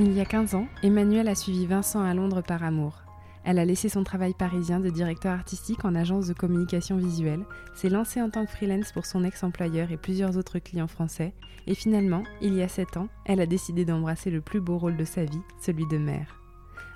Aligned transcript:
Il 0.00 0.12
y 0.12 0.20
a 0.20 0.24
15 0.24 0.54
ans, 0.54 0.68
Emmanuel 0.84 1.26
a 1.26 1.34
suivi 1.34 1.66
Vincent 1.66 2.00
à 2.00 2.14
Londres 2.14 2.40
par 2.40 2.62
amour. 2.62 3.02
Elle 3.44 3.58
a 3.58 3.64
laissé 3.64 3.88
son 3.88 4.04
travail 4.04 4.32
parisien 4.32 4.78
de 4.78 4.90
directeur 4.90 5.32
artistique 5.32 5.84
en 5.84 5.96
agence 5.96 6.28
de 6.28 6.34
communication 6.34 6.96
visuelle, 6.96 7.44
s'est 7.74 7.88
lancée 7.88 8.22
en 8.22 8.30
tant 8.30 8.44
que 8.44 8.52
freelance 8.52 8.92
pour 8.92 9.06
son 9.06 9.24
ex-employeur 9.24 9.90
et 9.90 9.96
plusieurs 9.96 10.36
autres 10.36 10.60
clients 10.60 10.86
français, 10.86 11.34
et 11.66 11.74
finalement, 11.74 12.22
il 12.40 12.54
y 12.54 12.62
a 12.62 12.68
7 12.68 12.96
ans, 12.96 13.08
elle 13.24 13.40
a 13.40 13.46
décidé 13.46 13.84
d'embrasser 13.84 14.30
le 14.30 14.40
plus 14.40 14.60
beau 14.60 14.78
rôle 14.78 14.96
de 14.96 15.04
sa 15.04 15.24
vie, 15.24 15.42
celui 15.60 15.86
de 15.88 15.98
mère. 15.98 16.40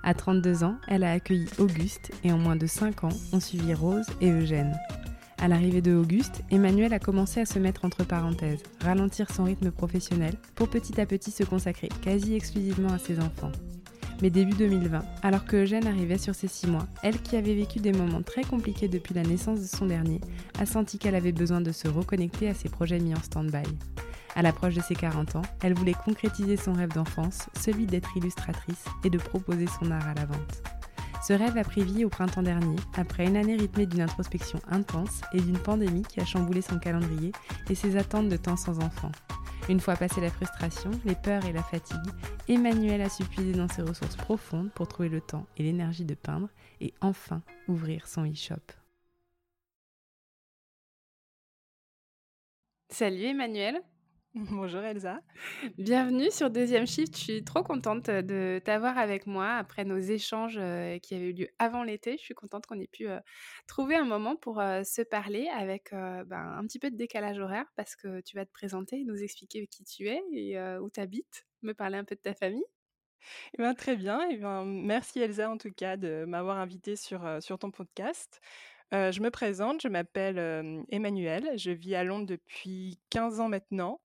À 0.05 0.15
32 0.15 0.63
ans, 0.63 0.77
elle 0.87 1.03
a 1.03 1.11
accueilli 1.11 1.49
Auguste 1.59 2.13
et 2.23 2.31
en 2.31 2.39
moins 2.39 2.57
de 2.57 2.67
5 2.67 3.03
ans, 3.03 3.09
ont 3.33 3.41
suivi 3.41 3.75
Rose 3.75 4.07
et 4.21 4.31
Eugène. 4.31 4.77
À 5.43 5.49
l'arrivée 5.49 5.83
de 5.83 5.93
Auguste, 5.93 6.45
Emmanuel 6.53 6.93
a 6.93 7.01
commencé 7.01 7.41
à 7.41 7.47
se 7.47 7.59
mettre 7.59 7.85
entre 7.85 8.05
parenthèses, 8.05 8.63
ralentir 8.81 9.29
son 9.29 9.43
rythme 9.43 9.73
professionnel 9.73 10.35
pour 10.55 10.69
petit 10.69 11.01
à 11.01 11.05
petit 11.05 11.33
se 11.33 11.43
consacrer 11.43 11.89
quasi 12.01 12.37
exclusivement 12.37 12.93
à 12.93 12.99
ses 13.01 13.19
enfants. 13.19 13.51
Mais 14.23 14.31
début 14.31 14.55
2020, 14.55 15.03
alors 15.25 15.45
que 15.45 15.57
Eugène 15.57 15.89
arrivait 15.89 16.17
sur 16.17 16.37
ses 16.37 16.47
6 16.47 16.69
mois, 16.69 16.87
elle 17.03 17.21
qui 17.21 17.37
avait 17.37 17.57
vécu 17.57 17.81
des 17.81 17.91
moments 17.91 18.23
très 18.23 18.45
compliqués 18.45 18.87
depuis 18.87 19.15
la 19.15 19.25
naissance 19.25 19.59
de 19.59 19.67
son 19.67 19.87
dernier, 19.87 20.21
a 20.61 20.65
senti 20.65 21.01
qu'elle 21.01 21.17
avait 21.17 21.33
besoin 21.33 21.61
de 21.61 21.73
se 21.73 21.89
reconnecter 21.89 22.49
à 22.49 22.55
ses 22.55 22.69
projets 22.69 23.01
mis 23.01 23.13
en 23.13 23.21
stand-by. 23.21 23.69
À 24.37 24.43
l'approche 24.43 24.77
de 24.77 24.81
ses 24.81 24.95
40 24.95 25.35
ans, 25.35 25.43
elle 25.65 25.75
voulait 25.75 25.93
concrétiser 25.93 26.57
son 26.57 26.75
rêve 26.75 26.93
d'enfance, 26.95 27.49
celui 27.59 27.87
d'être 27.87 28.17
illustratrice 28.17 28.85
et 29.03 29.11
de 29.11 29.19
proposer 29.19 29.67
son 29.67 29.91
art 29.91 30.07
à 30.07 30.15
la 30.15 30.25
vente. 30.25 30.72
Ce 31.23 31.33
rêve 31.33 31.57
a 31.57 31.63
pris 31.63 31.85
vie 31.85 32.05
au 32.05 32.09
printemps 32.09 32.43
dernier, 32.43 32.75
après 32.95 33.29
une 33.29 33.37
année 33.37 33.55
rythmée 33.55 33.87
d'une 33.87 34.01
introspection 34.01 34.59
intense 34.69 35.21
et 35.33 35.41
d'une 35.41 35.59
pandémie 35.59 36.03
qui 36.03 36.19
a 36.19 36.25
chamboulé 36.25 36.63
son 36.63 36.81
calendrier 36.81 37.31
et 37.71 37.77
ses 37.77 37.97
attentes 37.97 38.29
de 38.29 38.37
temps 38.37 38.57
sans 38.57 38.81
enfant. 38.81 39.13
Une 39.69 39.79
fois 39.79 39.95
passée 39.95 40.21
la 40.21 40.31
frustration, 40.31 40.91
les 41.05 41.15
peurs 41.15 41.45
et 41.47 41.53
la 41.53 41.63
fatigue, 41.63 42.11
Emmanuel 42.49 43.01
a 43.03 43.09
su 43.09 43.23
dans 43.55 43.69
ses 43.69 43.83
ressources 43.83 44.17
profondes 44.17 44.73
pour 44.73 44.89
trouver 44.89 45.09
le 45.09 45.21
temps 45.21 45.47
et 45.57 45.63
l'énergie 45.63 46.05
de 46.05 46.15
peindre 46.15 46.49
et 46.81 46.93
enfin 47.01 47.43
ouvrir 47.69 48.09
son 48.09 48.25
e-shop. 48.25 48.73
Salut 52.89 53.27
Emmanuel 53.27 53.81
Bonjour 54.51 54.81
Elsa. 54.81 55.21
Bienvenue 55.77 56.31
sur 56.31 56.49
Deuxième 56.49 56.87
Shift. 56.87 57.15
Je 57.15 57.23
suis 57.23 57.45
trop 57.45 57.63
contente 57.63 58.09
de 58.09 58.63
t'avoir 58.65 58.97
avec 58.97 59.27
moi 59.27 59.51
après 59.57 59.85
nos 59.85 59.99
échanges 59.99 60.59
qui 61.03 61.15
avaient 61.15 61.29
eu 61.29 61.33
lieu 61.35 61.49
avant 61.59 61.83
l'été. 61.83 62.17
Je 62.17 62.23
suis 62.23 62.35
contente 62.35 62.65
qu'on 62.65 62.81
ait 62.81 62.87
pu 62.87 63.09
trouver 63.67 63.95
un 63.95 64.07
moment 64.07 64.35
pour 64.37 64.55
se 64.57 65.03
parler 65.03 65.49
avec 65.55 65.91
ben, 65.93 66.57
un 66.59 66.63
petit 66.63 66.79
peu 66.79 66.91
de 66.91 66.97
décalage 66.97 67.39
horaire 67.41 67.67
parce 67.77 67.95
que 67.95 68.23
tu 68.23 68.35
vas 68.35 68.47
te 68.47 68.53
présenter, 68.53 69.05
nous 69.05 69.23
expliquer 69.23 69.67
qui 69.67 69.85
tu 69.85 70.09
es 70.09 70.23
et 70.33 70.59
où 70.79 70.89
tu 70.89 71.01
habites, 71.01 71.47
me 71.61 71.75
parler 71.75 71.99
un 71.99 72.05
peu 72.05 72.15
de 72.15 72.23
ta 72.23 72.33
famille. 72.33 72.65
Eh 73.53 73.63
ben, 73.63 73.75
très 73.75 73.97
bien. 73.97 74.27
Eh 74.31 74.39
ben, 74.39 74.65
merci 74.65 75.21
Elsa 75.21 75.51
en 75.51 75.59
tout 75.59 75.73
cas 75.73 75.99
de 75.99 76.25
m'avoir 76.27 76.57
invitée 76.57 76.97
sur, 76.97 77.21
sur 77.43 77.59
ton 77.59 77.71
podcast. 77.71 78.41
Euh, 78.93 79.11
je 79.11 79.23
me 79.23 79.31
présente, 79.31 79.81
je 79.83 79.89
m'appelle 79.89 80.85
Emmanuelle, 80.91 81.51
je 81.57 81.71
vis 81.71 81.95
à 81.95 82.05
Londres 82.05 82.27
depuis 82.27 83.01
15 83.11 83.41
ans 83.41 83.49
maintenant. 83.49 84.01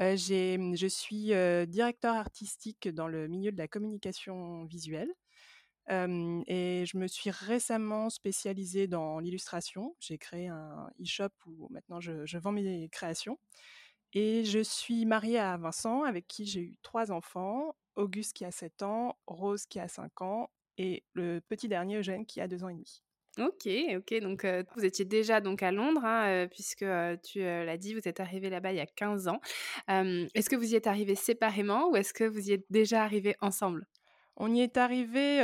Euh, 0.00 0.16
je 0.16 0.86
suis 0.86 1.32
directeur 1.66 2.14
artistique 2.14 2.88
dans 2.88 3.08
le 3.08 3.26
milieu 3.28 3.52
de 3.52 3.58
la 3.58 3.68
communication 3.68 4.64
visuelle. 4.66 5.10
et 5.88 6.84
je 6.86 6.96
me 6.98 7.06
suis 7.06 7.30
récemment 7.30 8.10
spécialisée 8.10 8.86
dans 8.86 9.18
l'illustration. 9.18 9.96
J'ai 10.00 10.18
créé 10.18 10.48
un 10.48 10.90
e-shop 11.00 11.30
où 11.46 11.68
maintenant 11.70 12.00
je, 12.00 12.26
je, 12.26 12.38
vends 12.38 12.52
mes 12.52 12.88
créations. 12.90 13.38
Et 14.14 14.44
je 14.44 14.60
suis 14.60 15.04
mariée 15.06 15.38
à 15.38 15.56
Vincent, 15.56 16.02
avec 16.04 16.26
qui 16.28 16.46
j'ai 16.46 16.60
eu 16.60 16.78
trois 16.82 17.12
enfants. 17.12 17.74
Auguste 17.96 18.34
qui 18.34 18.44
a 18.44 18.50
7 18.50 18.82
ans, 18.82 19.18
Rose 19.26 19.66
qui 19.66 19.80
a 19.80 19.88
5 19.88 20.22
ans 20.22 20.50
et 20.78 21.04
le 21.14 21.40
petit 21.40 21.68
dernier 21.68 21.96
Eugène 21.98 22.24
qui 22.26 22.40
a 22.40 22.48
2 22.48 22.64
ans 22.64 22.68
et 22.68 22.74
demi. 22.74 23.02
Ok, 23.38 23.68
ok. 23.96 24.20
Donc, 24.20 24.46
vous 24.76 24.84
étiez 24.84 25.04
déjà 25.04 25.40
donc 25.40 25.62
à 25.62 25.70
Londres, 25.70 26.04
hein, 26.04 26.46
puisque 26.50 26.84
tu 27.24 27.40
l'as 27.40 27.76
dit, 27.76 27.94
vous 27.94 28.06
êtes 28.06 28.20
arrivé 28.20 28.50
là-bas 28.50 28.72
il 28.72 28.76
y 28.76 28.80
a 28.80 28.86
15 28.86 29.28
ans. 29.28 29.40
est-ce 29.88 30.50
que 30.50 30.56
vous 30.56 30.72
y 30.72 30.74
êtes 30.74 30.86
arrivés 30.86 31.14
séparément 31.14 31.88
ou 31.90 31.96
est-ce 31.96 32.12
que 32.12 32.24
vous 32.24 32.50
y 32.50 32.52
êtes 32.52 32.66
déjà 32.70 33.02
arrivés 33.02 33.36
ensemble? 33.40 33.86
On 34.36 34.52
y 34.52 34.60
est 34.60 34.76
arrivés 34.76 35.42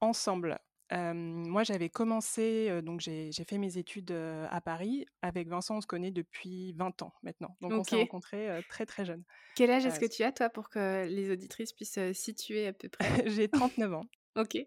ensemble. 0.00 0.58
moi, 0.92 1.64
j'avais 1.64 1.88
commencé, 1.88 2.80
donc 2.82 3.00
j'ai 3.00 3.32
fait 3.48 3.58
mes 3.58 3.78
études 3.78 4.12
à 4.12 4.60
Paris. 4.60 5.06
Avec 5.22 5.48
Vincent, 5.48 5.78
on 5.78 5.80
se 5.80 5.86
connaît 5.86 6.12
depuis 6.12 6.72
20 6.74 7.02
ans 7.02 7.12
maintenant. 7.22 7.56
Donc, 7.60 7.72
on 7.72 7.84
s'est 7.84 7.96
rencontrés 7.96 8.60
très, 8.68 8.86
très 8.86 9.04
jeunes. 9.04 9.24
Quel 9.56 9.70
âge 9.70 9.86
est-ce 9.86 9.98
que 10.00 10.06
tu 10.06 10.22
as, 10.22 10.32
toi, 10.32 10.48
pour 10.48 10.68
que 10.68 11.06
les 11.06 11.30
auditrices 11.30 11.72
puissent 11.72 12.12
situer 12.12 12.68
à 12.68 12.72
peu 12.72 12.88
près? 12.88 13.00
J'ai 13.26 13.48
39 13.48 13.94
ans. 13.94 14.04
ok. 14.36 14.58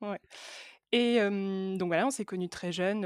Ouais. 0.00 0.20
Et 0.92 1.20
donc 1.20 1.88
voilà, 1.88 2.06
on 2.06 2.10
s'est 2.10 2.24
connus 2.24 2.48
très 2.48 2.72
jeunes. 2.72 3.04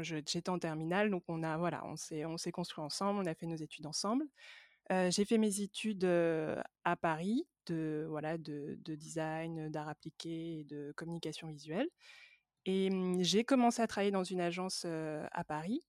j'étais 0.00 0.48
en 0.48 0.58
terminale, 0.58 1.10
donc 1.10 1.24
on 1.28 1.42
a 1.42 1.56
voilà, 1.58 1.84
on 1.86 1.96
s'est 1.96 2.24
on 2.24 2.38
s'est 2.38 2.52
construit 2.52 2.82
ensemble, 2.82 3.20
on 3.20 3.26
a 3.26 3.34
fait 3.34 3.46
nos 3.46 3.56
études 3.56 3.86
ensemble. 3.86 4.24
j'ai 4.90 5.24
fait 5.26 5.38
mes 5.38 5.60
études 5.60 6.04
à 6.04 6.96
Paris 6.96 7.46
de 7.66 8.06
voilà 8.08 8.38
de, 8.38 8.78
de 8.82 8.94
design, 8.94 9.68
d'art 9.70 9.88
appliqué 9.88 10.60
et 10.60 10.64
de 10.64 10.92
communication 10.96 11.48
visuelle. 11.48 11.88
Et 12.64 12.90
j'ai 13.20 13.44
commencé 13.44 13.80
à 13.82 13.86
travailler 13.86 14.10
dans 14.10 14.24
une 14.24 14.40
agence 14.40 14.84
à 14.86 15.44
Paris. 15.44 15.84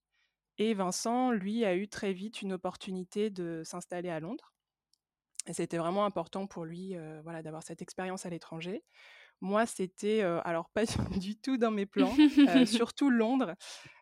Et 0.60 0.74
Vincent, 0.74 1.32
lui, 1.32 1.66
a 1.66 1.76
eu 1.76 1.88
très 1.88 2.14
vite 2.14 2.42
une 2.42 2.54
opportunité 2.54 3.30
de 3.30 3.62
s'installer 3.64 4.10
à 4.10 4.20
Londres. 4.20 4.54
C'était 5.52 5.78
vraiment 5.78 6.06
important 6.06 6.46
pour 6.46 6.66
lui, 6.66 6.96
voilà, 7.24 7.42
d'avoir 7.42 7.64
cette 7.64 7.82
expérience 7.82 8.26
à 8.26 8.30
l'étranger. 8.30 8.84
Moi, 9.42 9.66
c'était 9.66 10.22
alors 10.22 10.70
pas 10.70 10.84
du 11.22 11.38
tout 11.38 11.58
dans 11.58 11.72
mes 11.72 11.86
plans, 11.86 12.14
surtout 12.66 13.10
Londres. 13.10 13.56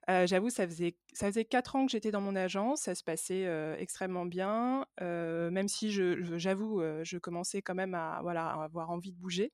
J'avoue, 0.07 0.49
ça 0.49 0.67
faisait 0.67 0.95
ça 1.13 1.27
faisait 1.27 1.45
quatre 1.45 1.75
ans 1.75 1.85
que 1.85 1.91
j'étais 1.91 2.11
dans 2.11 2.21
mon 2.21 2.35
agence, 2.35 2.81
ça 2.81 2.95
se 2.95 3.03
passait 3.03 3.45
extrêmement 3.79 4.25
bien, 4.25 4.85
même 5.01 5.67
si 5.67 5.91
je, 5.91 6.37
j'avoue, 6.37 6.81
je, 7.03 7.17
commençais 7.17 7.61
quand 7.61 7.75
même 7.75 7.95
à 7.95 8.19
voilà 8.21 8.47
à 8.47 8.63
avoir 8.63 8.91
envie 8.91 9.11
de 9.11 9.17
bouger, 9.17 9.51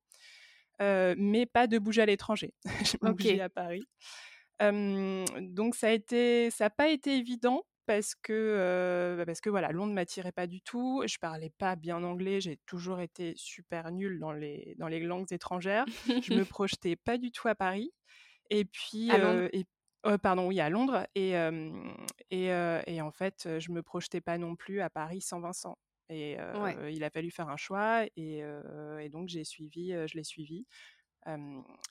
mais 0.80 1.46
pas 1.46 1.68
de 1.68 1.80
bouger 1.80 2.02
à 2.02 2.06
l'étranger. 2.06 2.54
je 2.86 2.98
me 3.02 3.14
bouger 3.14 3.42
à 3.42 3.50
Paris. 3.50 3.86
donc 4.60 5.76
ça 5.76 5.88
a 5.88 5.92
été, 5.92 6.52
ça 6.52 6.66
n'a 6.66 6.70
pas 6.70 6.90
été 6.90 7.16
évident 7.18 7.64
parce 7.92 8.16
que, 8.16 9.16
bah, 9.18 9.26
parce 9.26 9.42
que 9.42 9.50
voilà, 9.50 9.74
Londres 9.74 9.94
m'attirait 9.94 10.32
pas 10.32 10.48
du 10.48 10.62
tout. 10.62 11.04
Je 11.06 11.18
parlais 11.18 11.50
pas 11.50 11.76
bien 11.76 12.02
anglais. 12.04 12.40
J'ai 12.40 12.56
toujours 12.66 13.02
été 13.02 13.34
super 13.36 13.92
nulle 13.92 14.18
dans 14.18 14.32
les, 14.32 14.76
dans 14.78 14.88
les 14.88 15.02
langues 15.02 15.32
étrangères. 15.34 15.86
je 16.08 16.34
me 16.34 16.46
projetais 16.46 16.96
pas 16.96 17.18
du 17.18 17.32
tout 17.32 17.50
à 17.50 17.56
Paris. 17.56 17.92
Et 18.50 18.64
puis, 18.64 19.10
et, 19.10 19.66
pardon, 20.22 20.48
oui, 20.48 20.62
à 20.62 20.70
Londres. 20.70 21.06
Et, 21.16 21.34
et, 22.30 22.46
et, 22.88 23.02
en 23.02 23.12
fait, 23.12 23.60
je 23.60 23.72
me 23.72 23.84
projetais 23.84 24.22
pas 24.22 24.38
non 24.38 24.56
plus 24.56 24.80
à 24.80 24.90
Paris 24.90 25.20
sans 25.20 25.42
Vincent. 25.42 25.78
Et 26.08 26.38
il 26.90 27.04
a 27.04 27.10
fallu 27.10 27.30
faire 27.30 27.50
un 27.50 27.58
choix. 27.58 28.06
Et, 28.16 28.42
et 29.02 29.10
donc, 29.10 29.28
j'ai 29.28 29.44
suivi, 29.44 29.92
je 29.92 30.16
l'ai 30.16 30.24
suivi. 30.24 30.66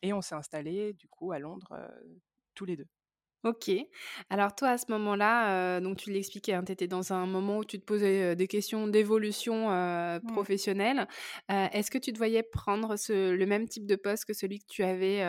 et 0.02 0.12
on 0.14 0.22
s'est 0.22 0.34
installé 0.34 0.94
du 0.94 1.08
coup 1.08 1.32
à 1.32 1.38
Londres 1.38 1.76
tous 2.54 2.64
les 2.64 2.76
deux. 2.76 2.88
OK. 3.42 3.70
Alors 4.28 4.54
toi, 4.54 4.68
à 4.70 4.76
ce 4.78 4.84
moment-là, 4.92 5.78
heu, 5.78 5.80
donc 5.80 5.96
tu 5.96 6.10
l'expliquais, 6.10 6.52
hein, 6.52 6.62
tu 6.62 6.72
étais 6.72 6.88
dans 6.88 7.14
un 7.14 7.24
moment 7.24 7.58
où 7.58 7.64
tu 7.64 7.80
te 7.80 7.84
posais, 7.86 8.32
heu, 8.32 8.36
des 8.36 8.46
questions 8.46 8.86
d'évolution, 8.86 9.70
heu, 9.72 10.20
Mmh. 10.22 10.26
professionnelle. 10.26 11.08
Est-ce 11.48 11.90
que 11.90 11.96
tu 11.96 12.12
te 12.12 12.18
voyais 12.18 12.42
prendre 12.42 12.96
ce 12.96 13.32
le 13.34 13.46
même 13.46 13.66
type 13.66 13.86
de 13.86 13.96
poste 13.96 14.26
que 14.26 14.34
celui 14.34 14.58
que 14.58 14.66
tu 14.68 14.82
avais, 14.82 15.24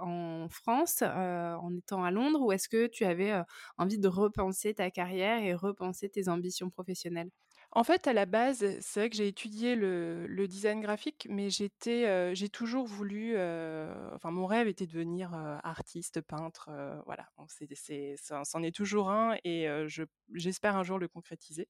en 0.00 0.48
France, 0.50 1.02
en 1.02 1.76
étant 1.76 2.02
à 2.02 2.10
Londres? 2.10 2.40
Ou 2.42 2.50
est-ce 2.52 2.68
que 2.68 2.88
tu 2.88 3.04
avais, 3.04 3.32
envie 3.78 3.98
de 4.00 4.08
repenser 4.08 4.74
ta 4.74 4.90
carrière 4.90 5.38
et 5.40 5.54
repenser 5.54 6.08
tes 6.08 6.28
ambitions 6.28 6.70
professionnelles? 6.70 7.30
En 7.72 7.84
fait, 7.84 8.06
à 8.06 8.14
la 8.14 8.24
base, 8.24 8.64
c'est 8.80 9.00
vrai 9.00 9.10
que 9.10 9.16
j'ai 9.16 9.28
étudié 9.28 9.74
le 10.26 10.48
design 10.48 10.80
graphique, 10.80 11.26
mais 11.30 11.48
heu, 12.06 12.34
j'ai 12.34 12.48
toujours 12.48 12.86
voulu, 12.86 13.34
heu, 13.36 13.90
enfin 14.14 14.30
mon 14.30 14.46
rêve 14.46 14.68
était 14.68 14.86
de 14.86 14.92
devenir, 14.92 15.34
heu, 15.34 15.58
artiste, 15.62 16.20
peintre, 16.22 16.70
voilà. 17.04 17.28
Donc 17.36 17.50
c'est 17.50 18.14
c'en 18.44 18.62
est 18.62 18.74
toujours 18.74 19.10
un 19.10 19.36
et 19.44 19.68
j'espère 20.34 20.76
un 20.76 20.82
jour 20.82 20.98
le 20.98 21.08
concrétiser. 21.08 21.68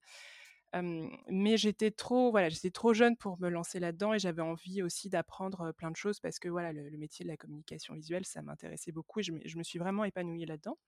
Mais 1.28 1.56
j'étais 1.56 1.90
trop 1.90 2.30
voilà, 2.30 2.48
j'étais 2.48 2.70
trop 2.70 2.92
jeune 2.94 3.16
pour 3.16 3.40
me 3.40 3.48
lancer 3.48 3.80
là-dedans 3.80 4.14
et 4.14 4.18
j'avais 4.18 4.42
envie 4.42 4.82
aussi 4.82 5.08
d'apprendre, 5.08 5.72
plein 5.72 5.90
de 5.90 5.96
choses 5.96 6.20
parce 6.20 6.38
que 6.38 6.48
voilà, 6.48 6.72
le 6.72 6.96
métier 6.98 7.24
de 7.24 7.30
la 7.30 7.36
communication 7.36 7.94
visuelle, 7.94 8.24
ça 8.26 8.42
m'intéressait 8.42 8.92
beaucoup 8.92 9.20
et 9.20 9.22
je 9.22 9.32
je 9.44 9.58
me 9.58 9.62
suis 9.64 9.78
vraiment 9.78 10.04
épanouie 10.04 10.46
là-dedans. 10.46 10.78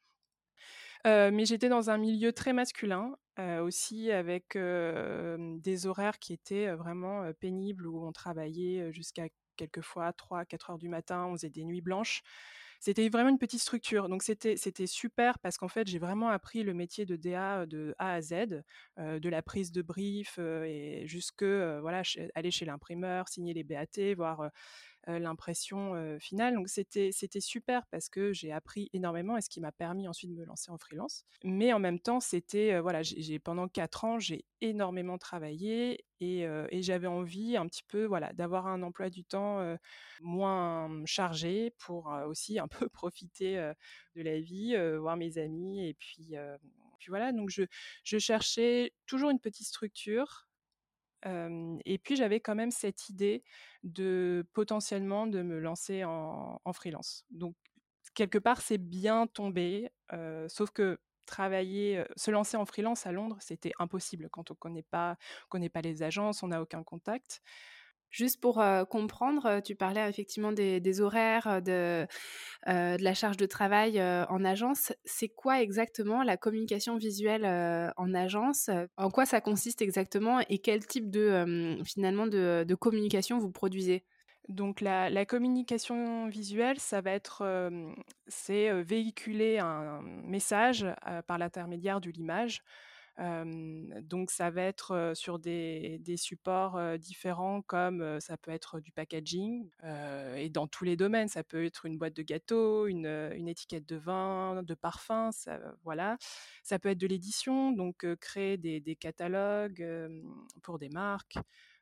Heu, 1.07 1.31
mais 1.31 1.47
j'étais 1.47 1.69
dans 1.69 1.89
un 1.91 1.97
milieu 1.99 2.33
très 2.33 2.53
masculin, 2.53 3.17
heu, 3.39 3.61
aussi 3.63 4.11
avec, 4.13 4.57
des 4.57 5.87
horaires 5.87 6.19
qui 6.19 6.33
étaient, 6.35 6.75
vraiment, 6.75 7.33
pénibles 7.41 7.87
où 7.87 8.05
on 8.07 8.13
travaillait, 8.13 8.93
jusqu'à 8.93 9.29
quelquefois 9.57 10.13
3-4 10.15 10.71
heures 10.71 10.79
du 10.79 10.89
matin, 10.89 11.27
on 11.27 11.33
faisait 11.33 11.51
des 11.51 11.65
nuits 11.65 11.81
blanches. 11.83 12.23
C'était 12.81 13.09
vraiment 13.11 13.29
une 13.29 13.39
petite 13.39 13.61
structure, 13.61 14.09
donc 14.09 14.23
c'était 14.23 14.57
super 14.87 15.39
parce 15.39 15.59
qu'en 15.59 15.69
fait, 15.69 15.87
j'ai 15.87 15.99
vraiment 15.99 16.29
appris 16.31 16.63
le 16.63 16.73
métier 16.75 17.05
de 17.07 17.17
DA, 17.17 17.67
de 17.67 17.95
A 17.99 18.15
à 18.15 18.21
Z, 18.23 18.63
de 18.99 19.29
la 19.29 19.43
prise 19.43 19.71
de 19.73 19.83
brief, 19.83 20.39
et 20.39 21.03
jusque, 21.07 21.43
voilà, 21.45 22.03
aller 22.35 22.51
chez 22.51 22.65
l'imprimeur, 22.65 23.29
signer 23.29 23.53
les 23.55 23.65
BAT, 23.65 24.15
voir, 24.17 24.51
l'impression, 25.19 25.95
heu, 25.97 26.19
finale. 26.19 26.55
Donc 26.55 26.69
c'était 26.69 27.11
super 27.41 27.87
parce 27.87 28.09
que 28.09 28.33
j'ai 28.33 28.53
appris 28.53 28.91
énormément 28.93 29.37
et 29.37 29.41
ce 29.41 29.49
qui 29.49 29.61
m'a 29.61 29.73
permis 29.73 30.09
ensuite 30.09 30.31
de 30.31 30.37
me 30.37 30.45
lancer 30.45 30.71
en 30.71 30.79
freelance. 30.79 31.25
Mais 31.45 31.73
en 31.73 31.79
même 31.79 31.99
temps, 31.99 32.21
c'était, 32.21 32.75
heu, 32.75 32.81
voilà, 32.81 33.03
j'ai 33.03 33.39
pendant 33.39 33.69
4 33.69 34.05
ans, 34.05 34.19
j'ai 34.19 34.45
énormément 34.61 35.17
travaillé 35.19 36.05
et 36.21 36.41
et 36.43 36.83
j'avais 36.83 37.07
envie 37.07 37.57
un 37.57 37.67
petit 37.67 37.83
peu, 37.83 38.05
voilà, 38.05 38.33
d'avoir 38.35 38.67
un 38.67 38.83
emploi 38.83 39.09
du 39.09 39.25
temps, 39.25 39.77
moins 40.21 41.03
chargé 41.07 41.71
pour, 41.79 42.13
aussi 42.27 42.59
un 42.59 42.69
peu 42.87 42.89
profiter, 42.89 43.57
de 44.17 44.23
la 44.23 44.39
vie, 44.41 44.77
voir 44.99 45.17
mes 45.17 45.39
amis 45.39 45.87
et 45.89 45.95
puis, 45.95 46.35
puis 46.99 47.09
voilà, 47.09 47.33
donc 47.33 47.49
je 47.51 47.63
je 48.05 48.19
cherchais 48.19 48.93
toujours 49.07 49.31
une 49.31 49.41
petite 49.41 49.67
structure 49.67 50.50
Et 51.25 51.99
puis 51.99 52.17
j'avais 52.17 52.41
quand 52.41 52.55
même 52.55 52.71
cette 52.71 53.09
idée 53.09 53.45
de 53.83 54.47
potentiellement 54.53 55.27
de 55.27 55.43
me 55.43 55.59
lancer 55.59 56.05
en 56.05 56.61
en 56.65 56.73
freelance. 56.73 57.25
Donc 57.31 57.57
quelque 58.15 58.39
part, 58.39 58.61
c'est 58.61 58.79
bien 58.79 59.27
tombé, 59.27 59.91
sauf 60.49 60.71
que 60.71 60.99
travailler, 61.27 62.05
se 62.17 62.31
lancer 62.33 62.57
en 62.57 62.65
freelance 62.67 63.07
à 63.07 63.13
Londres, 63.13 63.37
c'était 63.41 63.73
impossible 63.79 64.29
quand 64.31 64.51
on 64.51 64.55
connaît 64.55 64.83
pas 64.83 65.17
connaît 65.49 65.69
pas 65.69 65.81
les 65.81 66.03
agences, 66.03 66.43
on 66.43 66.49
n'a 66.49 66.61
aucun 66.61 66.83
contact. 66.83 67.43
Juste 68.11 68.41
pour, 68.41 68.63
comprendre, 68.89 69.61
tu 69.65 69.77
parlais 69.77 70.09
effectivement 70.09 70.53
des 70.53 71.01
horaires, 71.01 71.63
de, 71.63 72.07
la 72.67 73.15
charge 73.15 73.37
de 73.37 73.47
travail, 73.47 74.03
en 74.03 74.45
agence. 74.45 74.93
C'est 75.05 75.29
quoi 75.29 75.63
exactement 75.63 76.23
la 76.23 76.37
communication 76.37 76.97
visuelle, 76.97 77.47
en 77.97 78.15
agence? 78.15 78.69
En 78.97 79.11
quoi 79.11 79.27
ça 79.27 79.41
consiste 79.41 79.81
exactement 79.81 80.41
et 80.49 80.59
quel 80.59 80.85
type 80.87 81.11
de, 81.11 81.79
finalement 81.85 82.27
de 82.27 82.75
communication 82.75 83.39
vous 83.39 83.53
produisez? 83.53 84.05
Donc 84.49 84.81
la 84.81 85.11
la 85.11 85.25
communication 85.25 86.27
visuelle, 86.29 86.81
ça 86.81 87.01
va 87.01 87.13
être, 87.13 87.71
c'est, 88.27 88.83
véhiculer 88.83 89.59
un 89.59 90.03
message, 90.25 90.85
par 91.29 91.39
l'intermédiaire 91.39 92.01
de 92.01 92.11
l'image. 92.11 92.63
Donc 93.19 94.31
ça 94.31 94.51
va 94.51 94.63
être, 94.63 95.13
sur 95.15 95.39
des 95.39 96.17
supports, 96.17 96.99
différents 96.99 97.63
comme, 97.63 98.19
ça 98.21 98.37
peut 98.37 98.51
être 98.51 98.81
du 98.81 98.93
packaging, 98.93 99.69
et 100.37 100.49
dans 100.49 100.67
tous 100.67 100.85
les 100.85 100.97
domaines. 100.97 101.29
Ça 101.29 101.45
peut 101.45 101.65
être 101.65 101.87
une 101.87 101.99
boîte 101.99 102.15
de 102.15 102.23
gâteaux, 102.23 102.87
une, 102.87 103.07
étiquette 103.49 103.87
de 103.87 103.97
vin, 103.97 104.63
de 104.63 104.75
parfum, 104.75 105.33
ça 105.33 105.61
voilà. 105.85 106.17
Ça 106.63 106.79
peut 106.79 106.91
être 106.91 106.99
de 106.99 107.07
l'édition, 107.07 107.73
donc 107.73 108.07
créer 108.17 108.57
des 108.57 108.97
catalogues, 108.97 109.87
pour 110.63 110.79
des 110.79 110.89
marques, 110.89 111.39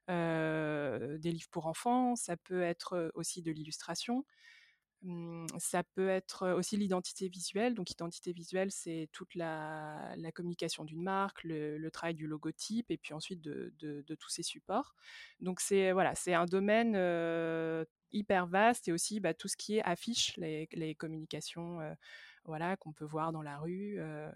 des 0.09 1.31
livres 1.31 1.51
pour 1.51 1.67
enfants. 1.67 2.17
Ça 2.17 2.37
peut 2.37 2.63
être, 2.63 3.13
aussi 3.15 3.43
de 3.43 3.53
l'illustration. 3.53 4.25
Mmh, 5.03 5.47
ça 5.59 5.85
peut 5.85 6.09
être, 6.09 6.49
aussi 6.55 6.77
l'identité 6.77 7.29
visuelle. 7.29 7.75
Donc 7.75 7.91
identité 7.91 8.33
visuelle, 8.33 8.71
c'est 8.73 9.09
toute 9.12 9.35
la 9.37 10.33
communication 10.35 10.85
d'une 10.85 11.03
marque, 11.03 11.45
le 11.45 11.89
travail 11.91 12.15
du 12.15 12.27
logotype 12.27 12.91
et 12.91 12.99
puis 12.99 13.15
ensuite 13.15 13.41
de 13.41 14.15
tous 14.19 14.29
ces 14.31 14.43
supports. 14.43 14.95
Donc 15.41 15.61
c'est 15.61 15.93
voilà, 15.93 16.15
un 16.35 16.47
domaine, 16.47 16.95
heu, 16.97 17.87
hyper 18.11 18.47
vaste 18.47 18.89
et 18.89 18.93
aussi, 18.93 19.21
bah, 19.21 19.35
tout 19.35 19.49
ce 19.49 19.56
qui 19.56 19.77
est 19.77 19.83
affiche, 19.83 20.37
les 20.37 20.95
communications, 20.97 21.81
heu, 21.81 21.94
voilà, 22.49 22.77
qu'on 22.77 22.93
peut 22.93 23.05
voir 23.05 23.33
dans 23.33 23.43
la 23.43 23.59
rue, 23.59 23.99
heu, 24.00 24.31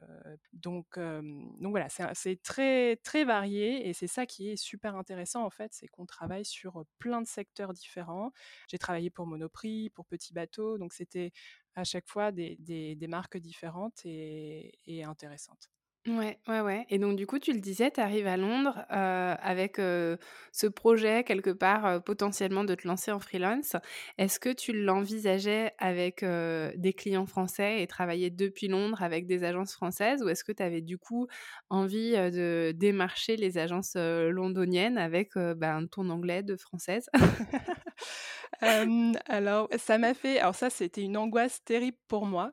donc 0.53 0.99
donc 0.99 1.71
voilà, 1.71 1.89
c'est 2.15 2.43
très, 2.43 2.97
très 2.97 3.25
varié 3.25 3.89
et 3.89 3.93
c'est 3.95 4.07
ça 4.07 4.27
qui 4.27 4.51
est 4.51 4.57
super 4.57 4.97
intéressant, 4.97 5.45
en 5.45 5.51
fait, 5.51 5.73
c'est 5.75 5.89
qu'on 5.89 6.07
travaille 6.07 6.45
sur, 6.45 6.85
plein 6.99 7.21
de 7.23 7.27
secteurs 7.27 7.73
différents. 7.73 8.33
J'ai 8.69 8.79
travaillé 8.79 9.11
pour 9.11 9.27
Monoprix, 9.27 9.91
pour 9.91 10.07
Petit 10.07 10.33
Bateau, 10.35 10.79
donc 10.79 10.93
c'était 10.93 11.33
à 11.75 11.85
chaque 11.85 12.09
fois 12.09 12.33
des 12.33 13.07
marques 13.09 13.37
différentes 13.39 14.03
et 14.05 14.73
et 14.87 15.05
intéressantes. 15.05 15.69
Ouais, 16.09 16.37
ouais, 16.49 16.61
ouais 16.61 16.85
et 16.91 16.99
donc 16.99 17.15
du 17.17 17.29
coup, 17.29 17.39
tu 17.39 17.53
le 17.53 17.61
disais, 17.61 17.93
tu 17.93 18.01
arrives 18.01 18.27
à 18.27 18.37
Londres, 18.37 18.75
heu, 18.91 19.37
avec, 19.41 19.79
heu, 19.79 20.19
ce 20.51 20.67
projet 20.67 21.23
quelque 21.23 21.51
part, 21.51 21.87
heu, 21.87 22.01
potentiellement 22.01 22.65
de 22.65 22.75
te 22.75 22.89
lancer 22.89 23.13
en 23.13 23.21
freelance. 23.21 23.77
Est-ce 24.19 24.41
que 24.41 24.49
tu 24.53 24.73
l'envisageais 24.73 25.73
avec, 25.79 26.25
des 26.25 26.93
clients 26.93 27.27
français 27.27 27.83
et 27.83 27.87
travailler 27.87 28.31
depuis 28.31 28.67
Londres 28.67 29.01
avec 29.01 29.29
des 29.29 29.45
agences 29.45 29.75
françaises? 29.75 30.25
Ou 30.25 30.29
est-ce 30.29 30.43
que 30.43 30.51
tu 30.51 30.63
avais 30.65 30.81
du 30.81 30.99
coup 30.99 31.29
envie, 31.71 32.13
de 32.15 32.73
démarcher 32.75 33.37
les 33.37 33.57
agences, 33.57 33.95
londoniennes 33.97 34.99
avec, 34.99 35.35
ben, 35.37 35.87
ton 35.87 36.11
anglais 36.11 36.43
de 36.43 36.57
française? 36.57 37.09
Alors 39.29 39.69
ça 39.79 39.99
m'a 39.99 40.15
fait 40.15 40.39
alors 40.39 40.55
ça, 40.55 40.71
c'était 40.71 41.03
une 41.03 41.17
angoisse 41.17 41.63
terrible 41.65 41.97
pour 42.09 42.27
moi, 42.27 42.53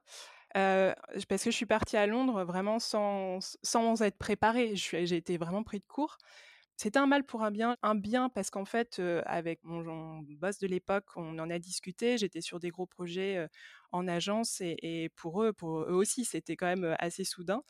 parce 0.54 1.44
que 1.44 1.52
je 1.52 1.56
suis 1.56 1.66
partie 1.66 1.98
à 1.98 2.08
Londres 2.08 2.44
vraiment 2.44 2.80
sans 2.80 3.40
sans 3.64 4.02
être 4.02 4.18
préparée. 4.18 4.76
J'ai 4.76 5.16
été 5.16 5.38
vraiment 5.38 5.64
pris 5.64 5.80
de 5.80 5.86
court. 5.88 6.18
C'était 6.78 7.00
un 7.00 7.08
mal 7.08 7.26
pour 7.26 7.44
un 7.44 7.52
bien. 7.52 7.76
Un 7.84 7.96
bien 7.96 8.30
parce 8.30 8.50
qu'en 8.52 8.66
fait, 8.66 9.02
avec 9.26 9.60
mon 9.64 10.20
boss 10.30 10.60
de 10.60 10.68
l'époque, 10.68 11.06
on 11.18 11.38
en 11.40 11.50
a 11.50 11.60
discuté. 11.60 12.18
J'étais 12.18 12.42
sur 12.42 12.60
des 12.60 12.70
gros 12.70 12.86
projets, 12.88 13.48
en 13.92 14.08
agence 14.08 14.62
et 14.62 14.78
et 14.82 15.10
pour 15.10 15.44
eux 15.44 15.54
pour 15.54 15.82
eux 15.82 15.94
aussi, 15.94 16.26
c'était 16.26 16.56
quand 16.56 16.68
même, 16.68 16.96
assez 17.00 17.24
soudain. 17.26 17.64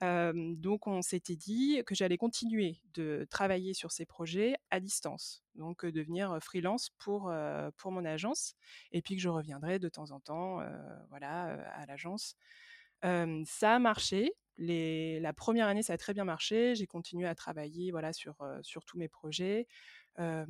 Donc 0.00 0.86
on 0.86 1.02
s'était 1.02 1.36
dit 1.36 1.82
que 1.84 1.94
j'allais 1.94 2.16
continuer 2.16 2.80
de 2.94 3.26
travailler 3.30 3.74
sur 3.74 3.90
ces 3.90 4.06
projets 4.06 4.54
à 4.70 4.78
distance, 4.78 5.42
donc 5.56 5.84
devenir, 5.84 6.38
freelance 6.40 6.90
pour, 6.98 7.32
pour 7.76 7.90
mon 7.90 8.04
agence 8.04 8.54
et 8.92 9.02
puis 9.02 9.16
que 9.16 9.22
je 9.22 9.28
reviendrais 9.28 9.78
de 9.78 9.88
temps 9.88 10.12
en 10.12 10.20
temps, 10.20 10.60
voilà, 11.08 11.68
à 11.74 11.86
l'agence. 11.86 12.36
Ça 13.02 13.74
a 13.74 13.78
marché. 13.78 14.32
La 14.56 15.32
première 15.32 15.66
année, 15.66 15.82
ça 15.82 15.92
a 15.94 15.98
très 15.98 16.14
bien 16.14 16.24
marché. 16.24 16.74
J'ai 16.74 16.86
continué 16.86 17.26
à 17.26 17.34
travailler, 17.34 17.90
voilà, 17.90 18.12
sur, 18.12 18.36
sur 18.62 18.84
tous 18.84 18.98
mes 18.98 19.08
projets. 19.08 19.66
Bah, 20.16 20.46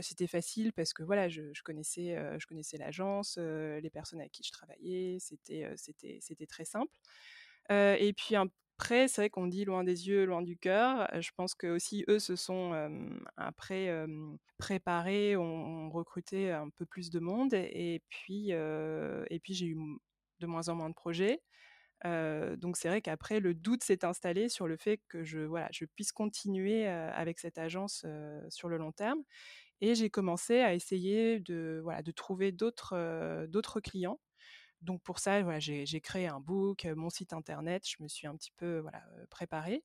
c'était 0.00 0.26
facile 0.26 0.72
parce 0.72 0.92
que, 0.92 1.02
voilà, 1.02 1.28
je 1.28 1.62
connaissais, 1.62 2.16
je 2.38 2.46
connaissais 2.46 2.78
l'agence, 2.78 3.38
les 3.38 3.90
personnes 3.90 4.20
avec 4.20 4.32
qui 4.32 4.44
je 4.44 4.52
travaillais. 4.52 5.18
C'était, 5.20 5.72
c'était 5.76 6.46
très 6.46 6.64
simple. 6.64 6.96
Et 7.70 8.12
puis 8.16 8.34
après, 8.78 9.08
c'est 9.08 9.22
vrai 9.22 9.30
qu'on 9.30 9.46
dit: 9.46 9.64
«Loin 9.64 9.84
des 9.84 10.08
yeux, 10.08 10.24
loin 10.24 10.42
du 10.42 10.56
cœur». 10.56 11.08
Je 11.20 11.30
pense 11.36 11.54
qu'aussi 11.54 12.04
eux 12.08 12.18
se 12.18 12.36
sont, 12.36 12.72
après, 13.36 14.04
préparés, 14.58 15.36
ont 15.36 15.90
recruté 15.90 16.50
un 16.52 16.70
peu 16.70 16.84
plus 16.86 17.10
de 17.10 17.20
monde 17.20 17.54
et 17.54 18.02
puis, 18.10 18.50
et 18.50 19.40
puis 19.42 19.54
j'ai 19.54 19.66
eu 19.66 19.76
de 20.40 20.46
moins 20.46 20.68
en 20.68 20.74
moins 20.74 20.88
de 20.90 20.94
projets. 20.94 21.40
Donc 22.04 22.76
c'est 22.76 22.88
vrai 22.88 23.00
qu'après 23.02 23.40
le 23.40 23.54
doute 23.54 23.84
s'est 23.84 24.04
installé 24.04 24.48
sur 24.48 24.66
le 24.68 24.76
fait 24.76 25.00
que 25.08 25.24
je 25.24 25.40
voilà, 25.40 25.68
je 25.72 25.84
puisse 25.86 26.12
continuer, 26.12 26.86
avec 26.86 27.38
cette 27.40 27.58
agence, 27.58 28.06
sur 28.50 28.68
le 28.68 28.76
long 28.78 28.92
terme 28.92 29.22
et 29.82 29.94
j'ai 29.94 30.10
commencé 30.10 30.60
à 30.60 30.74
essayer 30.74 31.40
de 31.40 31.80
voilà, 31.84 32.02
de 32.02 32.12
trouver 32.12 32.52
d'autres, 32.52 33.46
d'autres 33.48 33.80
clients 33.80 34.20
donc 34.84 35.02
pour 35.02 35.18
ça, 35.18 35.42
voilà, 35.42 35.58
j'ai 35.60 36.00
créé 36.00 36.26
un 36.28 36.40
book, 36.40 36.86
mon 36.96 37.10
site 37.10 37.32
internet, 37.32 37.84
je 37.88 38.02
me 38.02 38.08
suis 38.08 38.26
un 38.26 38.36
petit 38.36 38.52
peu 38.52 38.78
voilà, 38.78 39.02
préparée. 39.30 39.84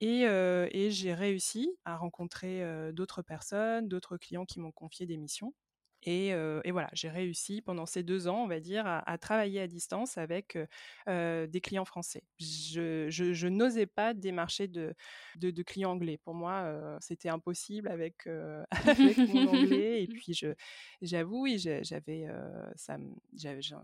Et, 0.00 0.22
et 0.22 0.90
j'ai 0.90 1.14
réussi 1.14 1.70
à 1.84 1.96
rencontrer 1.96 2.62
d'autres 2.92 3.22
personnes, 3.22 3.88
d'autres 3.88 4.16
clients 4.18 4.46
qui 4.46 4.60
m'ont 4.60 4.72
confié 4.72 5.06
des 5.06 5.16
missions. 5.18 5.54
Et, 6.04 6.28
et, 6.28 6.70
voilà, 6.70 6.90
j'ai 6.92 7.08
réussi 7.08 7.62
pendant 7.62 7.86
ces 7.86 8.02
deux 8.02 8.28
ans, 8.28 8.44
on 8.44 8.46
va 8.46 8.60
dire, 8.60 8.84
à, 8.86 9.18
travailler 9.18 9.60
à 9.60 9.66
distance 9.66 10.18
avec 10.18 10.58
des 11.06 11.60
clients 11.62 11.84
français. 11.84 12.22
Je, 12.38 13.06
je, 13.08 13.46
n'osais 13.48 13.86
pas 13.86 14.14
démarcher 14.14 14.68
de, 14.68 14.94
de, 15.36 15.62
clients 15.62 15.92
anglais. 15.92 16.18
Pour 16.18 16.34
moi, 16.34 16.98
c'était 17.00 17.28
impossible 17.28 17.88
avec, 17.88 18.26
avec 18.70 19.18
mon 19.18 19.48
anglais. 19.48 20.02
Et 20.02 20.06
puis, 20.08 20.38
j'avoue, 21.00 21.42
oui, 21.42 21.58
j'avais 21.58 22.26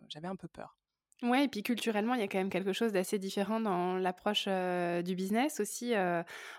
j'avais 0.09 0.29
un 0.29 0.37
peu 0.37 0.49
peur. 0.49 0.80
Ouais 1.23 1.45
et 1.45 1.49
puis 1.49 1.63
culturellement, 1.63 2.15
il 2.15 2.21
y 2.21 2.23
a 2.23 2.29
quand 2.29 2.39
même 2.39 2.49
quelque 2.49 2.73
chose 2.73 2.93
d'assez 2.93 3.19
différent 3.19 3.61
dans 3.61 3.97
l'approche, 3.97 4.47
du 4.47 5.15
business 5.15 5.61
aussi, 5.61 5.93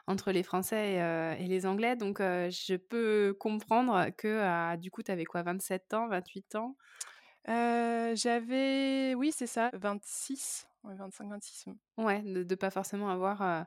entre 0.06 0.32
les 0.32 0.44
Français 0.44 1.38
et 1.40 1.48
les 1.48 1.66
Anglais. 1.66 1.96
Donc 1.96 2.20
je 2.20 2.76
peux 2.76 3.36
comprendre 3.40 4.10
que, 4.18 4.76
du 4.76 4.92
coup, 4.92 5.02
tu 5.02 5.12
avais 5.12 5.26
quoi? 5.26 5.42
27 5.42 5.96
ans, 5.96 6.08
28 6.08 6.56
ans? 6.56 6.76
j'avais 7.48 9.16
oui, 9.16 9.32
c'est 9.36 9.48
ça, 9.48 9.72
26, 9.74 10.68
ouais, 10.84 10.96
25-26, 10.96 11.74
Ouais, 11.98 12.22
de 12.22 12.44
ne 12.44 12.56
pas 12.56 12.70
forcément 12.70 13.10
avoir, 13.10 13.66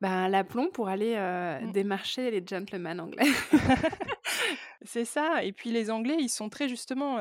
ben, 0.00 0.28
l'aplomb 0.28 0.68
pour 0.70 0.88
aller, 0.88 1.16
mmh. 1.16 1.72
démarcher 1.72 2.30
les 2.30 2.44
gentlemen 2.46 3.00
anglais. 3.00 3.26
C'est 4.82 5.04
ça 5.04 5.42
et 5.42 5.52
puis 5.52 5.70
les 5.70 5.90
Anglais, 5.90 6.16
ils 6.18 6.28
sont 6.28 6.48
très 6.48 6.68
justement, 6.68 7.18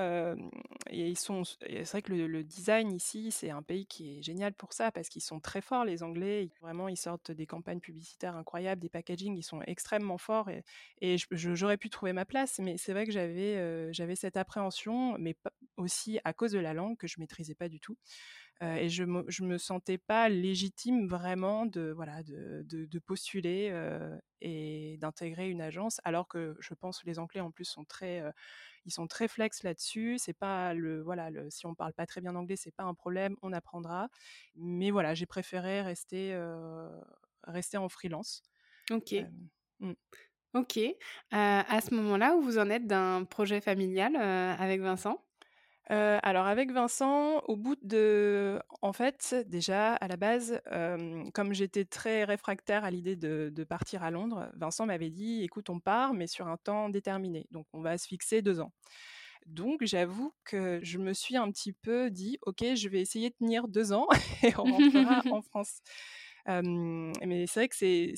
et 0.90 1.08
ils 1.08 1.18
sont 1.18 1.44
c'est 1.44 1.84
vrai 1.84 2.02
que 2.02 2.14
le 2.14 2.44
design 2.44 2.92
ici, 2.92 3.32
c'est 3.32 3.50
un 3.50 3.62
pays 3.62 3.86
qui 3.86 4.18
est 4.18 4.22
génial 4.22 4.54
pour 4.54 4.74
ça 4.74 4.92
parce 4.92 5.10
qu'ils 5.10 5.22
sont 5.22 5.40
très 5.40 5.62
forts 5.62 5.86
les 5.86 6.04
Anglais. 6.04 6.50
Vraiment, 6.62 6.88
ils 6.88 6.98
sortent 6.98 7.32
des 7.32 7.46
campagnes 7.46 7.80
publicitaires 7.80 8.36
incroyables, 8.36 8.82
des 8.82 8.90
packaging, 8.90 9.38
ils 9.38 9.44
sont 9.44 9.62
extrêmement 9.66 10.18
forts 10.18 10.50
et 10.50 10.64
et 11.02 11.18
j'aurais 11.32 11.78
pu 11.78 11.90
trouver 11.90 12.14
ma 12.14 12.26
place, 12.26 12.60
mais 12.60 12.78
c'est 12.78 12.94
vrai 12.94 13.06
que 13.06 13.12
j'avais, 13.12 13.92
j'avais 13.94 14.16
cette 14.16 14.38
appréhension, 14.38 15.18
mais 15.18 15.36
aussi 15.78 16.20
à 16.24 16.34
cause 16.34 16.52
de 16.52 16.60
la 16.60 16.74
langue 16.74 16.98
que 16.98 17.08
je 17.08 17.20
maîtrisais 17.20 17.56
pas 17.56 17.70
du 17.70 17.80
tout 17.80 17.98
et 18.62 18.90
je 18.90 19.04
me, 19.04 19.26
je 19.28 19.44
me 19.44 19.58
sentais 19.58 19.98
pas 19.98 20.30
légitime 20.30 21.08
vraiment 21.08 21.66
de 21.66 21.92
voilà 21.96 22.24
de, 22.24 22.64
de, 22.64 23.00
postuler 23.00 23.74
et 24.42 24.98
d'intégrer 25.00 25.50
une 25.50 25.62
agence 25.62 26.00
alors 26.04 26.28
que 26.28 26.56
je 26.60 26.74
pense 26.74 27.02
que 27.02 27.06
les 27.06 27.20
Anglais 27.20 27.42
en 27.42 27.52
plus 27.52 27.66
sont 27.66 27.84
très 27.84 28.24
ils 28.86 28.92
sont 28.92 29.08
très 29.08 29.28
flex 29.28 29.64
là-dessus. 29.64 30.18
C'est 30.20 30.34
pas 30.34 30.74
le 30.74 31.02
voilà 31.02 31.30
le, 31.32 31.50
si 31.50 31.66
on 31.66 31.76
parle 31.76 31.94
pas 31.94 32.06
très 32.06 32.22
bien 32.22 32.36
anglais 32.36 32.56
c'est 32.56 32.72
pas 32.72 32.84
un 32.84 32.94
problème 32.94 33.36
on 33.42 33.52
apprendra. 33.52 34.10
Mais 34.56 34.92
voilà 34.92 35.14
j'ai 35.16 35.26
préféré 35.26 35.82
rester 35.82 36.38
rester 37.44 37.78
en 37.78 37.90
freelance. 37.90 38.42
Ok. 38.92 39.16
Mmh. 39.80 39.94
Ok. 40.54 40.80
à 41.32 41.82
ce 41.82 41.94
moment-là, 41.94 42.36
où 42.36 42.42
vous 42.42 42.58
en 42.58 42.70
êtes 42.70 42.88
d'un 42.88 43.26
projet 43.26 43.60
familial 43.60 44.16
avec 44.16 44.82
Vincent? 44.82 45.25
Alors 45.90 46.48
avec 46.48 46.72
Vincent, 46.72 47.42
au 47.48 47.56
bout 47.56 47.76
de 47.84 48.60
en 48.82 48.94
fait, 48.94 49.36
déjà 49.48 49.94
à 49.96 50.08
la 50.08 50.18
base, 50.18 50.62
comme 51.34 51.54
j'étais 51.54 51.86
très 51.86 52.24
réfractaire 52.24 52.84
à 52.84 52.92
l'idée 52.92 53.16
de 53.16 53.64
partir 53.64 54.04
à 54.04 54.12
Londres, 54.12 54.50
Vincent 54.56 54.86
m'avait 54.86 55.10
dit: 55.12 55.44
«Écoute, 55.44 55.70
on 55.70 55.80
part, 55.80 56.14
mais 56.14 56.28
sur 56.28 56.48
un 56.48 56.58
temps 56.58 56.90
déterminé, 56.90 57.48
donc 57.52 57.68
on 57.74 57.82
va 57.82 57.98
se 57.98 58.08
fixer 58.08 58.42
deux 58.42 58.60
ans». 58.60 58.72
Donc 59.46 59.84
j'avoue 59.86 60.34
que 60.44 60.80
je 60.84 60.98
me 60.98 61.14
suis 61.14 61.38
un 61.38 61.52
petit 61.52 61.74
peu 61.74 62.10
dit: 62.12 62.38
«OK, 62.44 62.64
je 62.76 62.90
vais 62.90 63.02
essayer 63.02 63.30
de 63.30 63.36
tenir 63.36 63.68
deux 63.68 63.94
ans 63.94 64.08
et 64.44 64.54
on 64.58 64.66
rentrera 64.66 65.24
en 65.30 65.42
France». 65.44 65.82
mais 66.48 67.48
c'est 67.48 67.60
vrai 67.62 67.68
que 67.70 67.76
c'est 67.76 68.14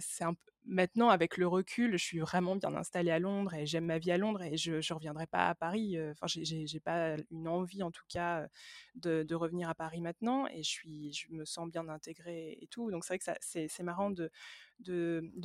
c'est 0.00 0.24
un 0.24 0.34
peu 0.34 0.49
maintenant, 0.64 1.08
avec 1.08 1.36
le 1.36 1.46
recul, 1.46 1.92
je 1.92 2.04
suis 2.04 2.18
vraiment 2.18 2.56
bien 2.56 2.74
installée 2.74 3.10
à 3.10 3.18
Londres 3.18 3.54
et 3.54 3.66
j'aime 3.66 3.86
ma 3.86 3.98
vie 3.98 4.10
à 4.10 4.18
Londres 4.18 4.42
et 4.42 4.56
je 4.56 4.72
ne 4.74 4.94
reviendrai 4.94 5.26
pas 5.26 5.48
à 5.48 5.54
Paris. 5.54 5.96
Enfin, 6.10 6.26
j'ai 6.26 6.80
pas 6.80 7.16
une 7.30 7.48
envie, 7.48 7.82
en 7.82 7.90
tout 7.90 8.04
cas, 8.08 8.46
de, 8.94 9.34
revenir 9.34 9.68
à 9.68 9.74
Paris 9.74 10.00
maintenant 10.00 10.46
et 10.48 10.62
je, 10.62 10.68
suis, 10.68 11.12
je 11.12 11.32
me 11.32 11.44
sens 11.44 11.70
bien 11.70 11.88
intégrée 11.88 12.58
et 12.60 12.66
tout. 12.66 12.90
Donc, 12.90 13.04
c'est 13.04 13.14
vrai 13.14 13.18
que 13.18 13.38
c'est 13.40 13.82
marrant 13.82 14.10
de, 14.10 14.30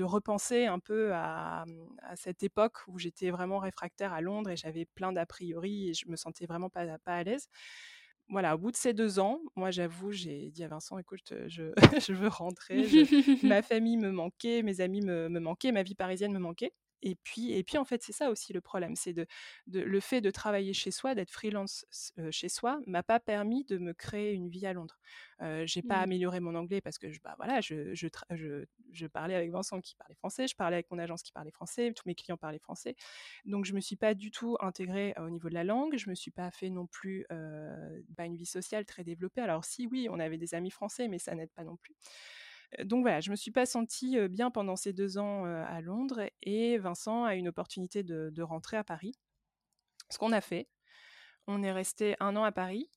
repenser 0.02 0.66
un 0.66 0.80
peu 0.80 1.14
à, 1.14 1.66
cette 2.16 2.44
époque 2.44 2.78
où 2.88 3.00
j'étais 3.00 3.32
vraiment 3.32 3.60
réfractaire 3.60 4.14
à 4.14 4.22
Londres 4.22 4.50
et 4.50 4.58
j'avais 4.58 4.86
plein 4.86 5.12
d'a 5.14 5.26
priori 5.26 5.90
et 5.90 5.94
je 5.94 6.08
me 6.08 6.16
sentais 6.16 6.46
vraiment 6.46 6.70
pas 6.70 6.98
à 7.06 7.24
l'aise 7.24 7.50
voilà, 8.30 8.56
au 8.56 8.58
bout 8.58 8.72
de 8.72 8.76
ces 8.76 8.94
deux 8.94 9.20
ans, 9.20 9.40
moi 9.56 9.72
j'avoue, 9.72 10.12
j'ai 10.12 10.50
dit 10.50 10.64
à 10.64 10.68
Vincent, 10.68 10.98
écoute, 10.98 11.34
je, 11.48 11.72
je 12.08 12.14
veux 12.14 12.28
rentrer. 12.28 12.88
ma 13.44 13.62
famille 13.62 13.98
me 13.98 14.12
manquait, 14.12 14.64
mes 14.64 14.82
amis 14.82 15.02
me, 15.02 15.30
me 15.30 15.40
manquaient, 15.40 15.72
ma 15.72 15.84
vie 15.84 15.96
parisienne 15.96 16.34
me 16.34 16.40
manquait. 16.40 16.74
Et 17.06 17.16
puis, 17.16 17.54
et 17.54 17.64
puis 17.64 17.78
en 17.78 17.86
fait, 17.86 18.02
c'est 18.02 18.14
ça 18.14 18.32
aussi 18.32 18.52
le 18.52 18.62
problème, 18.62 18.96
c'est 18.96 19.14
de, 19.14 19.28
le 19.68 20.00
fait 20.00 20.22
de 20.22 20.32
travailler 20.32 20.74
chez 20.74 20.90
soi, 20.90 21.14
d'être 21.14 21.30
freelance 21.30 21.86
chez 22.32 22.50
soi, 22.50 22.80
m'a 22.88 23.04
pas 23.04 23.20
permis 23.20 23.64
de 23.64 23.78
me 23.78 23.94
créer 23.94 24.34
une 24.34 24.50
vie 24.50 24.66
à 24.66 24.74
Londres. 24.74 24.98
Euh, 25.42 25.66
j'ai 25.68 25.84
pas 25.84 26.00
mmh. 26.00 26.04
amélioré 26.04 26.40
mon 26.40 26.56
anglais 26.56 26.82
parce 26.82 26.98
que 26.98 27.12
je, 27.12 27.20
bah, 27.22 27.36
voilà, 27.38 27.62
je, 27.62 27.94
je, 27.94 28.08
je, 28.92 29.08
parlais 29.08 29.36
avec 29.36 29.52
Vincent 29.52 29.82
qui 29.82 29.96
parlait 29.96 30.16
français, 30.16 30.48
je 30.48 30.56
parlais 30.56 30.78
avec 30.78 30.90
mon 30.90 30.98
agence 30.98 31.22
qui 31.22 31.32
parlait 31.32 31.52
français, 31.52 31.94
tous 31.94 32.08
mes 32.08 32.16
clients 32.16 32.38
parlaient 32.38 32.58
français. 32.58 32.96
Donc 33.46 33.66
je 33.66 33.74
me 33.74 33.82
suis 33.82 33.98
pas 33.98 34.16
du 34.16 34.32
tout 34.32 34.58
intégrée 34.62 35.14
au 35.18 35.30
niveau 35.30 35.50
de 35.50 35.54
la 35.54 35.64
langue, 35.64 35.96
je 35.98 36.10
me 36.10 36.16
suis 36.16 36.32
pas 36.32 36.50
fait 36.50 36.70
non 36.70 36.88
plus 36.88 37.26
euh, 37.32 38.02
bah, 38.18 38.26
une 38.26 38.36
vie 38.36 38.48
sociale 38.48 38.86
très 38.86 39.04
développée. 39.04 39.42
Alors 39.42 39.64
si 39.64 39.88
oui, 39.88 40.08
on 40.10 40.20
avait 40.20 40.38
des 40.38 40.56
amis 40.56 40.72
français, 40.72 41.08
mais 41.08 41.20
ça 41.20 41.36
n'aide 41.36 41.52
pas 41.52 41.64
non 41.64 41.76
plus 41.76 41.96
donc 42.84 43.02
voilà, 43.04 43.22
je 43.22 43.32
me 43.32 43.36
suis 43.36 43.52
pas 43.52 43.66
sentie 43.66 44.18
bien 44.30 44.52
pendant 44.52 44.76
ces 44.76 44.94
deux 44.94 45.18
ans 45.18 45.46
à 45.46 45.82
Londres 45.82 46.22
et 46.44 46.78
Vincent 46.78 47.24
a 47.24 47.36
une 47.36 47.48
opportunité 47.48 48.04
de, 48.04 48.30
de 48.32 48.42
rentrer 48.42 48.78
à 48.78 48.84
Paris. 48.84 49.14
Ce 50.10 50.18
qu'on 50.18 50.32
a 50.32 50.42
fait, 50.42 50.68
on 51.48 51.64
est 51.64 51.72
resté 51.72 52.16
un 52.20 52.36
an 52.36 52.44
à 52.44 52.52
Paris 52.52 52.90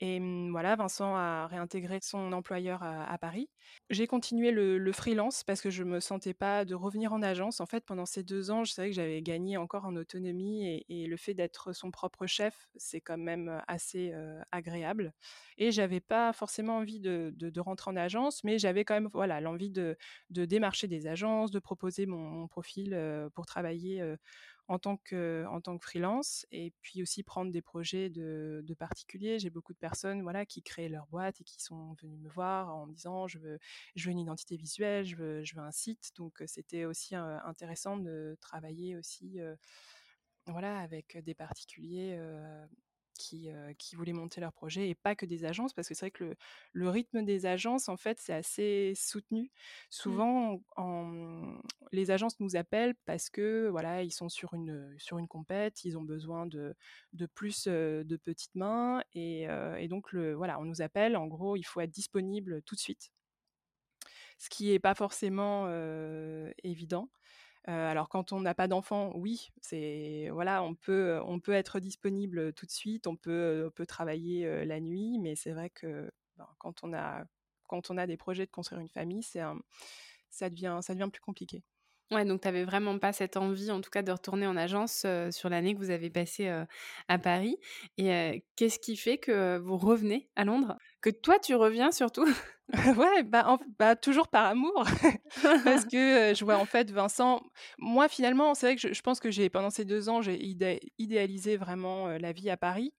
et 0.00 0.18
mmh, 0.18 0.50
voilà, 0.50 0.76
Vincent 0.76 1.14
a 1.14 1.46
réintégré 1.46 1.98
son 2.02 2.32
employeur 2.32 2.82
à, 2.82 3.18
Paris. 3.18 3.50
J'ai 3.90 4.06
continué 4.06 4.50
le, 4.50 4.92
freelance 4.92 5.44
parce 5.44 5.60
que 5.60 5.70
je 5.70 5.84
ne 5.84 5.90
me 5.90 6.00
sentais 6.00 6.32
pas 6.32 6.64
de 6.64 6.74
revenir 6.74 7.12
en 7.12 7.22
agence. 7.22 7.60
En 7.60 7.66
fait, 7.66 7.84
pendant 7.84 8.06
ces 8.06 8.22
deux 8.22 8.50
ans, 8.50 8.64
je 8.64 8.72
savais 8.72 8.88
que 8.88 8.94
j'avais 8.94 9.20
gagné 9.20 9.58
encore 9.58 9.84
en 9.84 9.94
autonomie 9.96 10.84
et, 10.88 11.06
le 11.06 11.16
fait 11.16 11.34
d'être 11.34 11.72
son 11.72 11.90
propre 11.90 12.26
chef, 12.26 12.68
c'est 12.76 13.00
quand 13.00 13.18
même 13.18 13.60
assez 13.68 14.12
agréable. 14.52 15.12
Et 15.58 15.70
j'avais 15.70 16.00
pas 16.00 16.32
forcément 16.32 16.78
envie 16.78 17.00
de, 17.00 17.60
rentrer 17.60 17.90
en 17.90 17.96
agence, 17.96 18.42
mais 18.42 18.58
j'avais 18.58 18.84
quand 18.84 18.94
même 18.94 19.10
voilà 19.12 19.40
l'envie 19.40 19.70
de, 19.70 19.96
démarcher 20.30 20.88
des 20.88 21.06
agences, 21.06 21.50
de 21.50 21.58
proposer 21.58 22.06
mon, 22.06 22.48
profil 22.48 22.98
pour 23.34 23.44
travailler 23.44 24.02
en 24.70 24.78
tant 24.78 24.98
que, 24.98 25.44
en 25.48 25.60
tant 25.60 25.76
que 25.76 25.84
freelance 25.84 26.46
et 26.52 26.72
puis 26.80 27.02
aussi 27.02 27.24
prendre 27.24 27.50
des 27.50 27.60
projets 27.60 28.08
de, 28.08 28.64
particuliers. 28.78 29.40
J'ai 29.40 29.50
beaucoup 29.50 29.72
de 29.72 29.78
personnes 29.78 30.22
voilà, 30.22 30.46
qui 30.46 30.62
créent 30.62 30.88
leur 30.88 31.08
boîte 31.08 31.40
et 31.40 31.44
qui 31.44 31.60
sont 31.60 31.94
venues 31.94 32.18
me 32.18 32.28
voir 32.28 32.72
en 32.72 32.86
me 32.86 32.92
disant 32.92 33.26
je 33.26 33.40
veux, 33.40 33.58
je 33.96 34.06
veux 34.06 34.12
une 34.12 34.20
identité 34.20 34.56
visuelle, 34.56 35.04
je 35.04 35.16
veux, 35.16 35.42
je 35.42 35.56
veux 35.56 35.60
un 35.60 35.72
site. 35.72 36.12
Donc 36.16 36.40
c'était 36.46 36.84
aussi 36.84 37.16
intéressant 37.16 37.96
de 37.96 38.38
travailler 38.40 38.96
aussi 38.96 39.40
voilà, 40.46 40.78
avec 40.78 41.18
des 41.18 41.34
particuliers 41.34 42.16
qui, 43.20 43.50
qui, 43.78 43.96
voulaient 43.96 44.12
monter 44.12 44.40
leur 44.40 44.52
projet 44.52 44.88
et 44.88 44.94
pas 44.94 45.14
que 45.14 45.26
des 45.26 45.44
agences, 45.44 45.72
parce 45.74 45.88
que 45.88 45.94
c'est 45.94 46.06
vrai 46.06 46.10
que 46.10 46.34
le, 46.72 46.88
rythme 46.88 47.24
des 47.24 47.44
agences, 47.46 47.88
en 47.88 47.96
fait, 47.96 48.18
c'est 48.18 48.32
assez 48.32 48.94
soutenu. 48.96 49.42
Mmh. 49.42 49.48
Souvent, 49.90 50.62
en, 50.76 51.58
les 51.92 52.10
agences 52.10 52.40
nous 52.40 52.56
appellent 52.56 52.94
parce 53.04 53.28
que 53.28 53.68
voilà, 53.68 54.02
ils 54.02 54.12
sont 54.12 54.28
sur 54.28 54.54
une, 54.54 54.94
sur 54.98 55.18
une 55.18 55.28
compète, 55.28 55.84
ils 55.84 55.98
ont 55.98 56.02
besoin 56.02 56.46
de, 56.46 56.74
de 57.12 57.26
plus 57.26 57.66
de 57.66 58.16
petites 58.16 58.54
mains, 58.54 59.02
et, 59.12 59.46
et, 59.78 59.88
donc 59.88 60.12
le, 60.12 60.34
voilà, 60.34 60.58
on 60.60 60.64
nous 60.64 60.82
appelle, 60.82 61.16
en 61.16 61.26
gros, 61.26 61.56
il 61.56 61.64
faut 61.64 61.80
être 61.80 61.90
disponible 61.90 62.62
tout 62.62 62.74
de 62.74 62.80
suite. 62.80 63.12
Ce 64.38 64.48
qui 64.48 64.70
n'est 64.70 64.78
pas 64.78 64.94
forcément 64.94 65.68
évident 66.64 67.10
alors 67.64 68.08
quand 68.08 68.32
on 68.32 68.40
n'a 68.40 68.54
pas 68.54 68.68
d'enfant, 68.68 69.12
oui, 69.16 69.50
c'est 69.60 70.28
voilà, 70.32 70.62
on 70.62 70.74
peut 70.74 71.20
on 71.24 71.40
peut 71.40 71.52
être 71.52 71.80
disponible 71.80 72.52
tout 72.54 72.66
de 72.66 72.70
suite, 72.70 73.06
on 73.06 73.16
peut 73.16 73.70
peut 73.74 73.86
travailler 73.86 74.64
la 74.64 74.80
nuit, 74.80 75.18
mais 75.20 75.36
c'est 75.36 75.52
vrai 75.52 75.70
que 75.70 76.10
ben, 76.36 76.48
quand 76.58 76.82
on 76.84 76.92
a 76.94 77.24
quand 77.68 77.90
on 77.90 77.98
a 77.98 78.06
des 78.06 78.16
projets 78.16 78.46
de 78.46 78.50
construire 78.50 78.80
une 78.80 78.88
famille, 78.88 79.22
c'est 79.22 79.40
ça 80.30 80.50
devient 80.50 80.78
ça 80.82 80.94
devient 80.94 81.10
plus 81.12 81.20
compliqué. 81.22 81.62
Ouais, 82.10 82.24
donc 82.24 82.40
tu 82.40 82.48
n'avais 82.48 82.64
vraiment 82.64 82.98
pas 82.98 83.12
cette 83.12 83.36
envie, 83.36 83.70
en 83.70 83.80
tout 83.80 83.90
cas, 83.90 84.02
de 84.02 84.10
retourner 84.10 84.44
en 84.46 84.56
agence 84.56 85.06
sur 85.30 85.48
l'année 85.48 85.74
que 85.74 85.78
vous 85.78 85.90
avez 85.90 86.10
passée 86.10 86.48
à 87.08 87.18
Paris. 87.18 87.56
Et 87.98 88.44
qu'est-ce 88.56 88.80
qui 88.80 88.96
fait 88.96 89.18
que 89.18 89.58
vous 89.58 89.76
revenez 89.78 90.28
à 90.34 90.44
Londres? 90.44 90.76
Que 91.00 91.10
toi, 91.10 91.38
tu 91.38 91.54
reviens 91.54 91.92
surtout? 91.92 92.26
Ouais, 92.96 93.24
bah, 93.24 93.58
bah, 93.80 93.96
toujours 93.96 94.28
par 94.28 94.46
amour, 94.46 94.84
parce 95.64 95.84
que 95.92 96.32
je 96.36 96.44
vois 96.44 96.56
en 96.56 96.66
fait 96.66 96.88
Vincent. 96.92 97.42
Moi, 97.78 98.08
finalement, 98.08 98.54
c'est 98.54 98.66
vrai 98.66 98.76
que 98.76 98.94
je, 98.94 99.02
pense 99.02 99.18
que 99.18 99.28
j'ai 99.28 99.50
pendant 99.50 99.70
ces 99.70 99.84
deux 99.84 100.08
ans, 100.08 100.22
j'ai 100.22 100.40
idéalisé 100.96 101.56
vraiment 101.56 102.06
la 102.06 102.30
vie 102.30 102.48
à 102.48 102.56
Paris. 102.56 102.94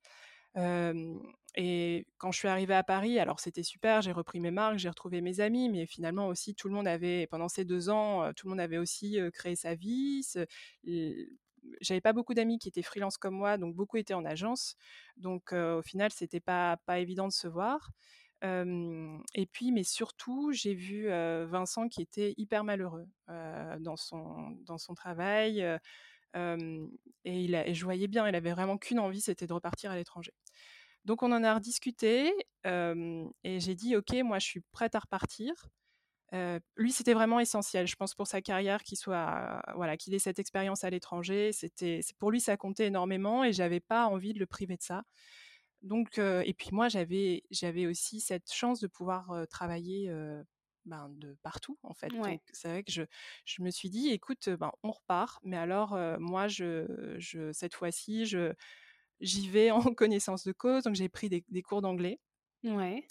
et 1.56 2.06
quand 2.18 2.32
je 2.34 2.38
suis 2.38 2.50
arrivée 2.50 2.74
à 2.74 2.84
Paris, 2.84 3.18
alors 3.18 3.40
c'était 3.40 3.64
super, 3.64 4.02
j'ai 4.02 4.12
repris 4.12 4.42
mes 4.42 4.52
marques, 4.52 4.78
j'ai 4.78 4.90
retrouvé 4.90 5.22
mes 5.22 5.40
amis, 5.40 5.70
mais 5.70 5.86
finalement 5.86 6.28
aussi 6.28 6.54
tout 6.54 6.68
le 6.68 6.74
monde 6.74 6.90
avait, 6.90 7.28
pendant 7.28 7.48
ces 7.48 7.64
deux 7.64 7.90
ans, 7.90 8.30
tout 8.36 8.48
le 8.48 8.50
monde 8.50 8.60
avait 8.60 8.78
aussi 8.78 9.20
créé 9.32 9.56
sa 9.56 9.74
vie. 9.74 10.22
J'avais 11.82 12.02
pas 12.02 12.14
beaucoup 12.14 12.34
d'amis 12.34 12.60
qui 12.60 12.68
étaient 12.68 12.82
freelance 12.82 13.18
comme 13.18 13.36
moi, 13.36 13.58
donc 13.58 13.76
beaucoup 13.76 13.98
étaient 13.98 14.14
en 14.14 14.26
agence. 14.26 14.76
Donc 15.18 15.54
au 15.54 15.82
final, 15.82 16.12
c'était 16.12 16.40
pas 16.40 16.78
pas 16.86 17.00
évident 17.00 17.28
de 17.28 17.34
se 17.34 17.48
voir. 17.48 17.92
et 18.44 19.46
puis, 19.52 19.72
mais 19.72 19.84
surtout, 19.84 20.52
j'ai 20.52 20.74
vu 20.74 21.08
Vincent 21.08 21.88
qui 21.88 22.02
était 22.02 22.34
hyper 22.38 22.64
malheureux 22.64 23.08
dans 23.28 23.96
son 23.96 24.52
dans 24.66 24.78
son 24.78 24.94
travail. 24.96 25.62
et, 26.36 26.90
il 27.26 27.56
a, 27.56 27.68
et 27.68 27.74
je 27.74 27.84
voyais 27.84 28.08
bien, 28.08 28.28
il 28.28 28.36
avait 28.36 28.52
vraiment 28.52 28.78
qu'une 28.78 29.00
envie, 29.00 29.22
c'était 29.22 29.48
de 29.48 29.54
repartir 29.54 29.92
à 29.92 29.96
l'étranger. 29.96 30.34
Donc 31.06 31.24
on 31.24 31.32
en 31.32 31.44
a 31.44 31.56
rediscuté 31.56 32.32
et 32.66 33.60
j'ai 33.60 33.76
dit 33.76 33.96
ok, 33.96 34.14
moi 34.24 34.40
je 34.40 34.46
suis 34.46 34.62
prête 34.72 34.96
à 34.96 35.00
repartir. 35.00 35.54
Lui, 36.76 36.92
c'était 36.92 37.14
vraiment 37.14 37.40
essentiel, 37.40 37.88
je 37.88 37.96
pense, 37.96 38.16
pour 38.16 38.28
sa 38.28 38.42
carrière, 38.42 38.84
qu'il 38.84 38.98
soit, 38.98 39.62
voilà, 39.76 39.98
qu'il 39.98 40.14
ait 40.14 40.20
cette 40.20 40.40
expérience 40.40 40.84
à 40.84 40.90
l'étranger. 40.90 41.52
C'était, 41.52 42.02
pour 42.20 42.32
lui, 42.32 42.40
ça 42.40 42.58
comptait 42.58 42.88
énormément 42.88 43.44
et 43.44 43.54
j'avais 43.54 43.80
pas 43.80 44.08
envie 44.08 44.34
de 44.34 44.40
le 44.40 44.46
priver 44.46 44.78
de 44.78 44.82
ça. 44.82 45.04
Donc, 45.82 46.18
et 46.20 46.54
puis 46.58 46.70
moi, 46.72 46.90
j'avais, 46.90 47.44
j'avais 47.52 47.86
aussi 47.88 48.22
cette 48.22 48.52
chance 48.52 48.80
de 48.80 48.88
pouvoir 48.88 49.46
travailler 49.50 50.10
ben, 50.86 51.10
de 51.10 51.36
partout, 51.44 51.78
en 51.84 51.94
fait. 51.94 52.10
Donc, 52.10 52.40
c'est 52.54 52.70
vrai 52.70 52.84
que 52.84 52.92
je, 52.92 53.04
je, 53.46 53.62
me 53.62 53.70
suis 53.70 53.90
dit, 53.90 54.10
écoute, 54.10 54.50
ben, 54.50 54.72
on 54.84 54.92
repart, 54.92 55.40
mais 55.44 55.58
alors, 55.58 55.98
moi, 56.20 56.48
je, 56.48 57.16
je, 57.18 57.52
cette 57.52 57.74
fois-ci, 57.74 58.26
je, 58.26 58.54
j'y 59.22 59.48
vais 59.48 59.72
en 59.72 59.94
connaissance 59.94 60.44
de 60.46 60.52
cause. 60.52 60.84
Donc, 60.84 60.96
j'ai 60.96 61.10
pris 61.10 61.30
des, 61.30 61.62
cours 61.62 61.82
d'anglais 61.82 62.20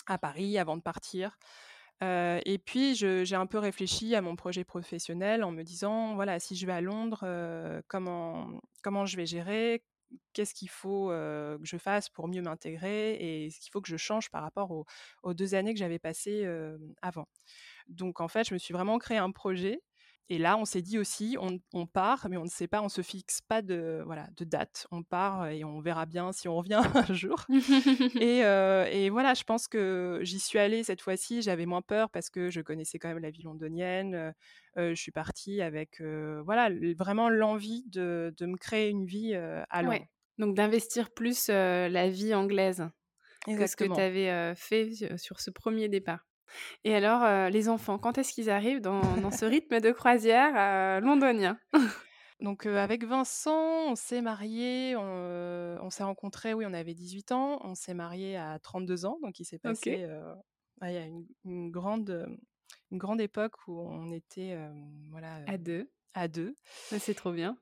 à 0.07 0.19
Paris 0.19 0.59
avant 0.59 0.77
de 0.77 0.83
partir. 0.83 1.39
Et 2.03 2.59
puis, 2.65 2.95
j'ai 2.95 3.35
un 3.35 3.47
peu 3.47 3.59
réfléchi 3.59 4.15
à 4.15 4.23
mon 4.23 4.37
projet 4.37 4.65
professionnel 4.65 5.45
en 5.45 5.51
me 5.53 5.63
disant, 5.63 6.15
voilà, 6.15 6.41
si 6.41 6.57
je 6.57 6.67
vais 6.67 6.73
à 6.73 6.81
Londres, 6.81 7.25
comment, 7.89 8.49
comment 8.83 9.07
je 9.07 9.17
vais 9.17 9.27
gérer? 9.27 9.85
Qu'est-ce 10.33 10.55
qu'il 10.55 10.71
faut 10.71 11.09
que 11.09 11.59
je 11.63 11.77
fasse 11.77 12.09
pour 12.09 12.27
mieux 12.29 12.43
m'intégrer 12.43 13.45
et 13.45 13.51
ce 13.51 13.61
qu'il 13.61 13.71
faut 13.71 13.81
que 13.81 13.89
je 13.89 13.97
change 13.97 14.31
par 14.31 14.43
rapport 14.43 14.71
aux, 14.73 14.85
aux 15.23 15.35
deux 15.35 15.55
années 15.55 15.73
que 15.73 15.79
j'avais 15.79 15.99
passées 15.99 16.47
avant? 17.03 17.27
Donc, 17.89 18.21
en 18.21 18.29
fait, 18.29 18.49
je 18.49 18.55
me 18.55 18.59
suis 18.59 18.73
vraiment 18.75 18.99
créé 18.99 19.19
un 19.19 19.31
projet 19.33 19.83
et 20.29 20.39
là, 20.39 20.57
on 20.57 20.65
s'est 20.65 20.81
dit 20.81 20.97
aussi, 20.97 21.37
on, 21.41 21.87
part, 21.87 22.29
mais 22.31 22.37
on 22.37 22.45
ne 22.45 22.49
sait 22.49 22.69
pas, 22.69 22.83
on 22.83 22.89
se 22.89 23.03
fixe 23.03 23.41
pas 23.41 23.63
de 23.63 24.01
voilà 24.07 24.29
de 24.37 24.45
date. 24.45 24.87
On 24.93 25.03
part 25.03 25.49
et 25.49 25.65
on 25.65 25.81
verra 25.81 26.07
bien 26.07 26.31
si 26.31 26.47
on 26.47 26.57
revient 26.57 26.81
un 26.95 27.13
jour. 27.13 27.47
et, 28.21 29.11
voilà, 29.11 29.35
je 29.35 29.43
pense 29.43 29.67
que 29.67 30.21
j'y 30.23 30.39
suis 30.39 30.61
allée 30.61 30.85
cette 30.85 31.01
fois-ci. 31.01 31.43
J'avais 31.43 31.67
moins 31.67 31.83
peur 31.83 32.11
parce 32.11 32.31
que 32.31 32.49
je 32.49 32.61
connaissais 32.61 33.01
quand 33.01 33.09
même 33.09 33.19
la 33.19 33.31
vie 33.31 33.43
londonienne. 33.43 34.33
je 34.77 34.95
suis 34.95 35.11
partie 35.11 35.63
avec 35.63 36.01
voilà 36.01 36.71
vraiment 36.97 37.29
l'envie 37.29 37.83
de, 37.89 38.33
me 38.41 38.57
créer 38.57 38.89
une 38.89 39.07
vie 39.07 39.35
à 39.35 39.83
Londres. 39.83 40.07
Donc 40.39 40.55
d'investir 40.55 41.11
plus 41.11 41.49
la 41.49 42.09
vie 42.09 42.35
anglaise 42.35 42.89
que 43.47 43.67
ce 43.67 43.75
que 43.75 43.85
tu 43.85 44.01
avais 44.01 44.55
fait 44.55 45.19
sur 45.19 45.41
ce 45.41 45.51
premier 45.51 45.89
départ. 45.89 46.30
Et 46.85 46.95
alors, 46.95 47.51
les 47.51 47.69
enfants, 47.69 47.99
quand 47.99 48.19
est-ce 48.19 48.33
qu'ils 48.33 48.51
arrivent 48.51 48.81
dans, 48.81 49.31
ce 49.31 49.45
rythme 49.45 49.81
de 49.81 49.91
croisière 49.93 51.01
londonien? 51.01 51.59
Donc 52.41 52.65
avec 52.65 53.05
Vincent, 53.05 53.91
on 53.91 53.97
s'est 53.97 54.23
mariés, 54.23 54.97
on, 54.97 55.91
s'est 55.91 56.05
rencontrés, 56.05 56.55
oui, 56.55 56.65
on 56.67 56.73
avait 56.73 56.95
18 56.95 57.33
ans, 57.33 57.61
on 57.63 57.75
s'est 57.75 57.93
mariés 57.93 58.39
à 58.39 58.59
32 58.59 59.05
ans, 59.05 59.19
donc 59.23 59.41
il 59.41 59.45
s'est 59.45 59.59
passé 59.59 60.09
il 60.89 60.95
y 60.95 60.99
a 60.99 61.07
une, 61.45 61.71
grande, 61.71 62.27
une 62.91 62.99
grande 62.99 63.21
époque 63.21 63.57
où 63.67 63.81
on 63.81 64.11
était 64.11 64.57
voilà, 65.11 65.43
à 65.47 65.59
deux. 65.59 65.91
À 66.15 66.29
deux. 66.29 66.57
C'est 66.99 67.15
trop 67.15 67.33
bien. 67.33 67.57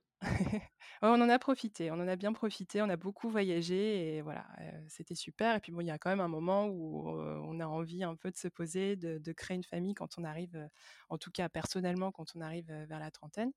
On 1.02 1.20
en 1.20 1.28
a 1.28 1.38
profité, 1.38 1.90
on 1.90 1.94
en 1.94 2.08
a 2.08 2.16
bien 2.16 2.32
profité, 2.32 2.82
on 2.82 2.88
a 2.88 2.96
beaucoup 2.96 3.28
voyagé 3.28 4.16
et 4.16 4.22
voilà, 4.22 4.46
c'était 4.88 5.14
super. 5.14 5.56
Et 5.56 5.60
puis 5.60 5.72
bon, 5.72 5.80
il 5.80 5.86
y 5.86 5.90
a 5.90 5.98
quand 5.98 6.10
même 6.10 6.20
un 6.20 6.28
moment 6.28 6.66
où 6.66 7.08
on 7.08 7.60
a 7.60 7.66
envie 7.66 8.02
un 8.02 8.16
peu 8.16 8.30
de 8.30 8.36
se 8.36 8.48
poser, 8.48 8.96
de, 8.96 9.32
créer 9.32 9.56
une 9.56 9.64
famille 9.64 9.94
quand 9.94 10.18
on 10.18 10.24
arrive, 10.24 10.68
en 11.08 11.18
tout 11.18 11.30
cas 11.30 11.48
personnellement, 11.48 12.10
quand 12.10 12.34
on 12.34 12.40
arrive 12.40 12.66
vers 12.88 12.98
la 12.98 13.10
trentaine. 13.10 13.52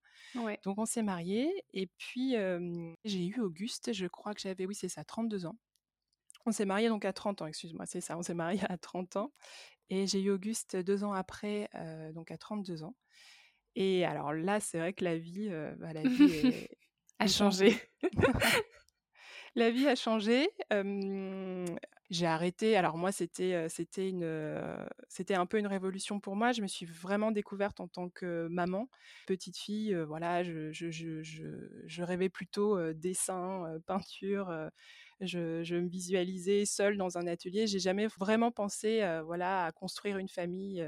Donc 0.63 0.77
on 0.77 0.85
s'est 0.85 1.03
mariés 1.03 1.51
et 1.73 1.87
puis 1.97 2.35
j'ai 3.05 3.25
eu 3.25 3.39
Auguste, 3.39 3.93
je 3.93 4.05
crois 4.07 4.33
que 4.33 4.41
j'avais, 4.41 4.65
oui 4.65 4.75
c'est 4.75 4.89
ça, 4.89 5.03
32 5.03 5.45
ans. 5.45 5.57
On 6.45 6.51
s'est 6.51 6.65
mariés 6.65 6.89
donc 6.89 7.05
à 7.05 7.13
30 7.13 7.41
ans, 7.43 7.47
excuse-moi, 7.47 7.85
c'est 7.85 8.01
ça, 8.01 8.17
on 8.17 8.23
s'est 8.23 8.33
mariés 8.33 8.63
à 8.69 8.77
30 8.77 9.15
ans. 9.15 9.31
Et 9.89 10.07
j'ai 10.07 10.21
eu 10.21 10.31
Auguste 10.31 10.77
deux 10.77 11.03
ans 11.03 11.13
après, 11.13 11.69
donc 12.13 12.31
à 12.31 12.37
32 12.37 12.83
ans. 12.83 12.95
Et 13.75 14.05
alors 14.05 14.33
là, 14.33 14.59
c'est 14.59 14.79
vrai 14.79 14.93
que 14.93 15.03
la 15.03 15.17
vie, 15.17 15.49
bah, 15.77 15.93
la 15.93 16.01
vie 16.01 16.67
a 17.19 17.27
changé. 17.27 17.75
la 19.55 19.71
vie 19.71 19.87
a 19.87 19.95
changé. 19.95 20.49
j'ai 22.09 22.25
arrêté. 22.25 22.75
Alors 22.75 22.97
moi, 22.97 23.11
c'était 23.11 23.69
c'était 23.69 24.09
une 24.09 24.87
c'était 25.07 25.35
un 25.35 25.45
peu 25.45 25.57
une 25.57 25.67
révolution 25.67 26.19
pour 26.19 26.35
moi. 26.35 26.51
Je 26.51 26.61
me 26.61 26.67
suis 26.67 26.85
vraiment 26.85 27.31
découverte 27.31 27.79
en 27.79 27.87
tant 27.87 28.09
que 28.09 28.47
maman, 28.49 28.89
petite 29.27 29.57
fille. 29.57 29.95
voilà, 30.07 30.43
je, 30.43 30.71
je, 30.73 30.91
je, 30.91 31.21
je, 31.21 32.03
rêvais 32.03 32.29
plutôt 32.29 32.91
dessin, 32.93 33.79
peinture. 33.87 34.53
Je, 35.21 35.61
je, 35.63 35.75
me 35.75 35.87
visualisais 35.87 36.65
seule 36.65 36.97
dans 36.97 37.17
un 37.17 37.27
atelier. 37.27 37.67
J'ai 37.67 37.79
jamais 37.79 38.07
vraiment 38.07 38.51
pensé, 38.51 39.01
voilà, 39.23 39.65
à 39.65 39.71
construire 39.71 40.17
une 40.17 40.29
famille. 40.29 40.83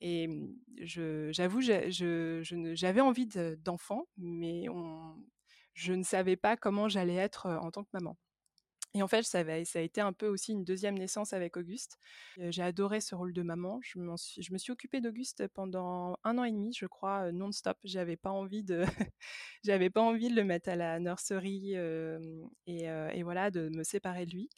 Et 0.00 0.28
j'avoue, 0.80 1.60
j'avais 1.62 3.00
envie 3.00 3.26
d'enfants, 3.58 4.06
mais 4.16 4.66
je 5.74 5.92
ne 5.92 6.02
savais 6.02 6.36
pas 6.36 6.56
comment 6.56 6.88
j'allais 6.88 7.16
être 7.16 7.46
en 7.46 7.70
tant 7.70 7.84
que 7.84 7.90
maman. 7.92 8.16
Et 8.96 9.02
en 9.02 9.08
fait, 9.08 9.24
ça, 9.24 9.42
ça, 9.64 9.78
a 9.80 9.82
été 9.82 10.00
un 10.00 10.12
peu 10.12 10.28
aussi 10.28 10.52
une 10.52 10.62
deuxième 10.62 10.96
naissance 10.96 11.32
avec 11.32 11.56
Auguste. 11.56 11.98
J'ai 12.38 12.62
adoré 12.62 13.00
ce 13.00 13.16
rôle 13.16 13.32
de 13.32 13.42
maman. 13.42 13.80
Je, 13.82 13.98
suis, 14.16 14.42
je 14.42 14.52
me 14.52 14.58
suis 14.58 14.70
occupée 14.70 15.00
d'Auguste 15.00 15.48
pendant 15.48 16.16
un 16.22 16.38
an 16.38 16.44
et 16.44 16.52
demi, 16.52 16.72
je 16.72 16.86
crois, 16.86 17.32
non-stop. 17.32 17.76
J'avais 17.82 18.16
pas 18.16 18.30
envie 18.30 18.62
de, 18.62 18.84
j'avais 19.64 19.90
pas 19.90 20.00
envie 20.00 20.28
de 20.28 20.36
le 20.36 20.44
mettre 20.44 20.68
à 20.68 20.76
la 20.76 21.00
nurserie 21.00 21.74
et, 21.74 22.84
et, 22.84 23.22
voilà, 23.24 23.50
de 23.50 23.68
me 23.68 23.82
séparer 23.82 24.26
de 24.26 24.30
lui. 24.30 24.48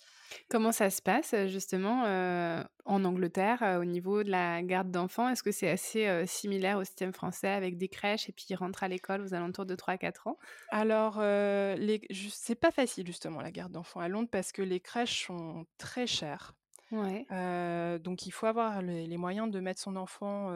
Comment 0.50 0.72
ça 0.72 0.90
se 0.90 1.00
passe 1.00 1.34
justement 1.46 2.02
en 2.84 3.04
Angleterre 3.04 3.78
au 3.80 3.84
niveau 3.86 4.22
de 4.22 4.30
la 4.30 4.62
garde 4.62 4.90
d'enfants? 4.90 5.30
Est-ce 5.30 5.42
que 5.42 5.52
c'est 5.52 5.70
assez 5.70 6.26
similaire 6.26 6.76
au 6.76 6.84
système 6.84 7.14
français 7.14 7.48
avec 7.48 7.78
des 7.78 7.88
crèches 7.88 8.28
et 8.28 8.32
puis 8.32 8.44
ils 8.50 8.56
rentrent 8.56 8.82
à 8.82 8.88
l'école 8.88 9.22
aux 9.22 9.32
alentours 9.32 9.64
de 9.64 9.76
3-4 9.76 10.28
ans? 10.28 10.38
Alors, 10.68 11.20
les... 11.20 12.02
c'est 12.30 12.54
pas 12.54 12.70
facile 12.70 13.06
justement 13.06 13.40
la 13.40 13.50
garde 13.50 13.72
d'enfants 13.72 14.00
à 14.00 14.08
Londres 14.08 14.25
parce 14.26 14.52
que 14.52 14.62
les 14.62 14.80
crèches 14.80 15.26
sont 15.26 15.66
très 15.78 16.06
chères. 16.06 16.54
Ouais. 16.92 17.26
donc 17.98 18.26
il 18.26 18.30
faut 18.30 18.46
avoir 18.46 18.80
les, 18.80 19.16
moyens 19.16 19.50
de 19.50 19.58
mettre 19.58 19.80
son 19.80 19.96
enfant 19.96 20.50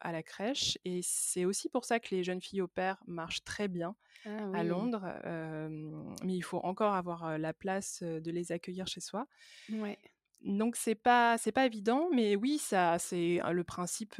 à 0.00 0.12
la 0.12 0.22
crèche 0.22 0.78
et 0.84 1.00
c'est 1.02 1.44
aussi 1.44 1.68
pour 1.68 1.84
ça 1.84 1.98
que 1.98 2.14
les 2.14 2.22
jeunes 2.22 2.40
filles 2.40 2.62
au 2.62 2.68
père 2.68 3.02
marchent 3.08 3.42
très 3.42 3.66
bien 3.66 3.96
ah 4.26 4.50
à 4.54 4.62
Londres, 4.62 5.04
mais 6.22 6.36
il 6.36 6.42
faut 6.42 6.58
encore 6.58 6.94
avoir 6.94 7.36
la 7.36 7.52
place 7.52 8.04
de 8.04 8.30
les 8.30 8.52
accueillir 8.52 8.86
chez 8.86 9.00
soi. 9.00 9.26
Ouais. 9.72 9.98
Donc 10.42 10.76
c'est 10.76 10.94
pas 10.94 11.36
c'est 11.38 11.50
pas 11.50 11.66
évident, 11.66 12.08
mais 12.12 12.36
oui 12.36 12.58
ça 12.58 13.00
c'est 13.00 13.40
le 13.50 13.64
principe 13.64 14.14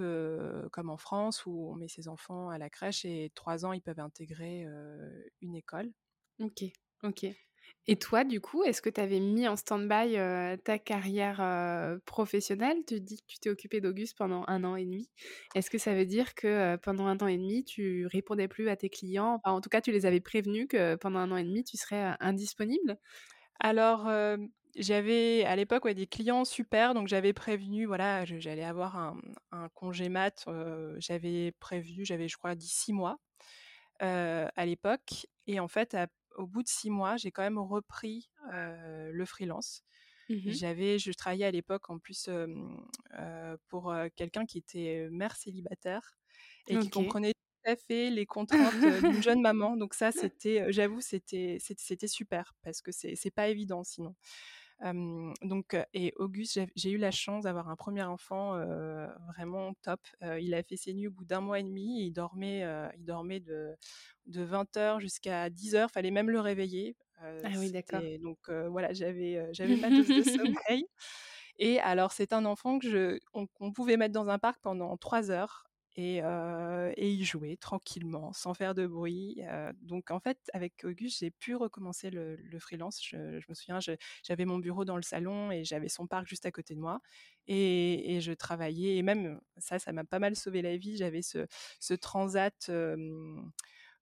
comme 0.73 0.91
en 0.91 0.97
France 0.97 1.47
où 1.47 1.71
on 1.71 1.77
met 1.77 1.89
ses 1.89 2.09
enfants 2.09 2.49
à 2.49 2.59
la 2.59 2.71
crèche 2.71 3.05
et 3.05 3.31
trois 3.37 3.65
ans 3.65 3.73
ils 3.73 3.83
peuvent 3.83 4.01
intégrer 4.01 4.67
une 5.43 5.55
école. 5.55 5.93
Ok, 6.41 6.65
ok. 7.03 7.27
Et 7.89 7.97
toi, 7.97 8.25
du 8.25 8.41
coup, 8.41 8.65
est-ce 8.65 8.83
que 8.83 8.91
tu 8.91 9.01
avais 9.01 9.21
mis 9.21 9.47
en 9.47 9.55
stand-by 9.57 10.17
ta 10.65 10.79
carrière 10.79 11.99
professionnelle? 12.05 12.79
Tu 12.87 13.01
dis 13.01 13.19
que 13.21 13.27
tu 13.29 13.39
t'es 13.39 13.49
occupée 13.51 13.81
d'Auguste 13.81 14.17
pendant 14.19 14.45
un 14.49 14.65
an 14.65 14.75
et 14.77 14.85
demi. 14.85 15.09
Est-ce 15.55 15.71
que 15.71 15.79
ça 15.79 15.95
veut 15.95 16.05
dire 16.07 16.35
que 16.35 16.77
pendant 16.77 17.07
un 17.07 17.17
an 17.19 17.29
et 17.29 17.39
demi, 17.39 17.65
tu 17.65 18.07
répondais 18.07 18.49
plus 18.49 18.69
à 18.69 18.77
tes 18.77 18.89
clients? 18.91 19.41
En 19.45 19.61
tout 19.61 19.69
cas, 19.69 19.81
tu 19.81 19.93
les 19.93 20.05
avais 20.05 20.21
prévenus 20.21 20.67
que 20.69 20.97
pendant 20.97 21.21
un 21.21 21.31
an 21.31 21.37
et 21.37 21.45
demi, 21.45 21.63
tu 21.63 21.77
serais 21.77 22.17
indisponible? 22.21 22.99
Alors, 23.61 24.11
j'avais 24.77 25.45
à 25.45 25.57
l'époque 25.57 25.89
des 25.89 26.07
clients 26.07 26.45
super, 26.45 26.95
donc 26.95 27.09
j'avais 27.09 27.33
prévenu, 27.33 27.87
voilà, 27.87 28.25
j'allais 28.25 28.65
avoir 28.65 28.97
un, 28.97 29.69
congé 29.75 30.09
mat. 30.09 30.45
j'avais 30.99 31.53
prévenu, 31.61 32.05
j'avais, 32.05 32.29
je 32.29 32.37
crois, 32.37 32.55
dix 32.55 32.93
mois 32.93 33.19
à 34.01 34.67
l'époque. 34.67 35.27
Et 35.47 35.61
en 35.61 35.69
fait, 35.69 35.95
à 35.95 36.09
au 36.37 36.47
bout 36.47 36.63
de 36.63 36.69
six 36.69 36.91
mois, 36.91 37.17
j'ai 37.17 37.31
quand 37.33 37.43
même 37.43 37.59
repris 37.59 38.31
le 38.53 39.25
freelance. 39.27 39.83
Mmh 40.29 40.51
J'avais, 40.51 40.99
je 40.99 41.13
travaillais 41.13 41.47
à 41.47 41.51
l'époque 41.51 41.91
en 41.91 41.99
plus 41.99 42.29
pour 43.69 43.95
quelqu'un 44.17 44.47
qui 44.47 44.59
était 44.59 45.09
mère 45.11 45.37
célibataire 45.37 46.17
et 46.69 46.79
qui 46.79 46.91
comprenait 46.91 47.33
tout 47.33 47.71
à 47.73 47.77
fait 47.77 48.11
les 48.11 48.27
contraintes 48.27 48.75
d'une 49.05 49.23
jeune 49.23 49.41
maman. 49.41 49.77
Donc 49.77 49.95
ça, 49.95 50.13
c'était, 50.13 50.73
j'avoue, 50.73 51.01
c'était, 51.01 51.59
c'était 51.61 52.09
super 52.09 52.55
parce 52.63 52.83
que 52.83 52.93
c'est, 52.93 53.17
c'est 53.17 53.31
pas 53.31 53.49
évident 53.49 53.85
sinon. 53.85 54.15
Donc 55.43 55.77
et 55.95 56.13
Auguste, 56.17 56.61
j'ai 56.77 56.91
eu 56.91 56.99
la 56.99 57.11
chance 57.11 57.45
d'avoir 57.45 57.69
un 57.71 57.77
premier 57.77 58.03
enfant, 58.03 58.57
vraiment 59.35 59.73
top. 59.83 60.01
il 60.41 60.55
a 60.55 60.63
fait 60.63 60.77
ses 60.77 60.93
nuits 60.95 61.09
au 61.09 61.11
bout 61.13 61.25
d'un 61.25 61.41
mois 61.41 61.61
et 61.61 61.63
demi 61.63 62.05
il 62.07 62.13
dormait, 62.13 62.63
il 62.97 63.05
dormait 63.05 63.41
de 63.41 63.75
de 64.27 64.43
20:00 64.43 65.01
jusqu'à 65.01 65.49
10:00, 65.51 65.91
fallait 65.91 66.11
même 66.11 66.31
le 66.31 66.41
réveiller. 66.41 66.97
ah 67.43 67.59
oui, 67.59 67.71
d'accord. 67.71 68.05
donc 68.23 68.51
voilà, 68.51 68.93
j'avais, 68.93 69.49
j'avais 69.53 69.77
ma 69.77 69.91
dose 69.91 70.13
de 70.13 70.23
sommeil 70.23 70.87
et 71.59 71.81
alors 71.81 72.13
c'est 72.13 72.33
un 72.33 72.45
enfant 72.47 72.79
que 72.79 72.89
je 72.91 73.19
qu'on 73.55 73.73
pouvait 73.73 73.97
mettre 73.97 74.15
dans 74.15 74.29
un 74.29 74.39
parc 74.39 74.61
pendant 74.63 74.97
3 74.99 75.31
heures 75.31 75.65
et, 75.97 76.19
et 76.19 77.11
il 77.11 77.25
jouait 77.25 77.57
tranquillement, 77.57 78.33
sans 78.33 78.55
faire 78.55 78.75
de 78.75 78.87
bruit. 78.87 79.41
donc 79.83 80.11
en 80.11 80.21
fait, 80.21 80.39
avec 80.53 80.85
Auguste, 80.85 81.21
j'ai 81.21 81.31
pu 81.31 81.57
recommencer 81.57 82.11
le, 82.11 82.39
freelance. 82.59 83.01
Je, 83.03 83.17
me 83.17 83.55
souviens, 83.55 83.79
j'avais 84.23 84.45
mon 84.45 84.59
bureau 84.59 84.85
dans 84.85 84.97
le 84.97 85.03
salon 85.03 85.51
et 85.51 85.65
j'avais 85.65 85.89
son 85.89 86.07
parc 86.07 86.27
juste 86.27 86.47
à 86.47 86.51
côté 86.51 86.75
de 86.75 86.81
moi. 86.81 87.01
Et, 87.49 88.19
je 88.21 88.33
travaillais, 88.33 88.97
et 88.97 89.03
même 89.03 89.41
ça, 89.57 89.79
ça 89.79 89.93
m'a 89.93 90.05
pas 90.05 90.19
mal 90.19 90.37
sauvé 90.37 90.63
la 90.63 90.77
vie. 90.77 90.97
J'avais 90.97 91.23
ce, 91.23 91.47
ce 91.81 91.95
transat 91.95 92.71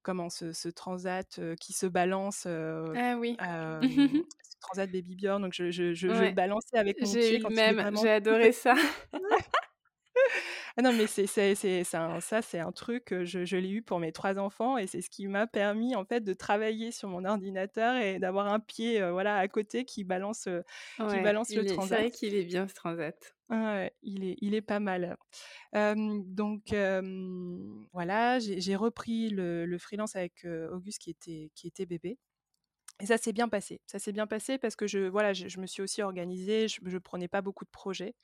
comment 0.02 0.30
ce, 0.30 0.68
transat 0.68 1.40
qui 1.60 1.72
se 1.72 1.86
balance. 1.86 2.46
ah 2.46 3.16
oui. 3.18 3.36
ce 4.42 4.58
transat 4.60 4.90
Baby 4.90 5.14
Bjorn. 5.14 5.42
Donc 5.42 5.52
je, 5.52 5.70
je, 5.70 5.94
je, 5.94 6.32
balançais 6.32 6.76
avec 6.76 7.00
mon 7.00 7.10
pied. 7.10 7.40
J'ai 7.40 7.54
même, 7.54 7.96
j'ai 8.00 8.10
adoré 8.10 8.50
ça. 8.52 8.74
Ah 10.76 10.82
non, 10.82 10.92
mais 10.92 11.06
c'est, 11.06 11.28
c'est, 11.28 11.54
c'est, 11.54 11.84
ça, 11.84 12.20
c'est 12.42 12.58
un 12.58 12.72
truc, 12.72 13.14
je, 13.22 13.44
je 13.44 13.56
l'ai 13.56 13.70
eu 13.70 13.82
pour 13.82 14.00
mes 14.00 14.10
trois 14.10 14.38
enfants 14.38 14.76
et 14.76 14.88
c'est 14.88 15.00
ce 15.02 15.08
qui 15.08 15.28
m'a 15.28 15.46
permis 15.46 15.94
en 15.94 16.04
fait 16.04 16.20
de 16.20 16.32
travailler 16.34 16.90
sur 16.90 17.08
mon 17.08 17.24
ordinateur 17.24 17.96
et 17.96 18.18
d'avoir 18.18 18.48
un 18.48 18.58
pied 18.58 19.00
voilà, 19.10 19.36
à 19.36 19.46
côté 19.46 19.84
qui 19.84 20.02
balance, 20.02 20.48
qui 20.96 21.20
balance 21.20 21.54
le 21.54 21.64
transat. 21.64 21.88
C'est 21.88 22.02
vrai 22.02 22.10
qu'il 22.10 22.34
est 22.34 22.44
bien 22.44 22.66
ce 22.66 22.74
transat. 22.74 23.36
Ouais, 23.50 23.92
il 24.02 24.24
est, 24.24 24.36
il 24.40 24.54
est 24.54 24.62
pas 24.62 24.80
mal. 24.80 25.16
donc 25.72 26.74
voilà, 27.92 28.38
j'ai 28.40 28.74
repris 28.74 29.30
le, 29.30 29.66
le, 29.66 29.78
freelance 29.78 30.16
avec 30.16 30.44
Auguste 30.72 31.00
qui 31.00 31.10
était, 31.10 31.52
qui 31.54 31.68
était 31.68 31.86
bébé. 31.86 32.18
Et 33.00 33.06
ça 33.06 33.16
s'est 33.16 33.32
bien 33.32 33.48
passé. 33.48 33.80
Ça 33.86 33.98
s'est 33.98 34.12
bien 34.12 34.26
passé 34.26 34.58
parce 34.58 34.76
que 34.76 34.86
je, 34.86 35.00
voilà, 35.08 35.32
je, 35.32 35.48
je 35.48 35.58
me 35.60 35.66
suis 35.66 35.82
aussi 35.82 36.02
organisée, 36.02 36.68
je 36.68 36.80
ne 36.82 36.98
prenais 36.98 37.28
pas 37.28 37.42
beaucoup 37.42 37.64
de 37.64 37.70
projets 37.70 38.14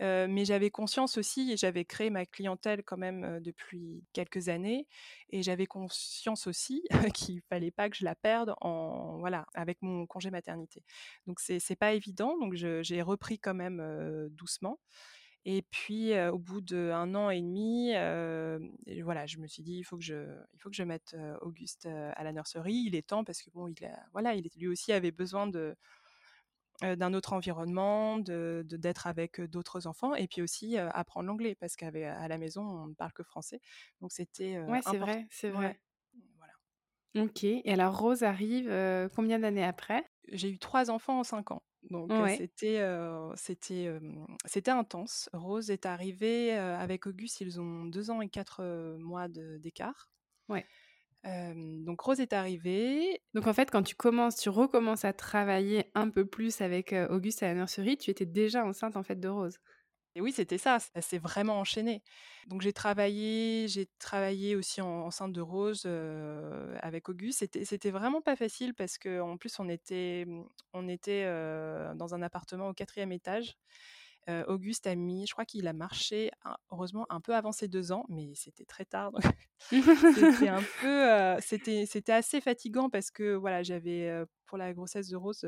mais 0.00 0.44
j'avais 0.44 0.70
conscience 0.70 1.18
aussi, 1.18 1.52
et 1.52 1.56
j'avais 1.56 1.84
créé 1.84 2.10
ma 2.10 2.26
clientèle 2.26 2.82
quand 2.84 2.96
même 2.96 3.40
depuis 3.40 4.04
quelques 4.12 4.48
années, 4.48 4.86
et 5.30 5.42
j'avais 5.42 5.66
conscience 5.66 6.46
aussi 6.46 6.82
qu'il 7.14 7.40
fallait 7.42 7.70
pas 7.70 7.88
que 7.90 7.96
je 7.96 8.04
la 8.04 8.14
perde 8.14 8.54
en 8.60 9.18
voilà 9.18 9.46
avec 9.54 9.82
mon 9.82 10.06
congé 10.06 10.30
maternité. 10.30 10.82
Donc 11.26 11.40
c'est 11.40 11.58
c'est 11.58 11.76
pas 11.76 11.92
évident, 11.92 12.38
donc 12.38 12.54
j'ai 12.54 13.02
repris 13.02 13.38
quand 13.38 13.54
même 13.54 14.28
doucement. 14.30 14.78
Et 15.44 15.62
puis 15.62 16.16
au 16.18 16.38
bout 16.38 16.60
d'un 16.60 17.14
an 17.14 17.30
et 17.30 17.40
demi, 17.40 17.92
voilà, 19.02 19.26
je 19.26 19.38
me 19.38 19.46
suis 19.48 19.62
dit 19.62 19.78
il 19.78 19.84
faut 19.84 19.96
que 19.96 20.04
je, 20.04 20.14
il 20.54 20.60
faut 20.60 20.70
que 20.70 20.76
je 20.76 20.84
mette 20.84 21.16
Auguste 21.40 21.86
à 21.86 22.22
la 22.22 22.32
nurserie. 22.32 22.84
Il 22.86 22.94
est 22.94 23.06
temps 23.06 23.24
parce 23.24 23.42
que 23.42 23.50
bon, 23.50 23.68
il 23.68 23.74
voilà, 24.12 24.34
il 24.34 24.48
lui 24.56 24.68
aussi 24.68 24.92
avait 24.92 25.10
besoin 25.10 25.46
de 25.46 25.76
d'un 26.82 27.14
autre 27.14 27.32
environnement, 27.32 28.18
de 28.18 28.64
d'être 28.66 29.06
avec 29.06 29.40
d'autres 29.40 29.86
enfants 29.86 30.14
et 30.14 30.26
puis 30.26 30.42
aussi 30.42 30.76
apprendre 30.78 31.26
l'anglais 31.26 31.54
parce 31.54 31.76
qu'à 31.76 31.90
la 31.90 32.38
maison 32.38 32.62
on 32.62 32.86
ne 32.88 32.94
parle 32.94 33.12
que 33.12 33.22
français. 33.22 33.60
Donc 34.00 34.12
c'était 34.12 34.58
ouais 34.58 34.80
c'est 34.82 34.98
vrai, 34.98 35.26
c'est 35.30 35.50
vrai. 35.50 35.80
Voilà. 36.36 36.54
Ok. 37.26 37.44
Et 37.44 37.72
alors 37.72 37.98
Rose 37.98 38.22
arrive 38.22 38.68
combien 39.14 39.38
d'années 39.38 39.64
après? 39.64 40.04
J'ai 40.28 40.50
eu 40.50 40.58
trois 40.58 40.90
enfants 40.90 41.20
en 41.20 41.24
cinq 41.24 41.50
ans. 41.50 41.62
Donc 41.90 42.12
c'était 42.36 42.84
c'était 43.36 44.00
c'était 44.44 44.70
intense. 44.70 45.28
Rose 45.32 45.70
est 45.70 45.86
arrivée 45.86 46.52
avec 46.52 47.06
Auguste, 47.06 47.40
ils 47.40 47.60
ont 47.60 47.84
deux 47.84 48.10
ans 48.10 48.20
et 48.20 48.28
quatre 48.28 48.96
mois 48.98 49.28
d'écart. 49.28 50.10
Ouais 50.48 50.66
donc 51.24 52.00
Rose 52.00 52.20
est 52.20 52.32
arrivée. 52.32 53.22
Donc 53.34 53.46
en 53.46 53.52
fait, 53.52 53.70
quand 53.70 53.82
tu 53.82 53.94
commences, 53.94 54.36
tu 54.36 54.48
recommences 54.48 55.04
à 55.04 55.12
travailler 55.12 55.90
un 55.94 56.10
peu 56.10 56.26
plus 56.26 56.60
avec 56.60 56.94
Auguste 57.10 57.42
à 57.42 57.48
la 57.48 57.54
nurserie, 57.54 57.96
tu 57.96 58.10
étais 58.10 58.26
déjà 58.26 58.64
enceinte 58.64 58.96
en 58.96 59.02
fait 59.02 59.20
de 59.20 59.28
Rose. 59.28 59.58
Et 60.14 60.20
oui, 60.20 60.32
c'était 60.32 60.58
ça, 60.58 60.78
ça 60.78 61.00
s'est 61.00 61.18
vraiment 61.18 61.58
enchaîné. 61.58 62.02
Donc 62.46 62.60
j'ai 62.60 62.74
travaillé, 62.74 63.66
j'ai 63.68 63.86
travaillé 63.98 64.56
aussi 64.56 64.82
en, 64.82 65.06
enceinte 65.06 65.32
de 65.32 65.40
Rose 65.40 65.86
avec 66.80 67.08
Auguste. 67.08 67.38
C'était, 67.40 67.64
c'était 67.64 67.90
vraiment 67.90 68.20
pas 68.20 68.36
facile 68.36 68.74
parce 68.74 68.98
qu'en 68.98 69.36
plus 69.38 69.58
on 69.58 69.68
était, 69.68 70.26
on 70.74 70.88
était 70.88 71.24
dans 71.94 72.14
un 72.14 72.22
appartement 72.22 72.68
au 72.68 72.74
quatrième 72.74 73.12
étage. 73.12 73.56
Auguste 74.46 74.86
a 74.86 74.94
mis, 74.94 75.26
je 75.26 75.32
crois 75.32 75.44
qu'il 75.44 75.66
a 75.66 75.72
marché, 75.72 76.30
heureusement, 76.70 77.06
un 77.10 77.20
peu 77.20 77.34
avant 77.34 77.52
ses 77.52 77.68
deux 77.68 77.92
ans, 77.92 78.04
mais 78.08 78.32
c'était 78.34 78.64
très 78.64 78.84
tard. 78.84 79.12
c'était 79.70 80.48
un 80.48 80.62
peu, 80.80 81.40
c'était, 81.40 81.86
c'était 81.86 82.12
assez 82.12 82.40
fatigant 82.40 82.88
parce 82.88 83.10
que 83.10 83.34
voilà, 83.34 83.62
j'avais 83.62 84.24
pour 84.46 84.58
la 84.58 84.72
grossesse 84.72 85.08
de 85.08 85.16
Rose, 85.16 85.44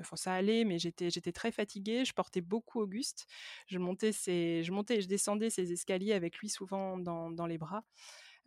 enfin, 0.00 0.16
ça 0.16 0.34
allait, 0.34 0.64
mais 0.64 0.78
j'étais, 0.78 1.10
j'étais 1.10 1.32
très 1.32 1.52
fatiguée. 1.52 2.04
Je 2.04 2.12
portais 2.12 2.40
beaucoup 2.40 2.80
Auguste. 2.80 3.26
Je 3.66 3.78
montais, 3.78 4.12
ses, 4.12 4.62
je 4.62 4.72
montais, 4.72 5.00
je 5.00 5.08
descendais 5.08 5.50
ces 5.50 5.72
escaliers 5.72 6.12
avec 6.12 6.38
lui 6.38 6.48
souvent 6.48 6.98
dans, 6.98 7.30
dans 7.30 7.46
les 7.46 7.58
bras 7.58 7.84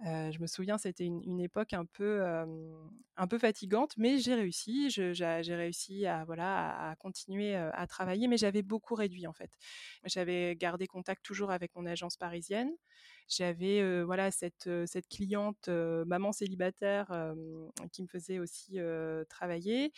je 0.03 0.39
me 0.39 0.47
souviens, 0.47 0.77
c'était 0.77 1.05
une, 1.05 1.39
époque 1.39 1.73
un 1.73 1.85
peu, 1.85 2.21
un 3.15 3.27
peu 3.27 3.37
fatigante, 3.37 3.93
mais 3.97 4.17
j'ai 4.17 4.35
réussi. 4.35 4.89
j'ai 4.89 5.55
réussi 5.55 6.05
à, 6.05 6.25
voilà, 6.25 6.89
à, 6.89 6.95
continuer 6.95 7.55
à 7.55 7.87
travailler, 7.87 8.27
mais 8.27 8.37
j'avais 8.37 8.61
beaucoup 8.61 8.95
réduit 8.95 9.27
en 9.27 9.33
fait. 9.33 9.51
J'avais 10.05 10.55
gardé 10.55 10.87
contact 10.87 11.23
toujours 11.23 11.51
avec 11.51 11.75
mon 11.75 11.85
agence 11.85 12.17
parisienne. 12.17 12.71
J'avais 13.27 14.03
voilà 14.03 14.31
cette, 14.31 14.69
cliente 15.09 15.69
maman 15.69 16.31
célibataire 16.31 17.07
qui 17.91 18.03
me 18.03 18.07
faisait 18.07 18.39
aussi 18.39 18.77
travailler. 19.29 19.93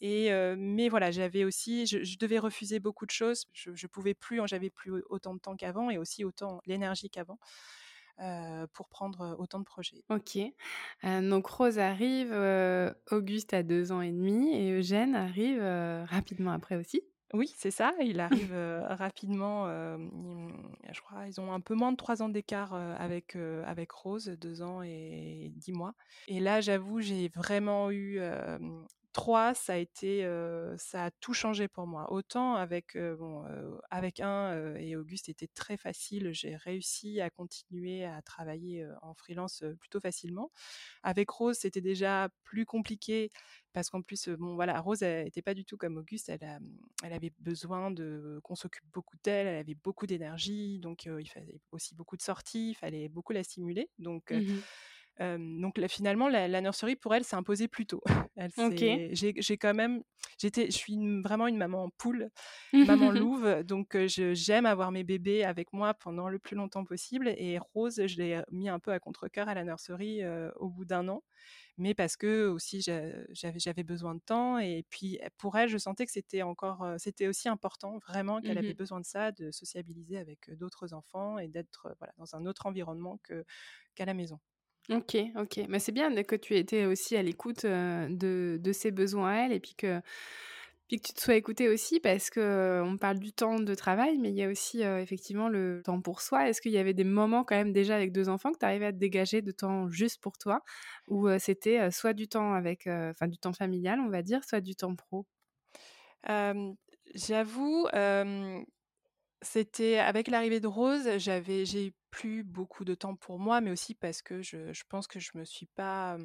Et 0.00 0.30
mais 0.56 0.88
voilà, 0.88 1.10
j'avais 1.10 1.44
aussi, 1.44 1.86
je, 1.86 2.18
devais 2.18 2.38
refuser 2.38 2.78
beaucoup 2.80 3.06
de 3.06 3.10
choses. 3.10 3.46
Je, 3.52 3.74
je 3.74 3.86
pouvais 3.86 4.14
plus, 4.14 4.40
j'avais 4.46 4.70
plus 4.70 5.02
autant 5.08 5.34
de 5.34 5.40
temps 5.40 5.56
qu'avant 5.56 5.90
et 5.90 5.98
aussi 5.98 6.24
autant 6.24 6.60
l'énergie 6.66 7.10
qu'avant. 7.10 7.38
Euh, 8.20 8.66
pour 8.72 8.88
prendre 8.88 9.36
autant 9.38 9.60
de 9.60 9.64
projets. 9.64 10.02
Ok. 10.08 10.38
donc 11.04 11.46
Rose 11.46 11.78
arrive, 11.78 12.32
Auguste 13.12 13.54
a 13.54 13.62
deux 13.62 13.92
ans 13.92 14.00
et 14.00 14.10
demi 14.10 14.56
et 14.56 14.72
Eugène 14.72 15.14
arrive 15.14 15.62
rapidement 16.08 16.50
après 16.50 16.74
aussi. 16.74 17.02
Oui, 17.32 17.52
c'est 17.56 17.70
ça. 17.70 17.92
Il 18.00 18.18
arrive 18.18 18.54
rapidement. 18.88 19.68
je 19.68 21.00
crois 21.00 21.28
ils 21.28 21.40
ont 21.40 21.52
un 21.52 21.60
peu 21.60 21.74
moins 21.74 21.92
de 21.92 21.96
trois 21.96 22.22
ans 22.22 22.28
d'écart 22.28 22.74
avec 22.74 23.36
avec 23.36 23.92
Rose, 23.92 24.26
deux 24.40 24.62
ans 24.62 24.82
et 24.82 25.52
dix 25.54 25.72
mois. 25.72 25.94
Et 26.26 26.40
là, 26.40 26.60
j'avoue, 26.60 27.00
j'ai 27.00 27.28
vraiment 27.28 27.92
eu 27.92 28.20
3, 29.18 29.52
ça 29.52 29.74
a 29.74 31.10
tout 31.10 31.34
changé 31.34 31.66
pour 31.66 31.88
moi. 31.88 32.12
Autant 32.12 32.54
avec, 32.54 32.96
bon, 32.96 33.44
avec 33.90 34.20
un 34.20 34.76
et 34.76 34.94
Auguste 34.94 35.28
était 35.28 35.48
très 35.48 35.76
facile, 35.76 36.30
j'ai 36.32 36.54
réussi 36.54 37.20
à 37.20 37.28
continuer 37.28 38.04
à 38.04 38.22
travailler 38.22 38.86
en 39.02 39.14
freelance 39.14 39.64
plutôt 39.80 39.98
facilement. 39.98 40.52
Avec 41.02 41.30
Rose, 41.30 41.56
c'était 41.58 41.80
déjà 41.80 42.28
plus 42.44 42.64
compliqué 42.64 43.32
parce 43.72 43.90
qu'en 43.90 44.02
plus, 44.02 44.28
bon, 44.28 44.54
voilà, 44.54 44.80
Rose 44.80 45.02
n'était 45.02 45.42
pas 45.42 45.54
du 45.54 45.64
tout 45.64 45.76
comme 45.76 45.96
Auguste. 45.96 46.28
Elle, 46.28 46.44
a, 46.44 46.60
elle 47.02 47.12
avait 47.12 47.32
besoin 47.40 47.90
de 47.90 48.38
qu'on 48.44 48.54
s'occupe 48.54 48.86
beaucoup 48.92 49.16
d'elle. 49.24 49.48
Elle 49.48 49.58
avait 49.58 49.74
beaucoup 49.74 50.06
d'énergie, 50.06 50.78
donc 50.78 51.06
il 51.06 51.28
fallait 51.28 51.60
aussi 51.72 51.96
beaucoup 51.96 52.16
de 52.16 52.22
sorties. 52.22 52.70
Il 52.70 52.74
fallait 52.74 53.08
beaucoup 53.08 53.32
la 53.32 53.42
stimuler. 53.42 53.90
Donc 53.98 54.30
mmh 54.30 54.60
donc 55.20 55.84
finalement, 55.88 56.28
la, 56.28 56.60
nurserie 56.60 56.96
pour 56.96 57.14
elle 57.14 57.24
s'est 57.24 57.36
imposée 57.36 57.68
plus 57.68 57.86
tôt. 57.86 58.02
J'ai 59.12 59.56
quand 59.56 59.74
même, 59.74 60.02
j'étais, 60.38 60.66
je 60.66 60.76
suis 60.76 60.96
vraiment 61.22 61.48
une 61.48 61.56
maman 61.56 61.90
poule, 61.98 62.30
maman 62.72 63.10
louve, 63.10 63.62
donc 63.64 63.96
j'aime 64.06 64.66
avoir 64.66 64.92
mes 64.92 65.02
bébés 65.02 65.44
avec 65.44 65.72
moi 65.72 65.94
pendant 65.94 66.28
le 66.28 66.38
plus 66.38 66.56
longtemps 66.56 66.84
possible. 66.84 67.28
Et 67.36 67.58
Rose, 67.58 68.00
je 68.06 68.16
l'ai 68.16 68.42
mis 68.52 68.68
un 68.68 68.78
peu 68.78 68.92
à 68.92 69.00
contre-cœur 69.00 69.48
à 69.48 69.54
la 69.54 69.64
nurserie 69.64 70.22
au 70.56 70.68
bout 70.68 70.84
d'un 70.84 71.08
an, 71.08 71.24
mais 71.78 71.94
parce 71.94 72.16
que 72.16 72.46
aussi 72.46 72.80
j'avais 72.80 73.82
besoin 73.82 74.14
de 74.14 74.20
temps. 74.20 74.58
Et 74.58 74.84
puis 74.88 75.18
pour 75.36 75.56
elle, 75.58 75.68
je 75.68 75.78
sentais 75.78 76.06
que 76.06 76.12
c'était 76.12 76.42
encore, 76.42 76.86
c'était 76.98 77.26
aussi 77.26 77.48
important 77.48 77.98
vraiment 77.98 78.40
qu'elle 78.40 78.58
avait 78.58 78.72
mmh 78.72 78.78
besoin 78.78 79.00
de 79.00 79.06
ça, 79.06 79.32
de 79.32 79.50
sociabiliser 79.50 80.18
avec 80.18 80.56
d'autres 80.56 80.94
enfants 80.94 81.38
et 81.38 81.48
d'être 81.48 81.92
voilà, 81.98 82.12
dans 82.18 82.36
un 82.36 82.46
autre 82.46 82.66
environnement 82.66 83.18
qu'à 83.94 84.04
la 84.04 84.14
maison. 84.14 84.38
Ok, 84.90 85.16
ok. 85.36 85.60
Mais 85.68 85.78
c'est 85.80 85.92
bien 85.92 86.10
que 86.22 86.34
tu 86.34 86.56
étais 86.56 86.86
aussi 86.86 87.14
à 87.16 87.22
l'écoute 87.22 87.66
de, 87.66 88.58
de, 88.58 88.72
ses 88.72 88.90
besoins 88.90 89.28
à 89.28 89.34
elle 89.44 89.52
et 89.52 89.60
puis 89.60 89.74
que 89.76 90.00
Puis 90.88 91.00
que 91.00 91.08
tu 91.08 91.14
te 91.14 91.20
sois 91.20 91.36
écoutée 91.36 91.68
aussi 91.68 92.00
parce 92.00 92.30
qu'on 92.30 92.96
parle 93.00 93.18
du 93.18 93.32
temps 93.32 93.60
de 93.60 93.74
travail, 93.74 94.18
mais 94.18 94.30
il 94.30 94.36
y 94.36 94.44
a 94.44 94.48
aussi 94.50 94.82
effectivement 94.82 95.48
le 95.50 95.82
temps 95.84 96.00
pour 96.00 96.22
soi. 96.22 96.48
Est-ce 96.48 96.62
qu'il 96.62 96.72
y 96.72 96.78
avait 96.78 96.94
des 96.94 97.04
moments 97.04 97.44
quand 97.44 97.56
même 97.56 97.72
déjà 97.74 97.96
avec 97.96 98.12
deux 98.12 98.28
enfants 98.30 98.52
que 98.52 98.58
tu 98.58 98.66
arrivais 98.66 98.86
à 98.86 98.92
te 98.92 98.98
dégager 98.98 99.42
de 99.42 99.52
temps 99.52 99.90
juste 99.90 100.20
pour 100.22 100.38
toi 100.38 100.62
ou 101.08 101.28
c'était 101.38 101.90
soit 101.90 102.14
du 102.14 102.28
temps 102.28 102.54
avec, 102.54 102.86
enfin 102.88 103.28
du 103.28 103.38
temps 103.38 103.52
familial 103.54 104.00
on 104.00 104.08
va 104.10 104.22
dire, 104.22 104.44
soit 104.44 104.60
du 104.62 104.76
temps 104.76 104.96
pro? 104.96 105.26
J'avoue, 107.14 107.86
c'était 109.42 109.98
avec 109.98 110.28
l'arrivée 110.28 110.60
de 110.60 110.66
Rose, 110.66 111.08
j'ai 111.18 111.94
plus 112.10 112.42
beaucoup 112.44 112.84
de 112.84 112.94
temps 112.94 113.14
pour 113.14 113.38
moi, 113.38 113.60
mais 113.60 113.70
aussi 113.70 113.94
parce 113.94 114.22
que 114.22 114.42
je 114.42 114.82
pense 114.88 115.06
que 115.06 115.20
je 115.20 115.30
me 115.34 115.44
suis 115.44 115.66
pas, 115.66 116.18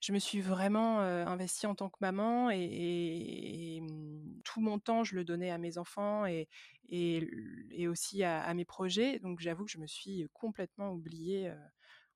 je 0.00 0.12
me 0.12 0.18
suis 0.18 0.40
vraiment, 0.40 1.00
investie 1.00 1.66
en 1.66 1.74
tant 1.74 1.88
que 1.88 1.98
maman 2.00 2.50
et 2.50 3.80
mmh, 3.82 4.42
tout 4.44 4.60
mon 4.60 4.78
temps, 4.78 5.04
je 5.04 5.14
le 5.14 5.24
donnais 5.24 5.50
à 5.50 5.58
mes 5.58 5.78
enfants 5.78 6.26
et 6.26 6.48
et 6.90 7.88
aussi 7.88 8.22
à 8.24 8.52
mes 8.54 8.64
projets. 8.64 9.18
Donc 9.20 9.40
j'avoue 9.40 9.64
que 9.64 9.70
je 9.70 9.78
me 9.78 9.86
suis 9.86 10.26
complètement 10.32 10.92
oubliée, 10.92 11.52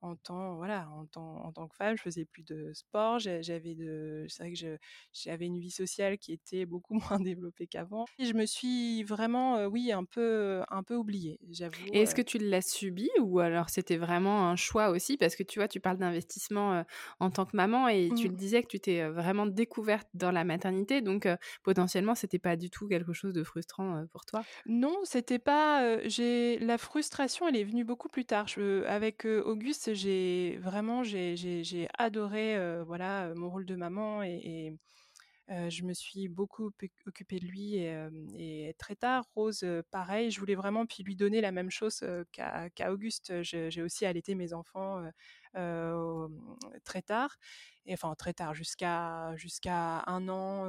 en 0.00 0.16
tant 0.16 0.56
voilà, 0.56 0.88
en 0.90 1.06
tant 1.06 1.44
en 1.44 1.52
tant 1.52 1.68
que 1.68 1.76
femme, 1.76 1.96
je 1.96 2.02
faisais 2.02 2.24
plus 2.24 2.42
de 2.44 2.72
sport, 2.74 3.18
j'avais 3.18 3.74
de 3.74 4.26
c'est 4.28 4.42
vrai 4.44 4.52
que 4.52 4.58
je 4.58 4.76
j'avais 5.12 5.46
une 5.46 5.58
vie 5.60 5.70
sociale 5.70 6.18
qui 6.18 6.32
était 6.32 6.66
beaucoup 6.66 6.94
moins 7.10 7.20
développée 7.20 7.66
qu'avant 7.66 8.08
et 8.18 8.24
je 8.26 8.34
me 8.34 8.46
suis 8.46 9.02
vraiment, 9.04 9.64
oui, 9.66 9.92
un 9.92 10.04
peu 10.04 10.62
un 10.68 10.82
peu 10.82 10.94
oubliée, 10.96 11.38
j'avoue, 11.50 11.92
Et 11.92 12.00
est-ce 12.02 12.14
que 12.14 12.22
tu 12.22 12.38
l'as 12.38 12.62
subi 12.62 13.08
ou 13.20 13.40
alors 13.40 13.68
c'était 13.70 13.96
vraiment 13.96 14.48
un 14.50 14.56
choix 14.56 14.90
aussi? 14.90 15.16
Parce 15.16 15.36
que 15.36 15.42
tu 15.42 15.58
vois, 15.58 15.68
tu 15.68 15.80
parles 15.80 15.98
d'investissement, 15.98 16.84
en 17.20 17.30
tant 17.30 17.46
que 17.46 17.56
maman 17.56 17.88
et 17.88 18.12
tu 18.14 18.28
Mmh. 18.28 18.30
le 18.30 18.36
disais 18.36 18.62
que 18.62 18.68
tu 18.68 18.80
t'es, 18.80 19.08
vraiment 19.08 19.46
découverte 19.46 20.08
dans 20.14 20.30
la 20.30 20.44
maternité 20.44 21.00
donc 21.02 21.28
potentiellement, 21.62 22.14
c'était 22.14 22.38
pas 22.38 22.56
du 22.56 22.70
tout 22.70 22.88
quelque 22.88 23.12
chose 23.12 23.32
de 23.34 23.44
frustrant, 23.44 24.06
pour 24.10 24.24
toi? 24.26 24.46
Non, 24.66 25.00
c'était 25.04 25.38
pas, 25.38 25.98
j'ai 26.08 26.58
la 26.58 26.78
frustration, 26.78 27.48
elle 27.48 27.56
est 27.56 27.64
venue 27.64 27.84
beaucoup 27.84 28.08
plus 28.08 28.24
tard. 28.24 28.46
Je 28.48 28.84
avec, 28.84 29.26
heu, 29.26 29.42
J'ai 29.94 30.58
vraiment 30.58 31.02
j'ai 31.04 31.88
adoré, 31.98 32.56
heu, 32.58 32.82
voilà, 32.82 33.28
heu, 33.30 33.34
mon 33.34 33.50
rôle 33.50 33.66
de 33.66 33.76
maman 33.76 34.22
et 34.22 34.38
et 34.44 34.72
heu, 35.54 35.70
je 35.70 35.84
me 35.84 35.94
suis 35.94 36.28
beaucoup 36.28 36.70
occupée 37.06 37.38
de 37.40 37.46
lui 37.46 37.76
et 37.76 38.74
très 38.78 38.96
tard. 38.96 39.26
Rose, 39.34 39.64
pareil, 39.90 40.30
je 40.30 40.40
voulais 40.40 40.54
vraiment 40.56 40.86
puis 40.86 41.02
lui 41.04 41.16
donner 41.16 41.40
la 41.42 41.52
même 41.52 41.70
chose, 41.70 42.04
qu'à 42.32 42.70
qu'à 42.70 42.92
Auguste. 42.92 43.42
J'ai 43.42 43.82
aussi 43.82 44.06
allaité 44.06 44.34
mes 44.36 44.52
enfants, 44.54 45.02
très 46.84 47.02
tard 47.02 47.36
et 47.86 47.94
enfin 47.94 48.14
très 48.16 48.34
tard, 48.34 48.54
jusqu'à 48.54 49.34
jusqu'à 49.36 50.02
1 50.06 50.28
an, 50.28 50.66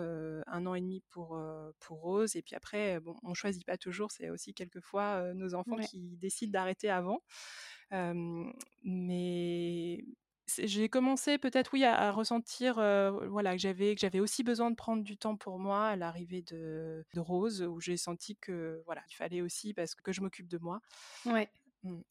1 0.47 0.65
an 0.67 0.75
et 0.75 0.81
demi 0.81 1.03
pour, 1.09 1.39
pour 1.79 1.99
Rose 2.01 2.35
et 2.35 2.41
puis 2.43 2.55
après, 2.55 2.99
bon, 3.01 3.15
on 3.23 3.33
choisit 3.33 3.65
pas 3.65 3.77
toujours, 3.77 4.11
c'est 4.11 4.29
aussi 4.29 4.53
quelquefois, 4.53 5.33
nos 5.35 5.53
enfants 5.55 5.77
Ouais. 5.77 5.89
qui 5.89 6.17
décident 6.17 6.51
d'arrêter 6.51 6.89
avant. 6.89 7.21
Mais 8.83 10.03
j'ai 10.57 10.89
commencé 10.89 11.37
peut-être, 11.37 11.71
oui, 11.73 11.83
à 11.83 11.95
à 11.95 12.11
ressentir, 12.11 12.75
voilà, 13.29 13.53
que 13.53 13.61
j'avais 13.61 13.95
que 13.95 14.01
j'avais 14.01 14.19
aussi 14.19 14.43
besoin 14.43 14.71
de 14.71 14.75
prendre 14.75 15.03
du 15.03 15.17
temps 15.17 15.35
pour 15.35 15.59
moi 15.59 15.87
à 15.87 15.95
l'arrivée 15.95 16.41
de 16.41 17.05
de 17.13 17.19
Rose, 17.19 17.61
où 17.61 17.79
j'ai 17.79 17.97
senti 17.97 18.35
que, 18.37 18.81
voilà, 18.85 19.01
il 19.11 19.15
fallait 19.15 19.41
aussi 19.41 19.73
parce 19.73 19.95
que 19.95 20.11
je 20.11 20.21
m'occupe 20.21 20.47
de 20.47 20.57
moi. 20.57 20.81
Ouais. 21.25 21.49
Mmh. 21.83 22.01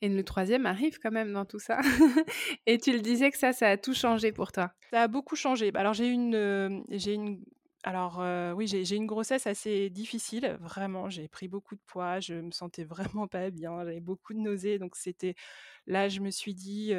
Et 0.00 0.08
le 0.08 0.24
troisième 0.24 0.66
arrive 0.66 0.98
quand 0.98 1.10
même 1.10 1.32
dans 1.32 1.44
tout 1.44 1.58
ça 1.58 1.78
et 2.66 2.78
tu 2.78 2.92
le 2.92 3.00
disais 3.00 3.30
que 3.30 3.38
ça, 3.38 3.52
ça 3.52 3.68
a 3.68 3.76
tout 3.76 3.94
changé 3.94 4.32
pour 4.32 4.52
toi? 4.52 4.72
Ça 4.90 5.02
a 5.02 5.08
beaucoup 5.08 5.36
changé. 5.36 5.70
Bah, 5.70 5.80
alors 5.80 5.92
j'ai 5.94 6.08
une, 6.08 6.82
j'ai 6.90 7.14
une 7.14 7.44
alors, 7.86 8.20
heu, 8.20 8.52
oui, 8.54 8.66
j'ai 8.66 8.96
une 8.96 9.06
grossesse 9.06 9.46
assez 9.46 9.90
difficile, 9.90 10.58
vraiment, 10.60 11.08
j'ai 11.08 11.28
pris 11.28 11.48
beaucoup 11.48 11.76
de 11.76 11.80
poids, 11.86 12.20
je 12.20 12.34
me 12.34 12.50
sentais 12.50 12.84
vraiment 13.14 13.28
pas 13.28 13.50
bien, 13.50 13.78
j'avais 13.84 14.00
beaucoup 14.00 14.34
de 14.34 14.40
nausées, 14.40 14.78
donc 14.80 14.96
c'était 14.96 15.34
là, 15.86 16.08
je 16.08 16.20
me 16.20 16.30
suis 16.30 16.54
dit, 16.54 16.92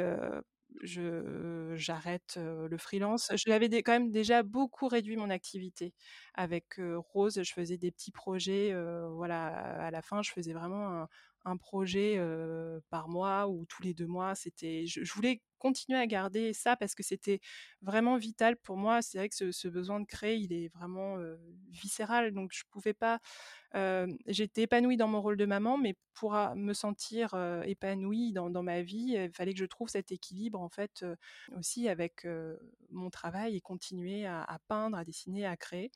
«Je 0.82 1.72
j'arrête, 1.76 2.36
heu, 2.38 2.68
le 2.68 2.78
freelance». 2.78 3.30
Je 3.36 3.50
l'avais 3.50 3.68
quand 3.82 3.92
même 3.92 4.10
déjà 4.10 4.42
beaucoup 4.42 4.86
réduit 4.88 5.16
mon 5.16 5.30
activité 5.30 5.94
avec, 6.34 6.80
Rose, 7.12 7.42
je 7.42 7.52
faisais 7.52 7.78
des 7.78 7.90
petits 7.90 8.12
projets, 8.12 8.74
voilà, 9.10 9.46
à 9.86 9.90
la 9.90 10.02
fin, 10.02 10.22
je 10.22 10.30
faisais 10.32 10.52
vraiment 10.52 10.88
un 11.02 11.08
un 11.44 11.56
projet, 11.56 12.20
par 12.90 13.08
mois 13.08 13.48
ou 13.48 13.64
tous 13.66 13.82
les 13.82 13.94
2 13.94 14.06
mois. 14.06 14.34
C'était 14.34 14.86
je 14.86 15.12
voulais 15.12 15.42
continuer 15.58 15.98
à 15.98 16.06
garder 16.06 16.52
ça 16.52 16.76
parce 16.76 16.94
que 16.94 17.02
c'était 17.02 17.40
vraiment 17.82 18.16
vital 18.16 18.56
pour 18.56 18.76
moi. 18.76 19.02
C'est 19.02 19.18
vrai 19.18 19.28
que 19.28 19.50
ce 19.52 19.68
besoin 19.68 20.00
de 20.00 20.06
créer, 20.06 20.36
il 20.36 20.52
est 20.52 20.68
vraiment, 20.68 21.16
viscéral, 21.70 22.32
donc 22.32 22.50
je 22.52 22.62
pouvais 22.70 22.94
pas, 22.94 23.20
j'étais 24.26 24.62
épanouie 24.62 24.96
dans 24.96 25.08
mon 25.08 25.20
rôle 25.20 25.36
de 25.36 25.46
maman, 25.46 25.78
mais 25.78 25.96
pour 26.14 26.32
me 26.56 26.72
sentir, 26.74 27.34
épanouie 27.64 28.32
dans 28.32 28.62
ma 28.62 28.82
vie, 28.82 29.16
il 29.16 29.32
fallait 29.32 29.52
que 29.52 29.58
je 29.60 29.64
trouve 29.66 29.88
cet 29.88 30.12
équilibre, 30.12 30.60
en 30.60 30.68
fait, 30.68 31.04
aussi 31.56 31.88
avec, 31.88 32.26
mon 32.90 33.10
travail 33.10 33.56
et 33.56 33.60
continuer 33.60 34.26
à 34.26 34.58
peindre, 34.68 34.96
à 34.96 35.04
dessiner, 35.04 35.46
à 35.46 35.56
créer. 35.56 35.90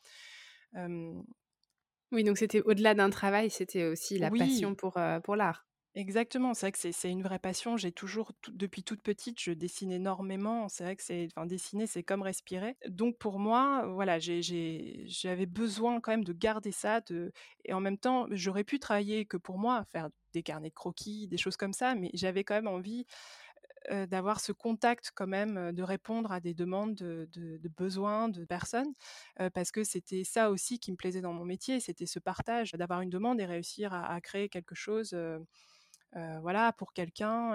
Oui, 2.13 2.23
donc 2.23 2.39
c'était 2.39 2.61
au-delà 2.63 2.95
d'un 2.95 3.11
travail, 3.11 3.51
c'était 3.51 3.87
aussi 3.87 4.17
la 4.19 4.31
Oui! 4.31 4.31
passion 4.31 4.77
pour, 4.77 4.97
pour 5.25 5.35
l'art. 5.37 5.67
Exactement, 5.95 6.55
c'est 6.55 6.65
vrai 6.67 6.73
que 6.73 6.79
c'est 6.79 6.91
c'est 6.93 7.11
une 7.11 7.23
vraie 7.23 7.39
passion. 7.39 7.77
J'ai 7.77 7.93
toujours 7.93 8.33
tout 8.41 8.51
depuis 8.53 8.83
toute 8.83 9.03
petite, 9.03 9.39
je 9.39 9.53
dessine 9.53 9.93
énormément. 9.93 10.67
C'est 10.71 10.85
vrai 10.85 10.97
que 10.97 11.03
c'est 11.03 11.29
enfin, 11.37 11.45
dessiner, 11.45 11.87
c'est 11.87 12.03
comme 12.03 12.23
respirer. 12.23 12.77
Donc 12.89 13.19
pour 13.19 13.39
moi, 13.39 13.85
voilà, 13.93 14.19
j'ai 14.19 14.41
j'ai 14.41 15.05
j'avais 15.07 15.45
besoin 15.45 16.01
quand 16.01 16.13
même 16.13 16.25
de 16.25 16.33
garder 16.33 16.73
ça, 16.73 17.03
de 17.03 17.31
et 17.67 17.75
en 17.75 17.81
même 17.81 17.99
temps, 17.99 18.27
j'aurais 18.31 18.65
pu 18.65 18.79
travailler 18.79 19.27
que 19.27 19.37
pour 19.37 19.59
moi, 19.59 19.85
faire 19.85 20.09
des 20.33 20.43
carnets 20.43 20.71
de 20.71 20.75
croquis, 20.75 21.29
des 21.29 21.37
choses 21.37 21.59
comme 21.59 21.75
ça, 21.75 21.95
mais 21.95 22.11
j'avais 22.15 22.43
quand 22.43 22.55
même 22.55 22.69
envie, 22.69 23.05
d'avoir 23.91 24.41
ce 24.41 24.53
contact 24.53 25.11
quand 25.15 25.27
même, 25.27 25.73
de 25.73 25.83
répondre 25.83 26.33
à 26.33 26.41
des 26.41 26.55
demandes 26.55 26.95
de 26.95 27.29
de 27.33 27.59
de 27.59 27.69
besoins 27.69 28.29
de 28.29 28.45
personnes, 28.45 28.93
parce 29.55 29.71
que 29.73 29.85
c'était 29.85 30.25
ça 30.25 30.51
aussi 30.51 30.79
qui 30.79 30.93
me 30.93 30.97
plaisait 30.97 31.21
dans 31.21 31.33
mon 31.33 31.45
métier, 31.45 31.81
c'était 31.81 32.07
ce 32.07 32.19
partage, 32.19 32.73
d'avoir 32.73 33.01
une 33.03 33.11
demande 33.11 33.41
et 33.41 33.47
réussir 33.47 33.93
à 33.93 34.13
à 34.15 34.21
créer 34.21 34.49
quelque 34.49 34.75
chose, 34.75 35.15
voilà, 36.43 36.73
pour 36.73 36.93
quelqu'un 36.93 37.55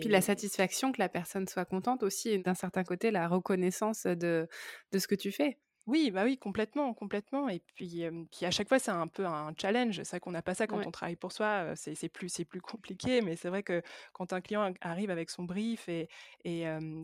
Puis 0.00 0.08
la 0.10 0.20
et 0.20 0.30
et 0.32 0.48
satisfaction 0.60 0.92
que 0.92 1.00
la 1.00 1.08
personne 1.08 1.48
soit 1.48 1.64
contente 1.64 2.02
aussi 2.04 2.30
et 2.30 2.38
d'un 2.38 2.54
certain 2.54 2.84
côté, 2.84 3.10
la 3.10 3.26
reconnaissance 3.28 4.04
de 4.06 4.48
de 4.92 4.98
ce 4.98 5.08
que 5.08 5.14
tu 5.16 5.32
fais. 5.32 5.58
Oui, 5.88 6.10
bah, 6.10 6.24
oui, 6.24 6.36
complètement, 6.36 6.92
complètement 6.92 7.48
et 7.48 7.60
puis, 7.60 8.04
puis 8.30 8.44
à 8.44 8.50
chaque 8.50 8.68
fois, 8.68 8.78
c'est 8.78 8.90
un 8.90 9.06
peu 9.06 9.24
un 9.24 9.54
challenge. 9.58 9.96
C'est 10.02 10.10
vrai 10.10 10.20
qu'on 10.20 10.32
n'a 10.32 10.42
pas 10.42 10.52
ça 10.54 10.66
quand 10.66 10.78
Ouais. 10.78 10.86
on 10.86 10.90
travaille 10.90 11.16
pour 11.16 11.32
soi, 11.32 11.74
c'est 11.76 11.94
c'est 11.94 12.10
plus 12.10 12.28
c'est 12.28 12.44
plus 12.44 12.60
compliqué, 12.60 13.22
mais 13.22 13.36
c'est 13.36 13.48
vrai 13.48 13.62
que 13.62 13.80
quand 14.12 14.34
un 14.34 14.42
client 14.42 14.74
arrive 14.82 15.08
avec 15.08 15.30
son 15.30 15.44
brief 15.44 15.88
et 15.88 16.08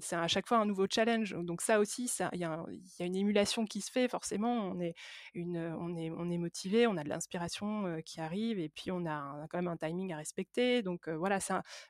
c'est 0.02 0.16
à 0.16 0.28
chaque 0.28 0.46
fois 0.46 0.58
un 0.58 0.66
nouveau 0.66 0.86
challenge. 0.90 1.34
Donc 1.34 1.62
ça 1.62 1.80
aussi, 1.80 2.08
ça 2.08 2.28
il 2.34 2.40
y 2.40 2.44
a 2.44 2.50
un 2.52 2.66
il 2.70 2.82
y 3.00 3.02
a 3.02 3.06
une 3.06 3.16
émulation 3.16 3.64
qui 3.64 3.80
se 3.80 3.90
fait 3.90 4.06
forcément. 4.06 4.52
On 4.68 4.78
est 4.80 4.94
une, 5.32 5.56
on 5.58 5.96
est 5.96 6.10
on 6.10 6.28
est 6.30 6.38
motivé, 6.38 6.86
on 6.86 6.98
a 6.98 7.04
de 7.04 7.08
l'inspiration, 7.08 8.02
qui 8.04 8.20
arrive 8.20 8.58
et 8.58 8.68
puis 8.68 8.90
on 8.92 9.06
a 9.06 9.12
un 9.14 9.46
quand 9.48 9.56
même 9.58 9.68
un 9.68 9.78
timing 9.78 10.12
à 10.12 10.18
respecter. 10.18 10.82
Donc 10.82 11.08
voilà, 11.08 11.38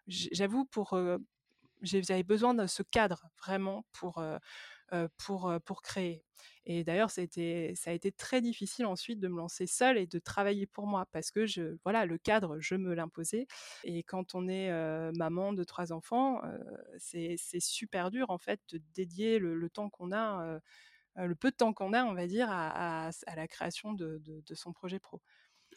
j 0.07 0.28
j'avoue 0.33 0.64
pour, 0.64 0.96
j'ai 1.83 2.02
j'avais 2.02 2.22
besoin 2.22 2.54
de 2.54 2.66
ce 2.66 2.83
cadre 2.83 3.26
vraiment 3.38 3.85
pour, 3.92 4.22
pour, 5.18 5.52
pour 5.64 5.83
créer 5.83 6.24
et 6.66 6.85
d'ailleurs, 6.85 7.11
ça 7.11 7.20
a 7.22 7.92
été 7.92 8.12
très 8.16 8.40
difficile 8.40 8.87
ensuite 8.87 9.20
de 9.20 9.29
me 9.29 9.37
lancer 9.37 9.66
seule 9.66 9.98
et 9.98 10.07
de 10.07 10.18
travailler 10.18 10.66
pour 10.66 10.87
moi 10.87 11.07
parce 11.12 11.31
que 11.31 11.44
voilà, 11.85 12.07
le 12.07 12.18
cadre, 12.18 12.59
je 12.61 12.74
me 12.74 12.94
l'imposais 12.94 13.46
et 13.85 14.03
quand 14.03 14.35
on 14.35 14.48
est, 14.48 14.70
maman 15.12 15.53
de 15.53 15.64
3 15.64 15.92
enfants, 15.92 16.40
c'est 16.98 17.37
super 17.61 18.11
dur, 18.11 18.31
en 18.31 18.38
fait, 18.38 18.61
de 18.70 18.81
dédier 18.94 19.38
le 19.38 19.68
temps 19.70 19.90
qu'on 19.90 20.12
a, 20.12 20.59
le 21.16 21.35
peu 21.35 21.50
de 21.50 21.57
temps 21.57 21.72
qu'on 21.72 21.92
a, 21.92 22.05
on 22.05 22.14
va 22.14 22.27
dire, 22.27 22.48
à 22.50 23.11
la 23.37 23.48
création 23.48 23.92
de 23.92 24.42
son 24.55 24.72
projet 24.72 24.98
pro. 24.98 25.20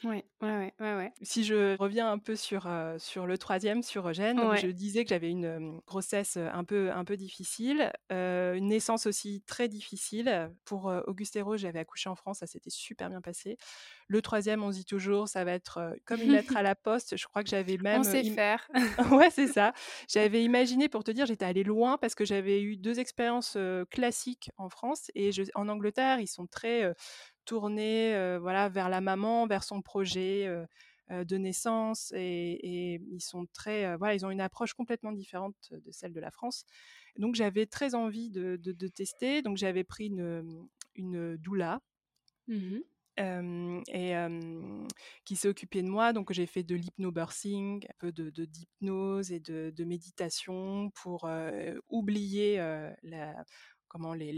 Ouais, 0.04 0.24
ouais, 0.42 0.74
ouais, 0.80 0.96
ouais. 0.96 1.12
Si 1.22 1.44
je 1.44 1.76
reviens 1.78 2.12
un 2.12 2.20
peu 2.20 2.36
sur, 2.36 2.70
sur 2.98 3.26
le 3.26 3.38
3e, 3.38 3.82
sur 3.82 4.08
Eugène, 4.08 4.40
je 4.58 4.68
disais 4.68 5.04
que 5.04 5.10
j'avais 5.10 5.30
une, 5.30 5.80
grossesse, 5.88 6.38
un 6.38 6.64
peu 6.64 6.92
un 6.92 7.04
peu 7.04 7.18
difficile, 7.18 7.92
une 8.10 8.68
naissance 8.68 9.06
aussi 9.08 9.42
très 9.48 9.68
difficile. 9.68 10.52
Pour, 10.66 10.92
Auguste 11.08 11.36
et 11.36 11.42
Rose, 11.42 11.60
j'avais 11.60 11.80
accouché 11.80 12.10
en 12.10 12.16
France, 12.16 12.40
ça 12.40 12.48
s'était 12.48 12.70
super 12.70 13.10
bien 13.10 13.22
passé. 13.22 13.58
Le 14.08 14.22
3e, 14.22 14.64
on 14.64 14.72
se 14.72 14.78
dit 14.78 14.86
toujours: 14.86 15.28
«Ça 15.28 15.44
va 15.44 15.54
être, 15.54 15.96
comme 16.06 16.22
une 16.22 16.32
lettre 16.32 16.58
à 16.58 16.64
la 16.64 16.76
poste». 16.76 17.18
Je 17.18 17.26
crois 17.28 17.44
que 17.44 17.50
j'avais 17.50 17.78
On 17.92 18.04
même, 18.04 18.08
heu, 18.08 18.12
sait 18.12 18.24
im 18.24 18.36
faire. 18.36 18.70
ouais, 19.12 19.30
c'est 19.32 19.48
ça. 19.48 19.74
J'avais 20.08 20.44
imaginé, 20.44 20.90
pour 20.90 21.04
te 21.04 21.12
dire, 21.12 21.26
j'étais 21.26 21.46
allée 21.46 21.64
loin 21.64 21.98
parce 21.98 22.16
que 22.16 22.26
j'avais 22.26 22.62
eu 22.62 22.78
2 22.78 23.00
expériences, 23.00 23.58
classiques 23.90 24.52
en 24.58 24.70
France 24.70 25.12
et 25.16 25.32
je 25.32 25.44
en 25.56 25.68
Angleterre, 25.70 26.20
ils 26.20 26.28
sont 26.28 26.48
très, 26.48 26.94
tournés, 27.48 28.38
voilà, 28.40 28.70
vers 28.70 28.90
la 28.90 29.02
maman, 29.02 29.48
vers 29.48 29.64
son 29.64 29.82
projet, 29.82 30.48
de 31.10 31.38
naissance 31.38 32.12
et 32.16 32.60
et 32.62 33.02
ils 33.12 33.22
sont 33.22 33.48
très, 33.54 33.96
voilà, 33.96 34.14
ils 34.14 34.26
ont 34.26 34.30
une 34.30 34.42
approche 34.42 34.74
complètement 34.74 35.14
différente 35.14 35.56
de 35.72 35.92
celle 35.92 36.14
de 36.14 36.20
la 36.20 36.32
France. 36.32 36.66
Donc 37.18 37.36
j'avais 37.36 37.66
très 37.66 37.96
envie 37.96 38.30
de 38.30 38.58
de 38.58 38.74
de 38.74 38.88
tester, 38.88 39.42
donc 39.42 39.58
j'avais 39.58 39.86
pris 39.86 40.08
une, 40.08 40.68
une 40.96 41.38
doula 41.38 41.82
Mmh 42.48 42.80
et 43.20 44.14
qui 45.26 45.36
s'est 45.36 45.48
occupé 45.48 45.82
de 45.82 45.88
moi. 45.90 46.14
Donc 46.14 46.32
j'ai 46.34 46.46
fait 46.46 46.62
de 46.62 46.76
l'hypnobirthing, 46.76 47.86
un 47.90 47.94
peu 47.98 48.12
de, 48.12 48.30
d'hypnose 48.46 49.32
et 49.32 49.40
de, 49.40 49.74
de, 49.76 49.84
méditation 49.84 50.92
pour 50.92 51.28
oublier 51.90 52.58
la, 53.02 53.44
comment 53.88 54.14
les, 54.14 54.32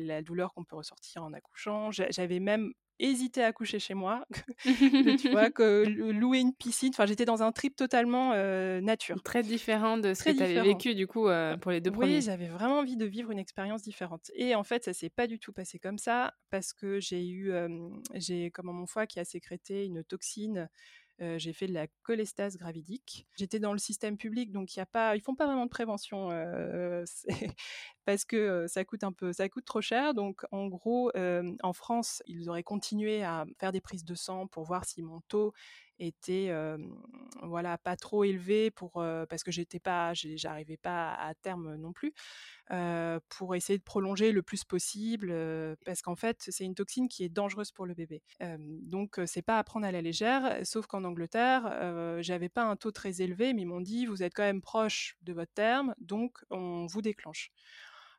la 0.00 0.22
douleur 0.22 0.54
qu'on 0.54 0.64
peut 0.64 0.76
ressortir 0.76 1.22
en 1.22 1.32
accouchant. 1.32 1.90
J'avais 1.90 2.40
même 2.40 2.72
hésité 2.98 3.42
à 3.42 3.52
coucher 3.52 3.78
chez 3.78 3.94
moi, 3.94 4.24
tu 4.62 5.30
vois, 5.30 5.50
que 5.50 5.84
louer 6.12 6.38
une 6.38 6.54
piscine. 6.54 6.90
Enfin, 6.90 7.06
j'étais 7.06 7.24
dans 7.24 7.42
un 7.42 7.50
trip 7.52 7.74
totalement 7.74 8.34
nature. 8.80 9.22
Très 9.22 9.42
différent 9.42 9.98
de 9.98 10.14
ce 10.14 10.24
que 10.24 10.30
tu 10.30 10.42
avais 10.42 10.62
vécu, 10.62 10.94
du 10.94 11.06
coup, 11.06 11.28
pour 11.60 11.70
les 11.70 11.80
deux 11.80 11.90
premiers. 11.90 12.16
Oui, 12.16 12.22
j'avais 12.22 12.48
vraiment 12.48 12.78
envie 12.78 12.96
de 12.96 13.06
vivre 13.06 13.30
une 13.30 13.38
expérience 13.38 13.82
différente. 13.82 14.30
Et 14.34 14.54
en 14.54 14.62
fait, 14.62 14.84
ça 14.84 14.92
s'est 14.92 15.10
pas 15.10 15.26
du 15.26 15.38
tout 15.38 15.52
passé 15.52 15.78
comme 15.78 15.98
ça, 15.98 16.34
parce 16.50 16.72
que 16.72 17.00
j'ai 17.00 17.26
eu, 17.28 17.52
j'ai, 18.14 18.50
comme 18.50 18.66
mon 18.66 18.86
foie 18.86 19.06
qui 19.06 19.18
a 19.18 19.24
sécrété 19.24 19.84
une 19.84 20.04
toxine 20.04 20.68
j'ai 21.18 21.52
fait 21.52 21.66
de 21.66 21.72
la 21.72 21.86
cholestase 22.02 22.56
gravidique. 22.56 23.26
J'étais 23.36 23.60
dans 23.60 23.72
le 23.72 23.78
système 23.78 24.16
public, 24.16 24.50
donc 24.50 24.74
il 24.74 24.80
y 24.80 24.82
a 24.82 24.86
pas, 24.86 25.14
ils 25.14 25.20
font 25.20 25.34
pas 25.34 25.46
vraiment 25.46 25.66
de 25.66 25.70
prévention 25.70 26.30
parce 28.04 28.24
que 28.24 28.66
ça 28.66 28.84
coûte 28.84 29.04
un 29.04 29.12
peu, 29.12 29.32
ça 29.32 29.48
coûte 29.48 29.64
trop 29.64 29.80
cher. 29.80 30.14
Donc 30.14 30.44
en 30.50 30.66
gros, 30.66 31.12
en 31.62 31.72
France, 31.72 32.22
ils 32.26 32.48
auraient 32.48 32.62
continué 32.64 33.22
à 33.22 33.44
faire 33.60 33.72
des 33.72 33.80
prises 33.80 34.04
de 34.04 34.14
sang 34.14 34.46
pour 34.48 34.64
voir 34.64 34.84
si 34.84 35.02
mon 35.02 35.20
taux 35.28 35.52
était 36.06 36.52
voilà 37.42 37.78
pas 37.78 37.96
trop 37.96 38.24
élevé 38.24 38.70
pour 38.70 38.92
parce 39.28 39.42
que 39.42 39.50
j'étais 39.50 39.80
pas 39.80 40.12
j'arrivais 40.14 40.76
pas 40.76 41.14
à 41.14 41.34
terme 41.34 41.76
non 41.76 41.92
plus 41.92 42.12
pour 43.28 43.54
essayer 43.54 43.78
de 43.78 43.84
prolonger 43.84 44.32
le 44.32 44.42
plus 44.42 44.64
possible 44.64 45.34
parce 45.84 46.02
qu'en 46.02 46.16
fait 46.16 46.38
c'est 46.48 46.64
une 46.64 46.74
toxine 46.74 47.08
qui 47.08 47.24
est 47.24 47.28
dangereuse 47.28 47.72
pour 47.72 47.86
le 47.86 47.94
bébé. 47.94 48.22
Donc 48.58 49.20
c'est 49.26 49.42
pas 49.42 49.58
à 49.58 49.64
prendre 49.64 49.86
à 49.86 49.92
la 49.92 50.02
légère 50.02 50.58
sauf 50.64 50.86
qu'en 50.86 51.04
Angleterre 51.04 52.18
j'avais 52.20 52.48
pas 52.48 52.64
un 52.64 52.76
taux 52.76 52.92
très 52.92 53.22
élevé 53.22 53.52
mais 53.52 53.62
ils 53.62 53.66
m'ont 53.66 53.80
dit 53.80 54.06
vous 54.06 54.22
êtes 54.22 54.34
quand 54.34 54.42
même 54.42 54.62
proche 54.62 55.16
de 55.22 55.32
votre 55.32 55.52
terme 55.52 55.94
donc 55.98 56.38
on 56.50 56.86
vous 56.86 57.02
déclenche 57.02 57.50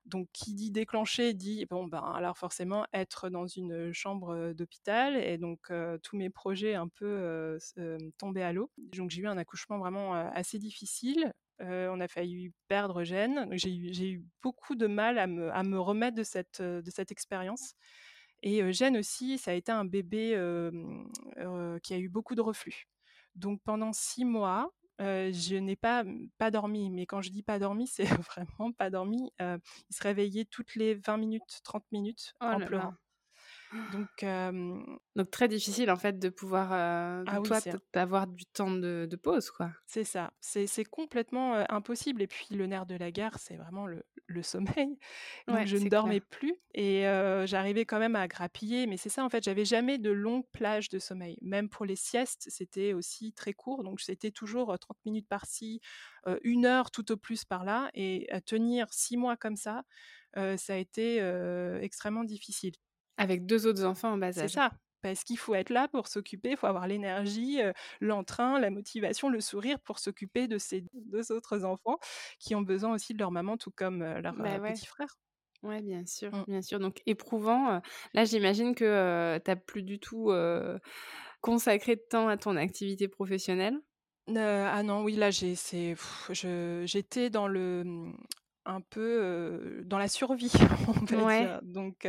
donc, 0.06 0.28
qui 0.34 0.54
dit 0.54 0.70
déclencher 0.72 1.34
dit 1.34 1.66
bon 1.66 1.86
ben 1.86 2.04
alors 2.16 2.38
forcément 2.38 2.86
être 2.94 3.30
dans 3.30 3.48
une 3.48 3.94
chambre 3.94 4.54
d'hôpital 4.54 5.16
et 5.16 5.38
donc 5.38 5.72
tous 6.04 6.18
mes 6.18 6.30
projets 6.30 6.76
un 6.76 6.90
peu 6.90 7.58
tombaient 8.18 8.44
à 8.44 8.54
l'eau. 8.54 8.70
Donc 8.78 9.10
j'ai 9.12 9.22
eu 9.22 9.28
un 9.28 9.38
accouchement 9.38 9.80
vraiment 9.80 10.14
assez 10.14 10.60
difficile. 10.60 11.34
on 11.60 12.00
a 12.00 12.08
failli 12.08 12.52
perdre 12.68 13.04
Gênes. 13.04 13.48
J'ai 13.52 14.12
eu, 14.12 14.24
beaucoup 14.42 14.76
de 14.76 14.88
mal 14.88 15.18
à 15.18 15.28
me, 15.28 15.50
à 15.52 15.64
me 15.64 15.80
remettre 15.80 16.18
de 16.18 16.24
cette, 16.24 16.62
de 16.62 16.92
cette 16.92 17.12
expérience. 17.12 17.76
Et 18.42 18.74
Gênes 18.74 18.98
aussi, 18.98 19.38
ça 19.38 19.52
a 19.52 19.54
été 19.54 19.72
un 19.72 19.86
bébé 19.86 20.32
qui 21.82 21.94
a 21.94 21.98
eu 21.98 22.10
beaucoup 22.10 22.36
de 22.36 22.42
reflux. 22.42 22.88
Donc 23.36 23.62
pendant 23.64 23.94
six 23.94 24.26
mois, 24.26 24.72
je 25.00 25.56
n'ai 25.56 25.76
pas, 25.76 26.04
pas 26.38 26.52
dormi, 26.52 26.90
mais 26.90 27.06
quand 27.06 27.22
je 27.22 27.30
dis 27.30 27.44
pas 27.44 27.60
dormi, 27.60 27.88
c'est 27.88 28.06
vraiment 28.30 28.72
pas 28.72 28.90
dormi. 28.90 29.32
il 29.40 29.96
se 29.96 30.04
réveillait 30.04 30.46
toutes 30.46 30.76
les 30.76 30.96
20 30.96 31.18
minutes, 31.18 31.62
30 31.64 31.86
minutes 31.92 32.34
oh 32.42 32.46
en 32.46 32.60
pleurant. 32.60 32.94
Donc, 33.92 34.24
Donc 35.16 35.32
très 35.32 35.48
difficile 35.48 35.90
en 35.92 35.96
fait 35.96 36.20
de 36.20 36.30
pouvoir, 36.30 36.72
euh, 36.74 37.24
ah 37.28 37.40
toi, 37.44 37.60
d'avoir 37.94 38.28
du 38.28 38.46
temps 38.46 38.72
de, 38.72 39.08
de, 39.10 39.16
pause, 39.16 39.52
quoi. 39.52 39.72
C'est 39.86 40.04
ça, 40.04 40.32
c'est 40.40 40.86
complètement 40.86 41.64
impossible. 41.70 42.22
Et 42.22 42.28
puis 42.28 42.48
le 42.52 42.66
nerf 42.66 42.86
de 42.86 42.96
la 42.96 43.12
guerre, 43.12 43.38
c'est 43.40 43.56
vraiment 43.56 43.86
le, 43.86 44.04
le, 44.28 44.44
sommeil. 44.44 44.98
Donc 45.48 45.66
je 45.66 45.78
ne 45.78 45.90
dormais 45.90 46.20
plus 46.20 46.56
et 46.74 47.04
j'arrivais 47.46 47.86
quand 47.86 48.00
même 48.00 48.16
à 48.16 48.28
grappiller. 48.28 48.88
Mais 48.88 48.98
c'est 48.98 49.10
ça 49.10 49.24
en 49.24 49.30
fait, 49.30 49.44
j'avais 49.44 49.66
jamais 49.66 49.98
de 49.98 50.12
longues 50.12 50.48
plages 50.52 50.90
de 50.90 51.00
sommeil. 51.00 51.38
Même 51.42 51.70
pour 51.70 51.86
les 51.86 51.96
siestes, 51.96 52.46
c'était 52.50 52.94
aussi 52.94 53.34
très 53.34 53.54
court. 53.54 53.84
Donc 53.84 54.02
c'était 54.02 54.32
toujours 54.32 54.78
30 54.78 54.98
minutes 55.06 55.28
par-ci, 55.28 55.80
une 56.44 56.66
heure 56.66 56.92
tout 56.92 57.12
au 57.12 57.18
plus 57.18 57.46
par-là. 57.46 57.90
Et 57.94 58.28
à 58.32 58.42
tenir 58.42 58.88
six 58.92 59.18
mois 59.18 59.38
comme 59.38 59.58
ça, 59.58 59.84
ça 60.36 60.74
a 60.74 60.78
été 60.78 61.18
extrêmement 61.82 62.24
difficile. 62.24 62.74
Avec 63.18 63.46
deux 63.46 63.68
autres 63.68 63.86
enfants 63.86 64.14
en 64.14 64.18
bas 64.18 64.28
âge. 64.28 64.36
C'est 64.36 64.48
ça. 64.48 64.72
Parce 65.02 65.26
qu'il 65.26 65.38
faut 65.38 65.54
être 65.54 65.70
là 65.70 65.90
pour 65.90 66.08
s'occuper, 66.08 66.52
il 66.52 66.58
faut 66.58 66.66
avoir 66.66 66.88
l'énergie, 66.88 67.60
l'entrain, 68.00 68.58
la 68.58 68.70
motivation, 68.70 69.28
le 69.28 69.42
sourire 69.42 69.78
pour 69.82 70.00
s'occuper 70.00 70.48
de 70.48 70.58
ces 70.58 70.86
deux 70.94 71.32
autres 71.34 71.66
enfants 71.66 71.98
qui 72.40 72.56
ont 72.56 72.62
besoin 72.62 72.94
aussi 72.94 73.14
de 73.14 73.20
leur 73.20 73.30
maman, 73.30 73.58
tout 73.58 73.72
comme 73.76 74.02
leur 74.02 74.34
bah 74.34 74.60
petit 74.62 74.86
frère. 74.86 75.18
Oui, 75.62 75.82
bien 75.82 76.06
sûr, 76.06 76.32
mmh. 76.32 76.46
bien 76.48 76.62
sûr. 76.62 76.80
Donc 76.80 77.02
éprouvant. 77.06 77.82
là, 78.14 78.24
j'imagine 78.24 78.76
que 78.76 79.38
tu 79.44 79.52
n'as 79.52 79.56
plus 79.58 79.84
du 79.84 80.00
tout 80.00 80.32
consacré 81.42 81.98
de 81.98 82.04
temps 82.10 82.30
à 82.30 82.38
ton 82.38 82.56
activité 82.56 83.10
professionnelle? 83.10 83.78
ah 84.28 84.84
non, 84.84 85.04
oui, 85.04 85.16
là, 85.16 85.32
j'étais 85.32 87.30
dans 87.30 87.48
le 87.50 87.84
mmh, 87.84 88.18
un 88.66 88.82
peu 88.82 89.82
dans 89.86 89.98
la 89.98 90.08
survie, 90.08 90.52
on 90.88 91.18
va 91.18 91.42
dire. 91.42 91.60
Donc 91.64 92.08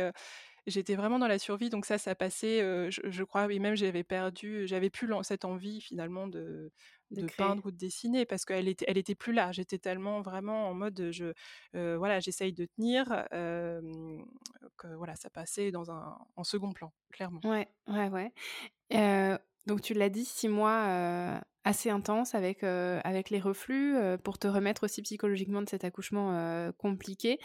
j'étais 0.67 0.95
vraiment 0.95 1.19
dans 1.19 1.27
la 1.27 1.39
survie, 1.39 1.69
donc 1.69 1.85
ça, 1.85 1.97
ça 1.97 2.15
passait, 2.15 2.59
je, 2.89 3.23
crois, 3.23 3.51
et 3.51 3.59
même 3.59 3.75
j'avais 3.75 4.03
perdu, 4.03 4.67
j'avais 4.67 4.89
plus 4.89 5.07
cette 5.23 5.45
envie 5.45 5.81
finalement 5.81 6.27
de, 6.27 6.71
de, 7.11 7.27
peindre 7.37 7.65
ou 7.67 7.71
de 7.71 7.77
dessiner 7.77 8.25
parce 8.25 8.45
qu'elle 8.45 8.67
était, 8.67 8.85
elle 8.87 8.97
était 8.97 9.15
plus 9.15 9.33
là. 9.33 9.51
J'étais 9.51 9.77
tellement 9.77 10.21
vraiment 10.21 10.67
en 10.69 10.73
mode, 10.73 11.09
je, 11.11 11.33
voilà, 11.73 12.19
j'essaye 12.19 12.53
de 12.53 12.65
tenir, 12.65 13.05
que 13.31 14.87
voilà, 14.95 15.15
ça 15.15 15.29
passait 15.29 15.71
dans 15.71 15.91
un, 15.91 16.17
en 16.35 16.43
second 16.43 16.73
plan, 16.73 16.91
clairement. 17.11 17.41
Ouais, 17.43 17.67
ouais, 17.87 18.09
ouais. 18.09 19.39
donc 19.67 19.81
tu 19.81 19.93
l'as 19.93 20.09
dit, 20.09 20.25
six 20.25 20.49
mois 20.49 21.41
assez 21.63 21.89
intenses 21.89 22.35
avec, 22.35 22.63
avec 22.63 23.29
les 23.29 23.39
reflux 23.39 23.95
pour 24.23 24.39
te 24.39 24.47
remettre 24.47 24.83
aussi 24.83 25.01
psychologiquement 25.03 25.61
de 25.61 25.69
cet 25.69 25.83
accouchement 25.83 26.71
compliqué. 26.77 27.39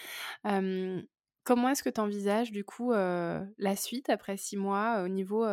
Comment 1.51 1.71
est-ce 1.71 1.83
que 1.83 1.91
tu 1.91 2.01
envisages 2.01 2.53
du 2.53 2.63
coup 2.63 2.93
la 2.93 3.75
suite 3.75 4.09
après 4.09 4.37
six 4.37 4.57
mois 4.57 5.03
au 5.03 5.09
niveau 5.09 5.45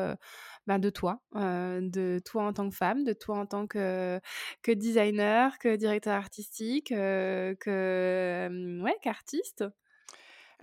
bah, 0.68 0.78
de 0.78 0.92
toi, 0.92 1.24
de 1.34 2.20
toi 2.24 2.44
en 2.44 2.54
tant 2.54 2.70
que 2.70 2.76
femme, 2.76 3.04
de 3.04 3.14
toi 3.14 3.40
en 3.40 3.48
tant 3.48 3.66
que, 3.66 4.22
que 4.62 4.72
designer, 4.72 5.58
que 5.58 5.76
directeur 5.76 6.14
artistique, 6.14 6.90
que 6.90 8.80
ouais, 8.84 8.96
qu'artiste? 9.02 9.64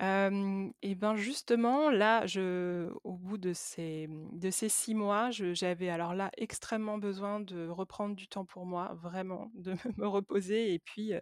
Et 0.01 0.95
ben 0.97 1.15
justement, 1.17 1.91
là, 1.91 2.27
je, 2.27 2.91
au 3.05 3.13
bout 3.13 3.39
de 3.39 3.53
ces, 3.53 4.09
de 4.33 4.51
ces 4.51 4.69
six 4.69 4.95
mois, 4.95 5.31
j'avais 5.31 5.89
alors 5.89 6.15
là 6.15 6.31
extrêmement 6.37 6.99
besoin 6.99 7.41
de 7.41 7.69
reprendre 7.69 8.17
du 8.17 8.27
temps 8.29 8.45
pour 8.45 8.67
moi, 8.67 8.95
vraiment, 9.01 9.51
de 9.55 9.75
me 9.99 10.07
reposer. 10.07 10.75
Et 10.75 10.79
puis, 10.79 11.13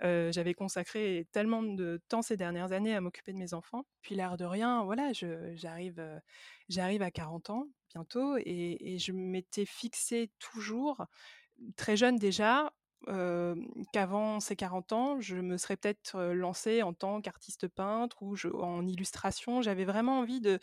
j'avais 0.00 0.54
consacré 0.54 1.26
tellement 1.32 1.62
de 1.62 2.00
temps 2.08 2.22
ces 2.22 2.36
dernières 2.36 2.72
années 2.72 2.94
à 2.94 3.00
m'occuper 3.00 3.32
de 3.32 3.38
mes 3.38 3.54
enfants. 3.54 3.84
Puis 4.02 4.14
l'air 4.14 4.36
de 4.36 4.44
rien, 4.44 4.84
voilà, 4.84 5.12
j'arrive, 5.54 6.02
j'arrive 6.68 7.02
à 7.02 7.10
40 7.10 7.50
ans 7.50 7.66
bientôt, 7.94 8.36
et, 8.38 8.78
et 8.80 8.98
je 8.98 9.12
m'étais 9.12 9.66
fixé 9.66 10.30
toujours 10.38 11.04
très 11.76 11.96
jeune 11.96 12.16
déjà, 12.16 12.72
qu'avant 13.92 14.40
ces 14.40 14.56
40 14.56 14.92
ans, 14.92 15.20
je 15.20 15.36
me 15.36 15.56
serais 15.56 15.76
peut-être 15.76 16.20
lancée 16.32 16.82
en 16.82 16.92
tant 16.92 17.20
qu'artiste 17.20 17.68
peintre 17.68 18.22
ou 18.22 18.36
en 18.60 18.86
illustration. 18.86 19.62
J'avais 19.62 19.84
vraiment 19.84 20.20
envie 20.20 20.40
de, 20.40 20.58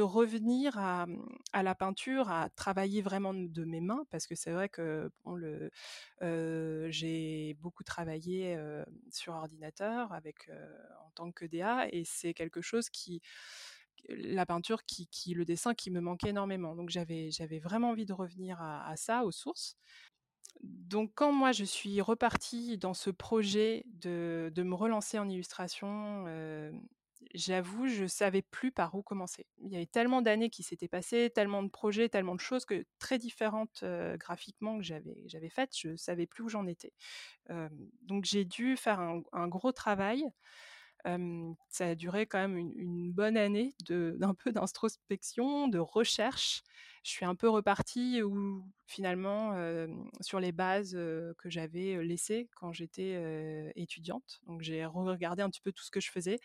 revenir 0.00 0.78
à, 0.78 1.06
la 1.54 1.74
peinture, 1.74 2.30
à 2.30 2.48
travailler 2.50 3.02
vraiment 3.02 3.34
de 3.34 3.64
mes 3.64 3.80
mains, 3.80 4.04
parce 4.10 4.26
que 4.26 4.34
c'est 4.34 4.52
vrai 4.52 4.68
que 4.68 5.10
le, 5.26 5.70
j'ai 6.90 7.54
beaucoup 7.60 7.84
travaillé 7.84 8.58
sur 9.10 9.34
ordinateur 9.34 10.12
avec, 10.12 10.50
en 11.04 11.10
tant 11.14 11.32
que 11.32 11.44
DA, 11.44 11.88
et 11.92 12.04
c'est 12.04 12.34
quelque 12.34 12.60
chose 12.60 12.88
qui 12.90 13.20
la 14.08 14.44
peinture, 14.44 14.84
qui, 14.84 15.34
le 15.34 15.44
dessin 15.44 15.74
qui 15.74 15.90
me 15.90 16.00
manquait 16.00 16.28
énormément. 16.28 16.74
Donc 16.76 16.90
j'avais, 16.90 17.30
vraiment 17.62 17.90
envie 17.90 18.04
de 18.04 18.12
revenir 18.12 18.60
à 18.60 18.94
ça, 18.96 19.24
aux 19.24 19.32
sources 19.32 19.76
donc 20.62 21.12
quand 21.14 21.32
moi 21.32 21.52
je 21.52 21.64
suis 21.64 22.00
repartie 22.00 22.78
dans 22.78 22.94
ce 22.94 23.10
projet 23.10 23.84
de, 23.86 24.52
me 24.56 24.74
relancer 24.74 25.18
en 25.18 25.28
illustration, 25.28 26.24
j'avoue, 27.34 27.88
je 27.88 28.06
savais 28.06 28.42
plus 28.42 28.70
par 28.70 28.94
où 28.94 29.02
commencer. 29.02 29.46
Il 29.62 29.72
y 29.72 29.76
avait 29.76 29.86
tellement 29.86 30.22
d'années 30.22 30.50
qui 30.50 30.62
s'étaient 30.62 30.88
passées, 30.88 31.30
tellement 31.34 31.62
de 31.62 31.68
projets, 31.68 32.08
tellement 32.08 32.34
de 32.34 32.40
choses 32.40 32.64
que 32.64 32.84
très 32.98 33.18
différentes 33.18 33.84
graphiquement 34.18 34.78
que 34.78 34.84
j'avais 34.84 35.50
faites, 35.50 35.76
je 35.76 35.96
savais 35.96 36.26
plus 36.26 36.44
où 36.44 36.48
j'en 36.48 36.66
étais. 36.66 36.92
donc 38.02 38.24
j'ai 38.24 38.44
dû 38.44 38.76
faire 38.76 39.00
un, 39.00 39.48
gros 39.48 39.72
travail 39.72 40.24
ça 41.68 41.86
a 41.86 41.94
duré 41.94 42.26
quand 42.26 42.38
même 42.38 42.56
une, 42.56 43.12
bonne 43.12 43.36
année 43.36 43.74
d'un 43.88 44.34
peu 44.34 44.52
d'introspection, 44.52 45.68
de 45.68 45.78
recherche. 45.78 46.62
Je 47.02 47.10
suis 47.10 47.26
un 47.26 47.34
peu 47.34 47.50
repartie 47.50 48.22
où 48.22 48.64
finalement 48.86 49.52
sur 50.22 50.40
les 50.40 50.52
bases 50.52 50.92
que 50.92 51.50
j'avais 51.50 52.02
laissées 52.02 52.48
quand 52.56 52.72
j'étais 52.72 53.72
étudiante. 53.76 54.40
Donc 54.46 54.62
j'ai 54.62 54.86
regardé 54.86 55.42
un 55.42 55.50
petit 55.50 55.60
peu 55.60 55.72
tout 55.72 55.84
ce 55.84 55.90
que 55.90 56.00
je 56.00 56.10
faisais. 56.10 56.38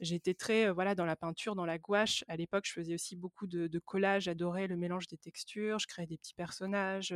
J'étais 0.00 0.34
très 0.34 0.72
voilà 0.72 0.96
dans 0.96 1.04
la 1.04 1.14
peinture, 1.14 1.54
dans 1.54 1.64
la 1.64 1.78
gouache. 1.78 2.24
À 2.26 2.36
l'époque, 2.36 2.64
je 2.66 2.72
faisais 2.72 2.94
aussi 2.94 3.14
beaucoup 3.14 3.46
de, 3.46 3.68
de 3.68 3.78
collages. 3.78 4.24
J'adorais 4.24 4.66
le 4.66 4.76
mélange 4.76 5.06
des 5.06 5.18
textures. 5.18 5.78
Je 5.78 5.86
créais 5.86 6.06
des 6.08 6.18
petits 6.18 6.34
personnages, 6.34 7.14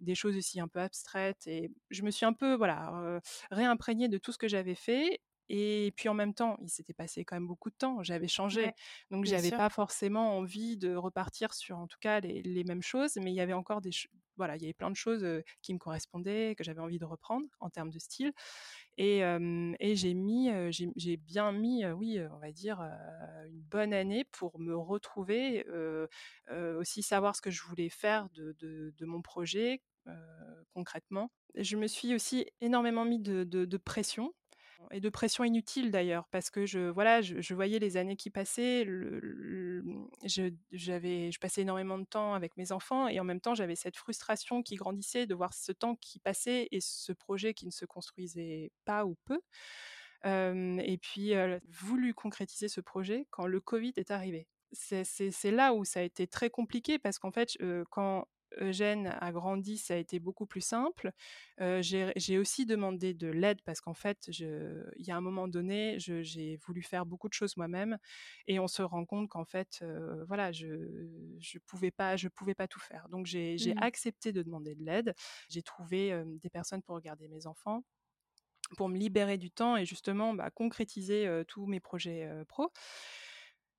des 0.00 0.14
choses 0.14 0.36
aussi 0.36 0.60
un 0.60 0.68
peu 0.68 0.80
abstraites. 0.80 1.46
Et 1.46 1.70
je 1.90 2.02
me 2.02 2.10
suis 2.10 2.26
un 2.26 2.34
peu 2.34 2.54
voilà 2.54 3.20
réimprégnée 3.50 4.08
de 4.08 4.18
tout 4.18 4.32
ce 4.32 4.38
que 4.38 4.48
j'avais 4.48 4.74
fait. 4.74 5.20
Et 5.48 5.92
puis 5.96 6.08
en 6.08 6.14
même 6.14 6.34
temps, 6.34 6.56
il 6.62 6.68
s'était 6.68 6.94
passé 6.94 7.24
quand 7.24 7.36
même 7.36 7.46
beaucoup 7.46 7.70
de 7.70 7.76
temps. 7.76 8.02
J'avais 8.02 8.28
changé, 8.28 8.72
donc 9.10 9.24
j'avais 9.24 9.50
pas 9.50 9.70
forcément 9.70 10.36
envie 10.36 10.76
de 10.76 10.94
repartir 10.94 11.54
sur 11.54 11.78
en 11.78 11.86
tout 11.86 11.98
cas 12.00 12.20
les, 12.20 12.42
les 12.42 12.64
mêmes 12.64 12.82
choses. 12.82 13.16
Mais 13.16 13.32
il 13.32 13.36
y 13.36 13.40
avait 13.40 13.52
encore 13.52 13.80
des 13.80 13.90
voilà, 14.36 14.56
il 14.56 14.60
y 14.60 14.66
avait 14.66 14.74
plein 14.74 14.90
de 14.90 14.96
choses 14.96 15.26
qui 15.62 15.72
me 15.72 15.78
correspondaient, 15.78 16.54
que 16.58 16.62
j'avais 16.62 16.80
envie 16.80 16.98
de 16.98 17.06
reprendre 17.06 17.46
en 17.58 17.70
termes 17.70 17.88
de 17.88 17.98
style. 17.98 18.32
Et, 18.98 19.20
et 19.20 19.96
j'ai 19.96 20.12
mis, 20.14 20.50
j'ai 20.70 21.16
bien 21.16 21.52
mis, 21.52 21.86
oui, 21.86 22.20
on 22.30 22.38
va 22.38 22.52
dire, 22.52 22.80
une 23.46 23.62
bonne 23.62 23.94
année 23.94 24.24
pour 24.24 24.58
me 24.60 24.76
retrouver, 24.76 25.64
aussi 26.78 27.02
savoir 27.02 27.34
ce 27.34 27.40
que 27.40 27.50
je 27.50 27.62
voulais 27.62 27.88
faire 27.88 28.28
de, 28.34 28.54
de, 28.58 28.92
de 28.96 29.06
mon 29.06 29.22
projet 29.22 29.80
concrètement. 30.74 31.30
Je 31.54 31.76
me 31.76 31.86
suis 31.86 32.14
aussi 32.14 32.46
énormément 32.60 33.06
mis 33.06 33.18
de, 33.18 33.44
de 33.44 33.76
pression 33.78 34.34
et 34.90 35.00
de 35.00 35.08
pression 35.08 35.44
inutile 35.44 35.90
d'ailleurs 35.90 36.28
parce 36.30 36.50
que 36.50 36.66
je 36.66 36.90
voilà 36.90 37.22
je, 37.22 37.54
voyais 37.54 37.78
les 37.78 37.96
années 37.96 38.16
qui 38.16 38.30
passaient 38.30 38.84
je, 38.84 39.82
je 40.72 41.38
passais 41.38 41.62
énormément 41.62 41.98
de 41.98 42.04
temps 42.04 42.34
avec 42.34 42.56
mes 42.56 42.72
enfants 42.72 43.08
et 43.08 43.18
en 43.20 43.24
même 43.24 43.40
temps 43.40 43.54
j'avais 43.54 43.76
cette 43.76 43.96
frustration 43.96 44.62
qui 44.62 44.76
grandissait 44.76 45.26
de 45.26 45.34
voir 45.34 45.54
ce 45.54 45.72
temps 45.72 45.96
qui 45.96 46.18
passait 46.18 46.68
et 46.70 46.80
ce 46.80 47.12
projet 47.12 47.54
qui 47.54 47.66
ne 47.66 47.70
se 47.70 47.84
construisait 47.84 48.72
pas 48.84 49.04
ou 49.04 49.16
peu. 49.24 49.40
Et 50.24 50.98
puis 51.00 51.32
voulu 51.68 52.12
concrétiser 52.14 52.68
ce 52.68 52.80
projet 52.80 53.26
quand 53.30 53.46
le 53.46 53.60
Covid 53.60 53.92
est 53.96 54.10
arrivé. 54.10 54.48
C'est 54.72 55.50
là 55.50 55.72
où 55.72 55.84
ça 55.84 56.00
a 56.00 56.02
été 56.02 56.26
très 56.26 56.50
compliqué 56.50 56.98
parce 56.98 57.18
qu'en 57.18 57.30
fait 57.30 57.56
quand 57.90 58.26
Eugène 58.60 59.14
a 59.20 59.32
grandi, 59.32 59.78
ça 59.78 59.94
a 59.94 59.96
été 59.96 60.18
beaucoup 60.18 60.46
plus 60.46 60.60
simple. 60.60 61.12
j'ai 61.58 62.38
aussi 62.38 62.66
demandé 62.66 63.14
de 63.14 63.28
l'aide 63.28 63.60
parce 63.62 63.80
qu'en 63.80 63.94
fait, 63.94 64.28
il 64.28 65.06
y 65.06 65.10
a 65.10 65.16
un 65.16 65.20
moment 65.20 65.48
donné, 65.48 65.96
j'ai 65.98 66.56
voulu 66.66 66.82
faire 66.82 67.06
beaucoup 67.06 67.28
de 67.28 67.34
choses 67.34 67.56
moi-même 67.56 67.98
et 68.46 68.58
on 68.58 68.68
se 68.68 68.82
rend 68.82 69.04
compte 69.04 69.28
qu'en 69.28 69.44
fait, 69.44 69.84
voilà, 70.26 70.52
je 70.52 70.66
je 71.38 71.58
pouvais 71.58 71.90
pas 71.90 72.16
je 72.16 72.28
pouvais 72.28 72.54
pas 72.54 72.68
tout 72.68 72.80
faire. 72.80 73.08
Donc 73.08 73.26
j'ai 73.26 73.56
mmh. 73.56 73.78
accepté 73.82 74.32
de 74.32 74.42
demander 74.42 74.74
de 74.74 74.84
l'aide. 74.84 75.14
J'ai 75.48 75.62
trouvé 75.62 76.22
des 76.42 76.50
personnes 76.50 76.82
pour 76.82 76.96
regarder 76.96 77.28
mes 77.28 77.46
enfants 77.46 77.82
pour 78.76 78.88
me 78.88 78.98
libérer 78.98 79.38
du 79.38 79.52
temps 79.52 79.76
et 79.76 79.86
justement 79.86 80.34
bah, 80.34 80.50
concrétiser 80.50 81.42
tous 81.46 81.66
mes 81.66 81.78
projets 81.78 82.28
pro 82.48 82.72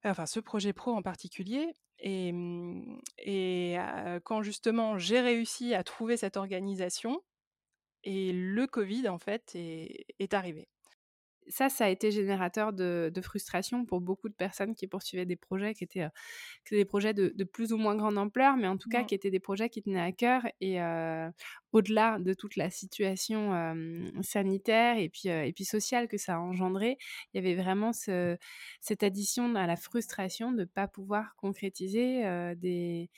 enfin 0.04 0.26
ce 0.26 0.40
projet 0.40 0.74
pro 0.74 0.94
en 0.94 1.02
particulier. 1.02 1.74
Et, 2.00 2.32
mmh, 2.32 3.00
quand 4.24 4.42
justement 4.44 4.98
j'ai 4.98 5.20
réussi 5.22 5.74
à 5.74 5.84
trouver 5.84 6.18
cette 6.18 6.38
organisation, 6.38 7.22
et 8.04 8.32
le 8.34 8.68
Covid 8.68 9.10
en 9.10 9.18
fait 9.20 9.54
est 9.56 10.34
arrivé 10.34 10.68
ça, 11.50 11.70
ça 11.70 11.86
a 11.86 11.90
été 11.90 12.12
générateur 12.12 12.74
de, 12.74 13.12
frustration 13.22 13.86
pour 13.86 14.02
beaucoup 14.02 14.30
de 14.30 14.34
personnes 14.34 14.76
qui 14.76 14.88
poursuivaient 14.88 15.26
des 15.26 15.36
projets 15.36 15.74
qui 15.74 15.84
étaient, 15.84 16.08
des 16.72 16.86
projets 16.86 17.14
de, 17.14 17.44
plus 17.44 17.74
ou 17.74 17.78
moins 17.78 17.96
grande 17.96 18.18
ampleur, 18.18 18.58
mais 18.58 18.68
en 18.68 18.78
tout 18.78 18.90
cas 18.90 19.04
qui 19.04 19.16
étaient 19.16 19.32
des 19.32 19.40
projets 19.40 19.70
qui 19.70 19.82
tenaient 19.82 20.02
à 20.02 20.12
cœur 20.12 20.44
et 20.62 20.80
au-delà 21.72 22.20
de 22.20 22.34
toute 22.34 22.56
la 22.56 22.70
situation 22.70 23.52
sanitaire 24.22 24.98
et 24.98 25.10
puis, 25.10 25.30
et 25.30 25.52
puis 25.54 25.66
sociale 25.66 26.08
que 26.08 26.18
ça 26.18 26.36
a 26.36 26.40
engendré, 26.40 26.98
il 27.34 27.38
y 27.38 27.46
avait 27.46 27.56
vraiment 27.62 27.92
cette 27.94 29.04
addition 29.04 29.56
à 29.56 29.68
la 29.68 29.76
frustration 29.76 30.52
de 30.52 30.60
ne 30.60 30.66
pas 30.66 30.88
pouvoir 30.88 31.36
concrétiser 31.36 32.24
des 32.56 33.10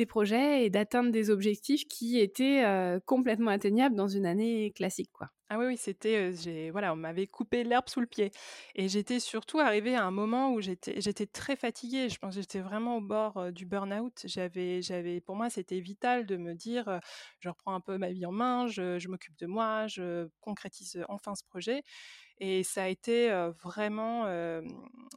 des 0.00 0.06
projets 0.06 0.64
et 0.64 0.70
d'atteindre 0.70 1.10
des 1.10 1.30
objectifs 1.30 1.86
qui 1.86 2.18
étaient 2.18 2.64
complètement 3.06 3.50
atteignables 3.50 3.94
dans 3.94 4.08
une 4.08 4.26
année 4.26 4.72
classique, 4.72 5.10
quoi. 5.12 5.28
Ah 5.52 5.58
oui, 5.58 5.66
oui, 5.66 5.76
c'était, 5.76 6.32
j'ai, 6.32 6.70
voilà, 6.70 6.92
on 6.92 6.96
m'avait 6.96 7.26
coupé 7.26 7.64
l'herbe 7.64 7.88
sous 7.88 7.98
le 7.98 8.06
pied. 8.06 8.30
Et 8.76 8.88
j'étais 8.88 9.18
surtout 9.18 9.58
arrivée 9.58 9.96
à 9.96 10.04
un 10.04 10.12
moment 10.12 10.52
où 10.52 10.60
j'étais, 10.60 11.00
j'étais 11.00 11.26
très 11.26 11.56
fatiguée. 11.56 12.08
Je 12.08 12.18
pense 12.18 12.36
que 12.36 12.40
j'étais 12.40 12.60
vraiment 12.60 12.98
au 12.98 13.00
bord 13.00 13.50
du 13.50 13.66
burn-out. 13.66 14.22
J'avais, 14.26 14.80
j'avais, 14.80 15.20
pour 15.20 15.34
moi, 15.34 15.50
c'était 15.50 15.80
vital 15.80 16.24
de 16.24 16.36
me 16.36 16.54
dire, 16.54 17.00
je 17.40 17.48
reprends 17.48 17.74
un 17.74 17.80
peu 17.80 17.98
ma 17.98 18.12
vie 18.12 18.24
en 18.26 18.30
main, 18.30 18.68
je, 18.68 19.00
je 19.00 19.08
m'occupe 19.08 19.36
de 19.40 19.46
moi, 19.46 19.88
je 19.88 20.28
concrétise 20.40 21.04
enfin 21.08 21.34
ce 21.34 21.42
projet. 21.42 21.82
Et 22.38 22.62
ça 22.62 22.84
a 22.84 22.88
été 22.88 23.28
vraiment 23.60 24.26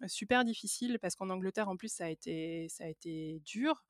super 0.07 0.43
difficile 0.45 0.97
parce 0.99 1.15
qu'en 1.15 1.29
Angleterre, 1.29 1.69
en 1.69 1.77
plus, 1.77 1.93
ça 1.93 2.05
a 2.05 2.09
été, 2.09 2.67
ça 2.69 2.85
a 2.85 2.87
été 2.87 3.39
dur 3.45 3.83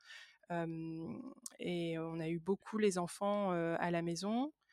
et 1.60 1.98
on 2.00 2.20
a 2.20 2.30
eu 2.30 2.39
beaucoup 2.39 2.78
les 2.78 2.98
enfants 2.98 3.52
à 3.52 3.91
la 3.91 4.02
maison. 4.02 4.52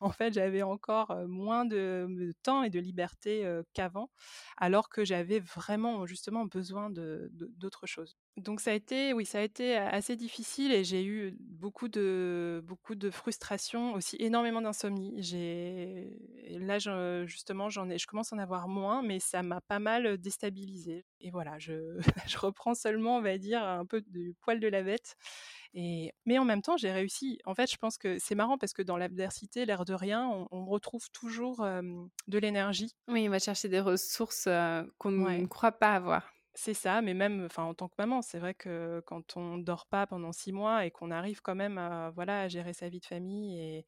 En 0.00 0.10
fait, 0.10 0.32
j'avais 0.32 0.62
encore 0.62 1.14
moins 1.28 1.64
de, 1.64 2.34
temps 2.42 2.64
et 2.64 2.70
de 2.70 2.80
liberté 2.80 3.48
qu'avant, 3.72 4.10
alors 4.56 4.88
que 4.88 5.04
j'avais 5.04 5.38
vraiment 5.38 6.06
justement 6.06 6.44
besoin 6.44 6.90
d'autre 6.90 7.86
chose. 7.86 8.16
Donc 8.38 8.60
ça 8.60 8.70
a 8.70 8.74
été, 8.74 9.12
oui, 9.12 9.26
ça 9.26 9.40
a 9.40 9.42
été 9.42 9.76
assez 9.76 10.16
difficile 10.16 10.72
et 10.72 10.84
j'ai 10.84 11.04
eu 11.04 11.36
beaucoup 11.38 11.88
de 11.88 12.62
beaucoup 12.64 12.94
de 12.94 13.10
frustration, 13.10 13.92
aussi 13.92 14.16
énormément 14.20 14.62
d'insomnie. 14.62 15.16
J'ai 15.18 16.18
là 16.48 16.78
justement 17.26 17.68
j'en 17.68 17.90
ai, 17.90 17.98
je 17.98 18.06
commence 18.06 18.32
à 18.32 18.36
en 18.36 18.38
avoir 18.38 18.68
moins, 18.68 19.02
mais 19.02 19.20
ça 19.20 19.42
m'a 19.42 19.60
pas 19.60 19.80
mal 19.80 20.16
déstabilisée. 20.16 21.04
Et 21.20 21.30
voilà, 21.30 21.58
je, 21.58 21.98
je 22.26 22.38
reprends 22.38 22.74
seulement, 22.74 23.18
on 23.18 23.20
va 23.20 23.36
dire, 23.36 23.62
un 23.62 23.84
peu 23.84 24.00
du 24.00 24.34
poil 24.40 24.60
de 24.60 24.68
la 24.68 24.82
bête. 24.82 25.16
Et, 25.74 26.12
mais 26.24 26.38
en 26.38 26.44
même 26.46 26.62
temps, 26.62 26.78
j'ai 26.78 26.90
réussi. 26.90 27.38
En 27.44 27.54
fait, 27.54 27.70
je 27.70 27.76
pense 27.76 27.98
que 27.98 28.18
c'est 28.18 28.34
marrant 28.34 28.56
parce 28.56 28.72
que 28.72 28.82
dans 28.82 28.96
l'adversité, 28.96 29.66
l'air 29.66 29.84
de 29.84 29.94
rien, 29.94 30.46
on, 30.50 30.64
retrouve 30.64 31.10
toujours 31.12 31.58
de 31.60 32.38
l'énergie. 32.38 32.94
Oui, 33.08 33.28
on 33.28 33.30
va 33.30 33.38
chercher 33.38 33.68
des 33.68 33.80
ressources 33.80 34.48
qu'on 34.98 35.10
ne 35.10 35.46
croit 35.46 35.72
pas 35.72 35.94
avoir. 35.94 36.32
C'est 36.54 36.74
ça, 36.74 37.00
mais 37.00 37.14
même, 37.14 37.48
en 37.56 37.72
tant 37.74 37.88
que 37.88 37.94
maman, 37.98 38.20
c'est 38.20 38.38
vrai 38.38 38.52
que 38.54 39.00
quand 39.06 39.36
on 39.38 39.56
dort 39.56 39.86
pas 39.86 40.06
pendant 40.06 40.32
six 40.32 40.52
mois 40.52 40.84
et 40.84 40.90
qu'on 40.90 41.10
arrive 41.10 41.40
quand 41.40 41.54
même 41.54 41.78
à, 41.78 42.10
voilà, 42.10 42.42
à 42.42 42.48
gérer 42.48 42.74
sa 42.74 42.90
vie 42.90 43.00
de 43.00 43.06
famille 43.06 43.58
et, 43.58 43.86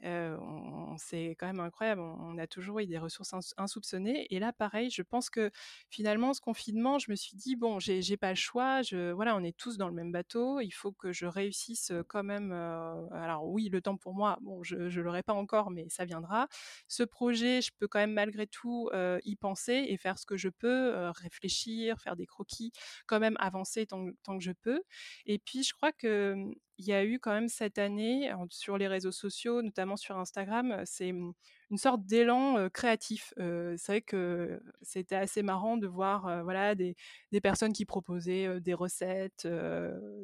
c'est 0.00 1.36
quand 1.38 1.46
même 1.46 1.60
incroyable. 1.60 2.00
On, 2.00 2.38
a 2.38 2.46
toujours 2.46 2.78
eu 2.80 2.86
des 2.86 2.98
ressources 2.98 3.34
insoupçonnées. 3.56 4.26
Et 4.30 4.38
là, 4.38 4.52
pareil, 4.52 4.90
je 4.90 5.02
pense 5.02 5.30
que 5.30 5.50
finalement, 5.90 6.34
ce 6.34 6.40
confinement, 6.40 6.98
je 6.98 7.10
me 7.10 7.16
suis 7.16 7.36
dit 7.36 7.56
bon, 7.56 7.78
j'ai 7.78 8.16
pas 8.16 8.30
le 8.30 8.36
choix. 8.36 8.82
Je, 8.82 9.12
voilà, 9.12 9.36
on 9.36 9.42
est 9.42 9.56
tous 9.56 9.76
dans 9.76 9.88
le 9.88 9.94
même 9.94 10.12
bateau. 10.12 10.60
Il 10.60 10.70
faut 10.70 10.92
que 10.92 11.12
je 11.12 11.26
réussisse 11.26 11.92
quand 12.08 12.22
même. 12.22 12.52
alors 12.52 13.46
oui, 13.48 13.68
le 13.68 13.80
temps 13.80 13.96
pour 13.96 14.14
moi, 14.14 14.38
bon, 14.42 14.62
je, 14.62 14.76
ne 14.76 15.00
l'aurai 15.00 15.22
pas 15.22 15.34
encore, 15.34 15.70
mais 15.70 15.88
ça 15.88 16.04
viendra. 16.04 16.48
Ce 16.86 17.02
projet, 17.02 17.60
je 17.60 17.72
peux 17.78 17.88
quand 17.88 17.98
même 17.98 18.12
malgré 18.12 18.46
tout 18.46 18.90
y 19.24 19.36
penser 19.36 19.86
et 19.88 19.96
faire 19.96 20.18
ce 20.18 20.26
que 20.26 20.36
je 20.36 20.48
peux, 20.48 21.10
réfléchir, 21.10 22.00
faire 22.00 22.16
des 22.16 22.26
croquis, 22.26 22.72
quand 23.06 23.20
même 23.20 23.36
avancer 23.40 23.86
tant, 23.86 24.04
que 24.12 24.40
je 24.40 24.52
peux. 24.52 24.82
Et 25.26 25.38
puis, 25.38 25.62
je 25.62 25.74
crois 25.74 25.92
que 25.92 26.36
il 26.78 26.86
y 26.86 26.92
a 26.92 27.04
eu 27.04 27.18
quand 27.18 27.32
même 27.32 27.48
cette 27.48 27.78
année 27.78 28.32
sur 28.50 28.78
les 28.78 28.88
réseaux 28.88 29.12
sociaux, 29.12 29.62
notamment 29.62 29.96
sur 29.96 30.18
Instagram, 30.18 30.82
c'est 30.84 31.12
mmh, 31.12 31.32
une 31.70 31.78
sorte 31.78 32.04
d'élan 32.04 32.68
créatif. 32.70 33.32
c'est 33.36 33.86
vrai 33.86 34.00
que 34.00 34.60
c'était 34.82 35.16
assez 35.16 35.42
marrant 35.42 35.76
de 35.76 35.86
voir 35.86 36.42
voilà 36.42 36.74
des, 36.74 36.96
des, 37.32 37.40
personnes 37.40 37.72
qui 37.72 37.84
proposaient 37.84 38.60
des 38.60 38.74
recettes 38.74 39.46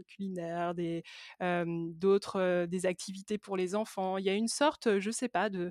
culinaires, 0.08 0.74
des 0.74 1.02
d'autres 1.40 2.66
des 2.66 2.86
activités 2.86 3.38
pour 3.38 3.56
les 3.56 3.74
enfants. 3.74 4.18
Il 4.18 4.24
y 4.24 4.30
a 4.30 4.34
une 4.34 4.48
sorte, 4.48 4.98
je 4.98 5.10
sais 5.10 5.28
pas, 5.28 5.50
de 5.50 5.70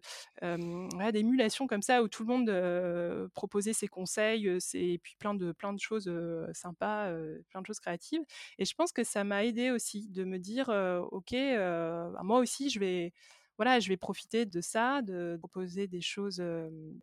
d'émulation 1.11 1.67
comme 1.67 1.81
ça 1.81 2.03
où 2.03 2.07
tout 2.07 2.23
le 2.23 2.29
monde 2.29 3.29
proposait 3.33 3.73
ses 3.73 3.87
conseils, 3.87 4.47
et 4.73 4.97
puis 4.99 5.15
plein 5.17 5.33
de 5.33 5.51
plein 5.51 5.73
de 5.73 5.79
choses 5.79 6.11
sympas, 6.53 7.11
plein 7.49 7.61
de 7.61 7.65
choses 7.65 7.79
créatives. 7.79 8.21
Et 8.59 8.65
je 8.65 8.75
pense 8.75 8.91
que 8.91 9.03
ça 9.03 9.23
m'a 9.23 9.43
aidé 9.45 9.71
aussi 9.71 10.09
de 10.09 10.23
me 10.23 10.37
dire 10.37 10.69
ok, 11.11 11.33
bah, 11.33 12.21
moi 12.23 12.39
aussi 12.39 12.69
je 12.69 12.79
vais 12.79 13.13
voilà, 13.57 13.79
je 13.79 13.89
vais 13.89 13.97
profiter 13.97 14.45
de 14.45 14.61
ça, 14.61 15.01
de 15.01 15.37
proposer 15.39 15.87
des 15.87 16.01
choses 16.01 16.43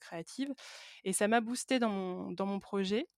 créatives. 0.00 0.52
Et 1.04 1.12
ça 1.12 1.28
m'a 1.28 1.40
boosté 1.40 1.78
dans 1.78 1.90
mon, 1.90 2.32
dans 2.32 2.46
mon 2.46 2.60
projet. 2.60 3.08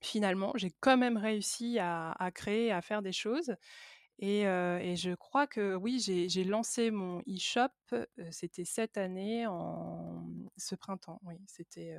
Finalement, 0.00 0.52
j'ai 0.56 0.72
quand 0.80 0.96
même 0.96 1.16
réussi 1.16 1.78
à, 1.78 2.30
créer, 2.34 2.72
à 2.72 2.80
faire 2.80 3.02
des 3.02 3.12
choses. 3.12 3.54
Et, 4.18 4.42
je 4.44 5.14
crois 5.14 5.46
que 5.46 5.74
oui, 5.74 5.98
j'ai 6.00 6.44
lancé 6.44 6.90
mon 6.90 7.20
e-shop, 7.28 7.68
c'était 8.30 8.64
cette 8.64 8.96
année, 8.96 9.46
en 9.46 10.24
ce 10.56 10.74
printemps. 10.74 11.20
Oui, 11.24 11.36
c'était 11.46 11.96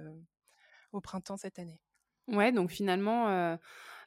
au 0.92 1.02
printemps 1.02 1.38
cette 1.38 1.60
année. 1.60 1.80
Ouais, 2.28 2.52
donc 2.52 2.72
finalement, 2.72 3.58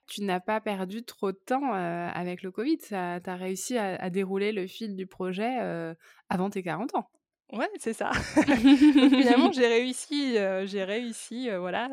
tu 0.06 0.22
n'as 0.22 0.40
pas 0.40 0.60
perdu 0.60 1.02
trop 1.02 1.32
de 1.32 1.38
temps 1.38 1.72
avec 1.72 2.42
le 2.42 2.50
Covid. 2.50 2.78
Tu 2.78 2.94
as 2.94 3.36
réussi 3.36 3.78
à, 3.78 3.96
à, 3.96 4.10
dérouler 4.10 4.52
le 4.52 4.66
fil 4.66 4.96
du 4.96 5.06
projet 5.06 5.94
avant 6.28 6.50
tes 6.50 6.62
40 6.62 6.94
ans. 6.94 7.08
Ouais, 7.52 7.70
c'est 7.78 7.92
ça. 7.92 8.10
Donc 8.36 8.46
finalement, 8.46 9.52
j'ai 9.52 9.66
réussi, 9.66 10.36
j'ai 10.64 10.84
réussi, 10.84 11.48
voilà, 11.50 11.88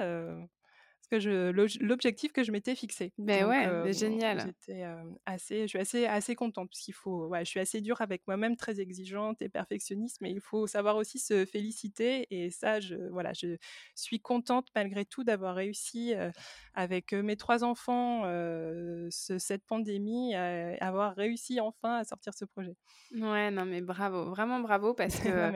que 1.11 1.19
je 1.19 1.51
l'objectif 1.83 2.31
que 2.33 2.43
je 2.43 2.51
m'étais 2.51 2.75
fixé. 2.75 3.13
Beh, 3.17 3.43
ouais, 3.43 3.71
beh, 3.71 3.93
génial. 3.93 4.39
J'étais, 4.39 4.79
hem, 4.79 5.17
assez 5.25 5.63
je 5.63 5.67
suis 5.67 5.79
assez 5.79 6.05
assez 6.05 6.35
contente 6.35 6.69
puisqu'il 6.69 6.93
faut 6.93 7.27
ouais, 7.27 7.43
je 7.45 7.49
suis 7.49 7.59
assez 7.59 7.81
dure 7.81 8.01
avec 8.01 8.23
moi-même, 8.27 8.55
très 8.55 8.79
exigeante 8.79 9.41
et 9.41 9.49
perfectionniste, 9.49 10.17
mais 10.21 10.31
il 10.31 10.39
faut 10.39 10.65
savoir 10.67 10.95
aussi 10.95 11.19
se 11.19 11.45
féliciter 11.45 12.27
et 12.31 12.49
ça, 12.49 12.79
je 12.79 12.95
voilà, 13.11 13.33
je 13.33 13.57
suis 13.95 14.21
contente 14.21 14.69
malgré 14.75 15.05
tout 15.05 15.23
d'avoir 15.25 15.55
réussi, 15.55 16.13
heu, 16.15 16.31
avec, 16.73 17.11
mes 17.13 17.35
3 17.37 17.63
enfants, 17.63 18.23
ce 18.23 19.37
cette 19.37 19.65
pandémie, 19.65 20.33
avoir 20.35 21.15
réussi 21.15 21.59
enfin 21.59 21.97
à 21.97 22.03
sortir 22.05 22.33
ce 22.33 22.45
projet. 22.45 22.75
Ouais, 23.13 23.51
non, 23.51 23.65
mais 23.65 23.81
bravo, 23.81 24.29
vraiment 24.29 24.61
bravo 24.61 24.93
parce 24.93 25.19
que 25.19 25.51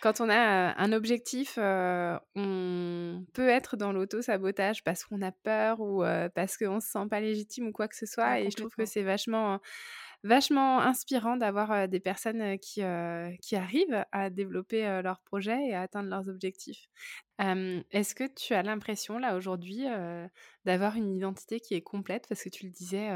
quand 0.00 0.22
on 0.22 0.30
a 0.30 0.74
un 0.82 0.92
objectif, 0.92 1.58
on 1.58 3.26
peut 3.34 3.48
être 3.48 3.76
dans 3.76 3.92
l'auto-sabotage 3.92 4.82
parce 4.94 5.04
qu'on 5.04 5.22
a 5.22 5.32
peur 5.32 5.80
ou 5.80 6.04
parce 6.36 6.56
qu'on 6.56 6.78
se 6.78 6.88
sent 6.88 7.06
pas 7.10 7.20
légitime 7.20 7.66
ou 7.66 7.72
quoi 7.72 7.88
que 7.88 7.96
ce 7.96 8.06
soit 8.06 8.24
Ah 8.24 8.40
et 8.40 8.50
je 8.50 8.56
trouve 8.56 8.74
que 8.74 8.84
c'est 8.84 9.02
vachement 9.02 9.60
vachement 10.22 10.80
inspirant 10.80 11.36
d'avoir, 11.36 11.88
des 11.88 12.00
personnes, 12.00 12.58
qui, 12.58 12.80
qui 13.42 13.56
arrivent 13.56 14.04
à 14.12 14.30
développer, 14.30 14.82
leurs 15.02 15.20
projets 15.20 15.66
et 15.66 15.74
à 15.74 15.82
atteindre 15.82 16.08
leurs 16.08 16.28
objectifs. 16.28 16.86
Est-ce 17.38 18.14
que 18.14 18.24
tu 18.32 18.54
as 18.54 18.62
l'impression 18.62 19.18
là 19.18 19.36
aujourd'hui, 19.36 19.86
d'avoir 20.64 20.96
une 20.96 21.14
identité 21.16 21.58
qui 21.60 21.74
est 21.74 21.82
complète? 21.82 22.26
Parce 22.28 22.42
que 22.44 22.48
tu 22.48 22.64
le 22.64 22.70
disais, 22.70 23.08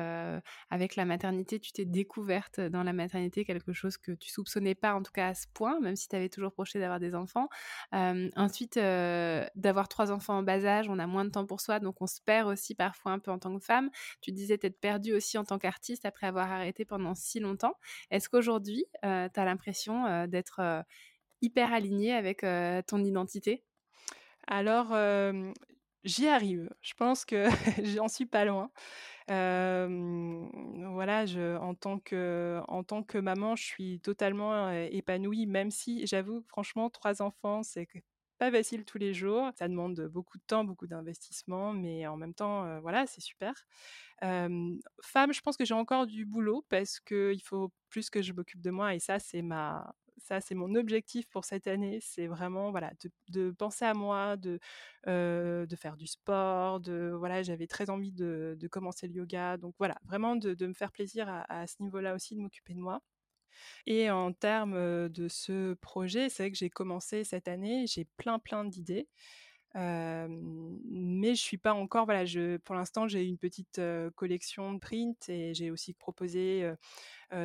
avec 0.70 0.96
la 0.96 1.04
maternité, 1.04 1.60
tu 1.60 1.72
t'es 1.72 1.84
découverte 1.84 2.60
dans 2.60 2.82
la 2.82 2.92
maternité 2.92 3.44
quelque 3.44 3.72
chose 3.72 3.96
que 3.96 4.12
tu 4.12 4.30
soupçonnais 4.30 4.74
pas, 4.74 4.94
en 4.94 5.02
tout 5.02 5.12
cas 5.12 5.28
à 5.28 5.34
ce 5.34 5.46
point, 5.54 5.78
même 5.80 5.94
si 5.96 6.08
tu 6.08 6.16
avais 6.16 6.28
toujours 6.28 6.52
projeté 6.52 6.80
d'avoir 6.80 6.98
des 7.00 7.14
enfants. 7.14 7.48
Ensuite, 7.92 8.74
d'avoir 8.76 9.88
3 9.88 10.10
enfants 10.10 10.38
en 10.38 10.42
bas 10.42 10.64
âge, 10.64 10.88
on 10.88 10.98
a 10.98 11.06
moins 11.06 11.24
de 11.24 11.30
temps 11.30 11.46
pour 11.46 11.60
soi, 11.60 11.78
donc 11.78 12.02
on 12.02 12.06
se 12.08 12.20
perd 12.20 12.48
aussi 12.48 12.74
parfois 12.74 13.12
un 13.12 13.18
peu 13.20 13.30
en 13.30 13.38
tant 13.38 13.56
que 13.56 13.64
femme. 13.64 13.90
Tu 14.20 14.32
disais 14.32 14.58
t'être 14.58 14.80
perdue 14.80 15.12
aussi 15.14 15.38
en 15.38 15.44
tant 15.44 15.58
qu'artiste 15.58 16.04
après 16.04 16.26
avoir 16.26 16.50
arrêté 16.50 16.84
pendant 16.84 17.14
si 17.14 17.38
longtemps. 17.40 17.74
Est-ce 18.10 18.28
qu'aujourd'hui, 18.28 18.84
tu 19.02 19.06
as 19.08 19.44
l'impression, 19.44 20.26
d'être, 20.26 20.84
hyper 21.42 21.72
alignée 21.72 22.14
avec, 22.14 22.40
ton 22.86 23.04
identité? 23.04 23.64
Alors, 24.48 24.92
j'y 26.04 26.26
arrive. 26.28 26.70
Je 26.82 26.94
pense 26.94 27.24
que 27.24 27.46
j'en 27.84 28.08
suis 28.08 28.26
pas 28.26 28.44
loin. 28.44 28.70
Voilà, 29.28 31.26
je 31.26 31.56
en 31.58 31.74
tant 31.74 31.98
que 31.98 32.60
en 32.68 32.82
tant 32.84 33.02
que 33.02 33.18
maman, 33.18 33.56
je 33.56 33.64
suis 33.64 34.00
totalement, 34.00 34.70
épanouie, 34.72 35.46
même 35.46 35.70
si 35.70 36.06
j'avoue, 36.06 36.42
franchement, 36.48 36.90
3 36.90 37.22
enfants, 37.22 37.62
c'est 37.62 37.88
pas 38.38 38.50
facile 38.52 38.84
tous 38.84 38.98
les 38.98 39.14
jours. 39.14 39.50
Ça 39.58 39.68
demande 39.68 40.00
beaucoup 40.12 40.38
de 40.38 40.42
temps, 40.46 40.64
beaucoup 40.64 40.86
d'investissement, 40.86 41.72
mais 41.72 42.06
en 42.06 42.16
même 42.16 42.34
temps, 42.34 42.80
voilà, 42.80 43.06
c'est 43.06 43.20
super. 43.20 43.54
Femme, 44.22 45.32
je 45.32 45.40
pense 45.42 45.56
que 45.56 45.64
j'ai 45.64 45.74
encore 45.74 46.06
du 46.06 46.24
boulot 46.26 46.64
parce 46.68 47.00
qu'il 47.00 47.42
faut 47.42 47.72
plus 47.90 48.10
que 48.10 48.22
je 48.22 48.32
m'occupe 48.32 48.60
de 48.62 48.70
moi 48.70 48.94
et 48.94 48.98
ça, 49.00 49.18
c'est 49.18 49.42
ma 49.42 49.94
ça, 50.20 50.40
c'est 50.40 50.54
mon 50.54 50.74
objectif 50.74 51.26
pour 51.28 51.44
cette 51.44 51.66
année. 51.66 51.98
C'est 52.02 52.26
vraiment, 52.26 52.70
voilà, 52.70 52.92
de 53.28 53.50
penser 53.52 53.84
à 53.84 53.94
moi, 53.94 54.36
de, 54.36 54.60
heu, 55.06 55.66
de 55.66 55.76
faire 55.76 55.96
du 55.96 56.06
sport, 56.06 56.80
de 56.80 57.12
voilà, 57.16 57.42
j'avais 57.42 57.66
très 57.66 57.90
envie 57.90 58.12
de 58.12 58.56
commencer 58.70 59.06
le 59.08 59.14
yoga, 59.14 59.56
donc 59.56 59.74
voilà, 59.78 59.96
vraiment 60.04 60.36
de 60.36 60.66
me 60.66 60.74
faire 60.74 60.92
plaisir 60.92 61.28
à 61.28 61.42
à 61.48 61.66
ce 61.66 61.76
niveau-là 61.82 62.14
aussi, 62.14 62.34
de 62.36 62.40
m'occuper 62.40 62.74
de 62.74 62.80
moi 62.80 63.00
et 63.86 64.10
en 64.10 64.32
termes, 64.32 64.74
heu, 64.74 65.08
de 65.08 65.28
ce 65.28 65.74
projet, 65.74 66.28
c'est 66.28 66.44
vrai 66.44 66.50
que 66.52 66.56
j'ai 66.58 66.70
commencé 66.70 67.24
cette 67.24 67.48
année, 67.48 67.86
j'ai 67.86 68.04
plein, 68.16 68.38
plein 68.38 68.64
d'idées. 68.64 69.08
Mais 69.74 71.34
je 71.34 71.40
suis 71.40 71.58
pas 71.58 71.74
encore 71.74 72.04
voilà, 72.06 72.24
je 72.24 72.56
pour 72.58 72.74
l'instant, 72.74 73.06
j'ai 73.08 73.24
une 73.24 73.38
petite, 73.38 73.80
collection 74.16 74.72
de 74.72 74.78
prints 74.78 75.28
et 75.28 75.54
j'ai 75.54 75.70
aussi 75.70 75.92
proposé, 75.94 76.70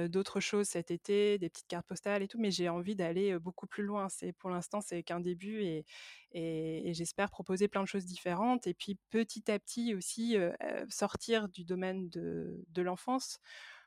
d'autres 0.08 0.40
choses 0.40 0.68
cet 0.68 0.92
été, 0.92 1.38
des 1.38 1.50
petites 1.50 1.68
cartes 1.68 1.88
postales 1.88 2.24
et 2.24 2.28
tout, 2.28 2.40
mais 2.40 2.52
j'ai 2.52 2.70
envie 2.70 2.96
d'aller, 2.96 3.38
beaucoup 3.40 3.68
plus 3.68 3.84
loin. 3.84 4.10
C'est 4.10 4.34
pour 4.34 4.50
l'instant, 4.50 4.82
c'est 4.82 5.04
qu'un 5.04 5.20
début 5.20 5.62
et 5.64 5.86
et 6.32 6.90
et 6.90 6.94
j'espère 6.94 7.30
proposer 7.30 7.68
plein 7.68 7.82
de 7.84 7.88
choses 7.88 8.06
différentes 8.06 8.68
et 8.68 8.74
puis 8.74 8.98
petit 9.10 9.52
à 9.52 9.60
petit 9.60 9.94
aussi, 9.96 10.38
sortir 10.90 11.50
du 11.50 11.66
domaine 11.66 12.10
de 12.10 12.64
de 12.70 12.82
l'enfance 12.82 13.40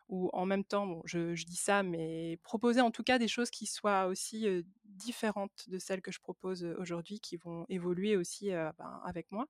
ou 0.08 0.30
en 0.32 0.46
même 0.46 0.64
temps, 0.64 0.86
bon, 0.86 1.02
je 1.04 1.44
dis 1.44 1.56
ça, 1.56 1.82
mais 1.82 2.38
proposer 2.42 2.80
en 2.80 2.90
tout 2.90 3.02
cas 3.02 3.18
des 3.18 3.28
choses 3.28 3.50
qui 3.50 3.66
soient 3.66 4.06
aussi, 4.06 4.46
différentes 4.84 5.68
de 5.68 5.78
celles 5.78 6.00
que 6.00 6.12
je 6.12 6.20
propose, 6.20 6.64
aujourd'hui, 6.78 7.20
qui 7.20 7.36
vont 7.36 7.66
évoluer 7.68 8.16
aussi, 8.16 8.50
ben, 8.50 9.00
avec 9.04 9.30
moi. 9.30 9.46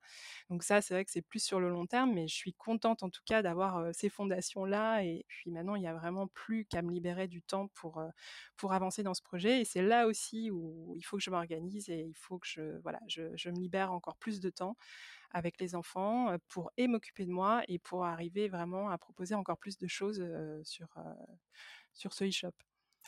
Donc 0.51 0.63
ça, 0.63 0.81
c'est 0.81 0.95
vrai 0.95 1.05
que 1.05 1.11
c'est 1.11 1.23
plus 1.23 1.43
sur 1.43 1.61
le 1.61 1.69
long 1.69 1.87
terme, 1.87 2.13
mais 2.15 2.27
je 2.29 2.35
suis 2.35 2.55
contente 2.55 3.03
en 3.03 3.11
tout 3.11 3.23
cas 3.25 3.43
d'avoir, 3.43 3.95
ces 3.95 4.09
fondations-là 4.09 5.03
et 5.03 5.25
puis 5.29 5.51
maintenant 5.51 5.75
il 5.77 5.83
y 5.83 5.87
a 5.87 5.95
vraiment 5.95 6.27
plus 6.29 6.65
qu'à 6.67 6.83
me 6.83 6.91
libérer 6.91 7.29
du 7.29 7.43
temps 7.43 7.69
pour, 7.69 8.03
pour 8.57 8.73
avancer 8.73 9.03
dans 9.03 9.15
ce 9.15 9.23
projet 9.23 9.61
et 9.61 9.65
c'est 9.65 9.83
là 9.83 10.07
aussi 10.07 10.51
où 10.51 10.95
il 10.97 11.03
faut 11.03 11.17
que 11.17 11.23
je 11.23 11.31
m'organise 11.31 11.89
et 11.89 12.03
il 12.03 12.17
faut 12.17 12.39
que 12.39 12.47
je 12.47 12.81
voilà, 12.83 13.01
je 13.07 13.51
me 13.51 13.57
libère 13.57 13.93
encore 13.93 14.17
plus 14.17 14.41
de 14.41 14.51
temps 14.51 14.77
avec 15.37 15.61
les 15.61 15.75
enfants, 15.75 16.37
pour 16.49 16.71
et 16.79 16.89
m'occuper 16.89 17.27
de 17.27 17.33
moi 17.33 17.63
et 17.69 17.79
pour 17.79 18.05
arriver 18.05 18.49
vraiment 18.49 18.91
à 18.91 18.99
proposer 18.99 19.35
encore 19.35 19.59
plus 19.59 19.79
de 19.79 19.87
choses, 19.89 20.25
sur, 20.65 20.89
sur 21.95 22.13
ce 22.15 22.25
e-shop. 22.25 22.53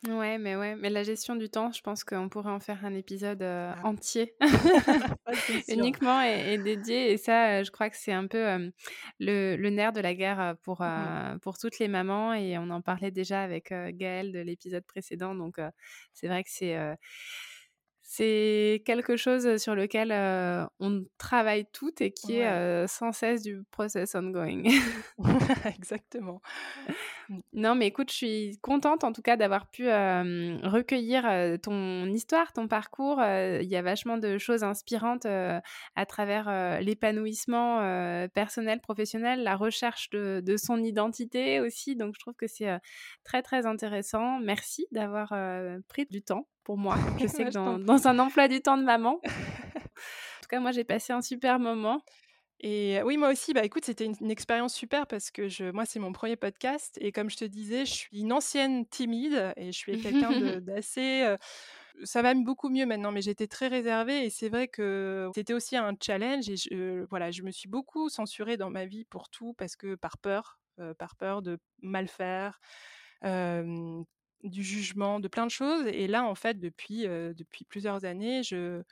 Ouais, 0.06 0.38
mais 0.38 0.54
ouais, 0.54 0.76
mais 0.76 0.90
la 0.90 1.02
gestion 1.02 1.34
du 1.34 1.48
temps, 1.50 1.72
je 1.72 1.80
pense 1.80 2.04
qu'on 2.04 2.28
pourrait 2.28 2.52
en 2.52 2.60
faire 2.60 2.84
un 2.84 2.94
épisode, 2.94 3.42
Ah. 3.72 3.82
entier 3.82 4.36
uniquement 5.68 6.22
et 6.22 6.54
et 6.54 6.58
dédié 6.58 7.10
et 7.12 7.16
ça, 7.18 7.64
je 7.64 7.70
crois 7.72 7.90
que 7.90 7.96
c'est 7.96 8.12
un 8.12 8.28
peu, 8.28 8.70
le 9.18 9.56
le 9.56 9.70
nerf 9.70 9.92
de 9.92 10.00
la 10.00 10.14
guerre, 10.14 10.54
pour, 10.62 10.84
Mmh 10.86 11.18
pour 11.42 11.58
toutes 11.58 11.78
les 11.80 11.88
mamans 11.88 12.32
et 12.34 12.58
on 12.58 12.70
en 12.70 12.80
parlait 12.80 13.10
déjà 13.10 13.42
avec, 13.42 13.70
Gaëlle 13.72 14.30
de 14.32 14.38
l'épisode 14.40 14.84
précédent 14.86 15.34
donc 15.34 15.58
c'est 16.12 16.28
vrai 16.28 16.44
que 16.44 16.50
c'est, 16.52 16.76
c'est 18.11 18.82
quelque 18.86 19.18
chose, 19.18 19.59
sur 19.59 19.74
lequel, 19.74 20.12
on 20.80 21.04
travaille 21.18 21.66
toutes 21.72 22.00
et 22.00 22.11
qui 22.11 22.36
est, 22.36 22.86
sans 22.86 23.12
cesse 23.12 23.42
du 23.42 23.62
process 23.70 24.14
ongoing. 24.14 24.62
exactement. 25.78 26.40
Non, 27.52 27.74
mais 27.74 27.86
écoute, 27.86 28.10
je 28.10 28.16
suis 28.16 28.58
contente 28.62 29.04
en 29.04 29.12
tout 29.12 29.22
cas 29.22 29.36
d'avoir 29.36 29.70
pu, 29.70 29.86
hem, 29.86 30.60
recueillir, 30.62 31.26
heu, 31.26 31.58
ton 31.58 32.06
histoire, 32.06 32.52
ton 32.52 32.68
parcours, 32.68 33.20
heu, 33.20 33.60
il 33.62 33.68
y 33.68 33.76
a 33.76 33.82
vachement 33.82 34.16
de 34.18 34.38
choses 34.38 34.64
inspirantes, 34.64 35.26
à 35.26 36.06
travers, 36.06 36.80
l'épanouissement, 36.80 37.78
personnel, 38.34 38.80
professionnel, 38.80 39.42
la 39.42 39.56
recherche 39.56 40.10
de 40.10 40.40
de 40.44 40.56
son 40.56 40.82
identité 40.82 41.60
aussi, 41.60 41.96
donc 41.96 42.14
je 42.14 42.20
trouve 42.20 42.34
que 42.34 42.46
c'est, 42.46 42.78
très, 43.24 43.42
très 43.42 43.66
intéressant. 43.66 44.38
Merci 44.40 44.86
d'avoir, 44.92 45.34
pris 45.88 46.06
du 46.10 46.22
temps 46.22 46.48
pour 46.64 46.78
moi. 46.78 46.96
Je 47.20 47.26
sais 47.26 47.44
que 47.44 47.50
dans 47.52 47.78
dans 47.78 48.08
un 48.08 48.18
emploi 48.18 48.48
du 48.48 48.60
temps 48.60 48.76
de 48.78 48.84
maman, 48.84 49.20
en 49.24 50.40
tout 50.42 50.48
cas 50.48 50.60
moi 50.60 50.72
j'ai 50.72 50.84
passé 50.84 51.12
un 51.12 51.22
super 51.22 51.58
moment. 51.58 52.02
Et 52.61 53.00
oui, 53.04 53.16
moi 53.16 53.30
aussi, 53.30 53.52
bah, 53.52 53.64
écoute, 53.64 53.84
c'était 53.84 54.04
une 54.04 54.14
une 54.20 54.30
expérience 54.32 54.74
super 54.74 55.06
parce 55.06 55.30
que 55.30 55.48
je 55.48 55.70
moi, 55.70 55.84
c'est 55.86 56.00
mon 56.00 56.12
premier 56.12 56.34
podcast 56.36 56.98
et 57.00 57.12
comme 57.12 57.30
je 57.30 57.36
te 57.36 57.44
disais, 57.44 57.86
je 57.86 57.92
suis 57.92 58.20
une 58.20 58.32
ancienne 58.32 58.84
timide 58.86 59.52
et 59.56 59.66
je 59.70 59.78
suis 59.78 59.96
quelqu'un 59.98 60.32
d'assez, 60.61 61.36
ça 62.04 62.22
va 62.22 62.34
beaucoup 62.34 62.68
mieux 62.68 62.86
maintenant, 62.86 63.12
mais 63.12 63.22
j'étais 63.22 63.46
très 63.46 63.68
réservée 63.68 64.24
et 64.24 64.30
c'est 64.30 64.48
vrai 64.48 64.68
que 64.68 65.30
c'était 65.34 65.54
aussi 65.54 65.76
un 65.76 65.94
challenge 66.02 66.48
et 66.48 66.56
je 66.56 67.04
voilà, 67.11 67.30
je 67.30 67.42
me 67.42 67.50
suis 67.52 67.68
beaucoup 67.68 68.09
censurée 68.09 68.56
dans 68.56 68.70
ma 68.70 68.86
vie 68.86 69.04
pour 69.04 69.30
tout 69.30 69.54
parce 69.54 69.76
que 69.76 69.94
par 69.94 70.18
peur, 70.18 70.59
par 70.98 71.16
peur 71.16 71.42
de 71.42 71.59
mal 71.82 72.09
faire, 72.09 72.61
du 74.44 74.62
jugement, 74.62 75.20
de 75.20 75.28
plein 75.28 75.46
de 75.46 75.50
choses 75.50 75.86
et 75.86 76.06
là, 76.06 76.24
en 76.24 76.34
fait, 76.34 76.59
depuis, 76.59 77.02
depuis 77.02 77.64
plusieurs 77.64 78.04
années, 78.04 78.42
je 78.42 78.82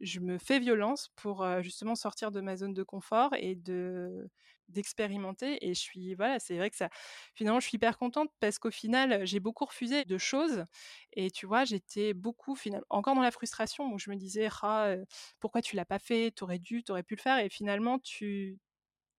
je 0.00 0.20
me 0.20 0.38
fais 0.38 0.58
violence 0.60 1.10
pour, 1.16 1.44
justement 1.62 1.94
sortir 1.94 2.30
de 2.30 2.40
ma 2.40 2.56
zone 2.56 2.74
de 2.74 2.82
confort 2.82 3.30
et 3.38 3.54
de 3.56 4.28
d'expérimenter 4.68 5.58
et 5.66 5.74
je 5.74 5.80
suis 5.80 6.14
voilà, 6.14 6.38
c'est 6.40 6.56
vrai 6.56 6.70
que 6.70 6.76
ça 6.76 6.88
finalement, 7.34 7.60
je 7.60 7.66
suis 7.68 7.76
hyper 7.76 7.98
contente 7.98 8.30
parce 8.40 8.58
qu'au 8.58 8.70
final, 8.70 9.26
j'ai 9.26 9.38
beaucoup 9.40 9.66
refusé 9.66 10.04
de 10.06 10.16
choses 10.18 10.64
et 11.12 11.30
tu 11.30 11.46
vois, 11.46 11.64
j'étais 11.64 12.14
beaucoup 12.14 12.54
finalement 12.56 12.86
encore 12.90 13.14
dans 13.14 13.20
la 13.22 13.30
frustration 13.30 13.92
où 13.92 13.98
je 13.98 14.10
me 14.10 14.16
disais: 14.16 14.48
«Ah, 14.62 14.94
pourquoi 15.40 15.60
tu 15.62 15.76
l'as 15.76 15.84
pas 15.84 15.98
fait? 15.98 16.32
Tu 16.34 16.44
aurais 16.44 16.58
dû, 16.58 16.82
tu 16.82 16.92
aurais 16.92 17.02
pu 17.02 17.14
le 17.16 17.20
faire» 17.20 17.38
et 17.38 17.48
finalement 17.50 17.98
tu 17.98 18.58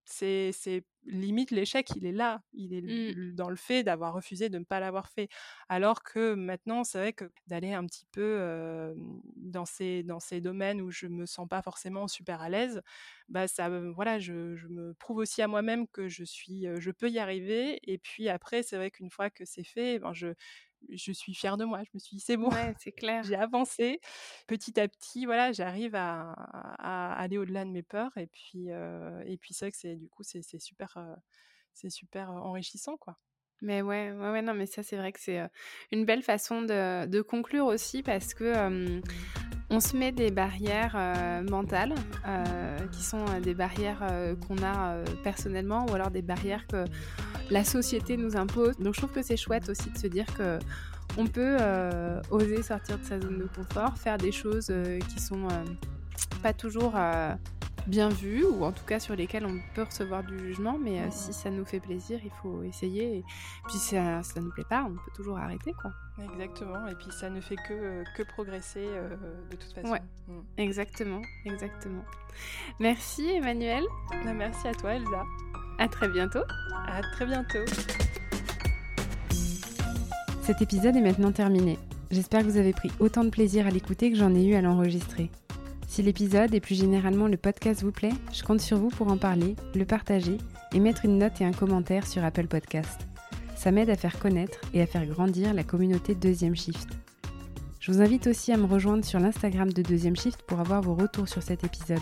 C'est 0.05 0.51
limite 1.05 1.51
l'échec, 1.51 1.95
il 1.95 2.05
est 2.05 2.11
là. 2.11 2.41
Il 2.53 2.73
est 2.73 2.83
Mmh. 2.87 3.15
dans 3.35 3.49
le 3.49 3.55
fait 3.55 3.83
d'avoir 3.83 4.13
refusé 4.13 4.49
de 4.49 4.57
ne 4.59 4.63
pas 4.65 4.79
l'avoir 4.79 5.09
fait. 5.09 5.29
Alors 5.69 6.03
que 6.03 6.33
maintenant, 6.35 6.83
c'est 6.83 6.97
vrai 6.99 7.13
que 7.13 7.25
d'aller 7.47 7.73
un 7.73 7.85
petit 7.85 8.05
peu, 8.11 8.93
dans 9.35 9.65
ces 9.65 10.03
dans 10.03 10.19
ces 10.19 10.41
domaines 10.41 10.81
où 10.81 10.91
je 10.91 11.07
me 11.07 11.25
sens 11.25 11.47
pas 11.47 11.61
forcément 11.61 12.07
super 12.07 12.41
à 12.41 12.49
l'aise, 12.49 12.81
bah, 13.29 13.47
ça 13.47 13.69
voilà, 13.69 14.19
je 14.19 14.55
je 14.55 14.67
me 14.67 14.93
prouve 14.93 15.17
aussi 15.17 15.41
à 15.41 15.47
moi-même 15.47 15.87
que 15.87 16.07
je 16.07 16.23
suis, 16.23 16.65
je 16.79 16.91
peux 16.91 17.09
y 17.09 17.19
arriver 17.19 17.79
et 17.91 17.97
puis 17.97 18.29
après, 18.29 18.63
c'est 18.63 18.77
vrai 18.77 18.91
qu'une 18.91 19.09
fois 19.11 19.29
que 19.29 19.45
c'est 19.45 19.63
fait, 19.63 19.99
ben, 19.99 20.13
je 20.13 20.27
je 20.89 21.11
suis 21.11 21.33
fière 21.33 21.57
de 21.57 21.65
moi. 21.65 21.83
Je 21.83 21.89
me 21.93 21.99
suis 21.99 22.17
dit: 22.17 22.23
«C'est 22.23 22.37
bon, 22.37 22.49
Ouais, 22.49 22.73
c'est 22.79 22.91
clair. 22.91 23.23
j'ai 23.23 23.35
avancé». 23.35 23.99
Petit 24.47 24.79
à 24.79 24.87
petit, 24.87 25.25
voilà, 25.25 25.51
j'arrive 25.51 25.95
à 25.95 26.33
à 26.79 27.13
aller 27.13 27.37
au-delà 27.37 27.65
de 27.65 27.69
mes 27.71 27.83
peurs 27.83 28.15
et 28.17 28.27
puis, 28.27 28.67
et 29.25 29.37
puis 29.37 29.53
c'est 29.53 29.65
vrai 29.65 29.71
que 29.71 29.77
c'est 29.77 29.95
du 29.95 30.09
coup, 30.09 30.23
c'est 30.23 30.41
super, 30.59 30.97
c'est 31.73 31.89
super, 31.89 32.31
heu, 32.31 32.35
enrichissant, 32.35 32.97
quoi. 32.97 33.17
Mais 33.61 33.81
ouais, 33.81 34.11
ouais, 34.11 34.31
ouais, 34.31 34.41
non, 34.41 34.53
mais 34.53 34.65
ça, 34.65 34.83
c'est 34.83 34.97
vrai 34.97 35.11
que 35.13 35.19
c'est, 35.19 35.41
une 35.91 36.05
belle 36.05 36.23
façon 36.23 36.61
de 36.61 37.05
de 37.05 37.21
conclure 37.21 37.65
aussi 37.65 38.03
parce 38.03 38.33
que, 38.33 39.01
on 39.71 39.79
se 39.79 39.97
met 39.97 40.11
des 40.11 40.29
barrières, 40.29 40.95
mentales, 41.49 41.95
qui 42.91 43.03
sont, 43.03 43.25
des 43.41 43.53
barrières, 43.55 44.05
qu'on 44.47 44.61
a, 44.63 45.03
personnellement 45.23 45.85
ou 45.87 45.93
alors 45.95 46.11
des 46.11 46.21
barrières 46.21 46.67
que 46.67 46.85
la 47.49 47.63
société 47.63 48.17
nous 48.17 48.35
impose. 48.35 48.77
Donc 48.77 48.95
je 48.95 49.01
trouve 49.01 49.11
que 49.11 49.21
c'est 49.21 49.37
chouette 49.37 49.69
aussi 49.69 49.89
de 49.89 49.97
se 49.97 50.07
dire 50.07 50.25
qu'on 50.35 51.27
peut, 51.27 51.57
heu, 51.59 52.21
oser 52.31 52.61
sortir 52.63 52.97
de 52.99 53.03
sa 53.05 53.19
zone 53.19 53.37
de 53.39 53.47
confort, 53.55 53.97
faire 53.97 54.17
des 54.17 54.31
choses, 54.31 54.69
heu, 54.69 54.99
qui 55.09 55.19
sont, 55.19 55.43
heu, 55.47 55.75
pas 56.41 56.53
toujours, 56.53 56.95
heu, 56.95 57.31
bien 57.87 58.09
vues 58.09 58.45
ou 58.45 58.63
en 58.65 58.71
tout 58.71 58.83
cas 58.85 58.99
sur 58.99 59.15
lesquelles 59.15 59.45
on 59.45 59.59
peut 59.73 59.83
recevoir 59.83 60.23
du 60.23 60.37
jugement, 60.39 60.77
mais 60.81 60.99
heu, 61.01 61.07
Mmh 61.07 61.11
si 61.11 61.33
ça 61.33 61.49
nous 61.51 61.65
fait 61.65 61.79
plaisir, 61.79 62.19
il 62.23 62.31
faut 62.41 62.63
essayer 62.63 63.17
et 63.17 63.23
puis 63.67 63.77
si 63.77 63.95
ça 63.95 64.23
ça 64.23 64.41
nous 64.41 64.51
plaît 64.51 64.63
pas, 64.69 64.83
on 64.89 64.93
peut 64.93 65.11
toujours 65.15 65.37
arrêter, 65.37 65.73
quoi. 65.73 65.91
Exactement 66.23 66.87
et 66.87 66.95
puis 66.95 67.07
ça 67.11 67.29
ne 67.29 67.39
fait 67.41 67.55
que, 67.67 67.73
heu, 67.73 68.03
que 68.17 68.23
progresser, 68.23 68.85
heu, 68.85 69.17
de 69.51 69.55
toute 69.55 69.73
façon. 69.73 69.89
Ouais. 69.91 70.01
Mmh. 70.27 70.39
Exactement, 70.57 71.21
exactement. 71.45 72.03
Merci 72.79 73.27
Emmanuelle, 73.29 73.83
Bah, 74.23 74.33
merci 74.33 74.67
à 74.67 74.73
toi 74.73 74.93
Elsa. 74.95 75.23
à 75.79 75.87
très 75.87 76.09
bientôt. 76.09 76.43
À 76.87 77.01
très 77.13 77.25
bientôt. 77.25 77.59
Cet 80.41 80.61
épisode 80.61 80.95
est 80.95 81.01
maintenant 81.01 81.31
terminé. 81.31 81.77
J'espère 82.11 82.41
que 82.41 82.45
vous 82.45 82.57
avez 82.57 82.71
pris 82.73 82.91
autant 82.99 83.23
de 83.23 83.29
plaisir 83.29 83.65
à 83.65 83.71
l'écouter 83.71 84.11
que 84.11 84.17
j'en 84.17 84.33
ai 84.35 84.45
eu 84.45 84.53
à 84.55 84.61
l'enregistrer. 84.61 85.31
Si 85.87 86.01
l'épisode 86.01 86.53
et 86.53 86.59
plus 86.59 86.75
généralement 86.75 87.27
le 87.27 87.37
podcast 87.37 87.83
vous 87.83 87.91
plaît, 87.91 88.13
je 88.33 88.43
compte 88.43 88.59
sur 88.59 88.77
vous 88.77 88.89
pour 88.89 89.07
en 89.07 89.17
parler, 89.17 89.55
le 89.75 89.85
partager 89.85 90.37
et 90.73 90.79
mettre 90.79 91.05
une 91.05 91.17
note 91.17 91.39
et 91.39 91.45
un 91.45 91.53
commentaire 91.53 92.05
sur 92.05 92.23
Apple 92.23 92.47
Podcast. 92.47 93.07
Ça 93.55 93.71
m'aide 93.71 93.89
à 93.89 93.95
faire 93.95 94.19
connaître 94.19 94.59
et 94.73 94.81
à 94.81 94.87
faire 94.87 95.05
grandir 95.05 95.53
la 95.53 95.63
communauté 95.63 96.13
Deuxième 96.15 96.55
Shift. 96.55 96.89
Je 97.79 97.91
vous 97.91 98.01
invite 98.01 98.27
aussi 98.27 98.51
à 98.51 98.57
me 98.57 98.65
rejoindre 98.65 99.05
sur 99.05 99.19
l'Instagram 99.19 99.71
de 99.71 99.81
Deuxième 99.81 100.15
Shift 100.15 100.41
pour 100.43 100.59
avoir 100.59 100.81
vos 100.81 100.95
retours 100.95 101.29
sur 101.29 101.43
cet 101.43 101.63
épisode. 101.63 101.99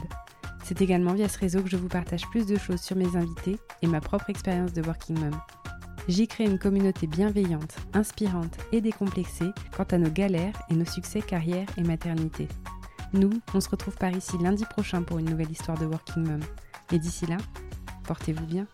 C'est 0.64 0.82
également 0.82 1.14
via 1.14 1.28
ce 1.28 1.38
réseau 1.38 1.62
que 1.62 1.70
je 1.70 1.78
vous 1.78 1.90
partage 1.90 2.26
plus 2.30 2.46
de 2.46 2.58
choses 2.58 2.82
sur 2.82 2.96
mes 2.96 3.18
invités 3.18 3.58
et 3.82 3.88
ma 3.88 4.00
propre 4.00 4.30
expérience 4.30 4.74
de 4.74 4.82
Working 4.82 5.20
Mom. 5.20 5.38
J'y 6.08 6.28
crée 6.28 6.46
une 6.46 6.60
communauté 6.60 7.06
bienveillante, 7.06 7.76
inspirante 7.94 8.58
et 8.72 8.82
décomplexée 8.82 9.52
quant 9.76 9.84
à 9.84 9.98
nos 9.98 10.10
galères 10.10 10.60
et 10.70 10.74
nos 10.74 10.86
succès 10.86 11.22
carrière 11.22 11.68
et 11.78 11.84
maternité. 11.84 12.48
Nous, 13.14 13.30
on 13.54 13.62
se 13.62 13.70
retrouve 13.70 13.96
par 13.96 14.12
ici 14.12 14.38
lundi 14.42 14.66
prochain 14.66 15.04
pour 15.04 15.20
une 15.20 15.30
nouvelle 15.30 15.52
histoire 15.52 15.78
de 15.78 15.86
Working 15.86 16.28
Mom. 16.28 16.40
Et 16.92 16.98
d'ici 16.98 17.28
là, 17.28 17.38
portez-vous 18.06 18.46
bien. 18.46 18.66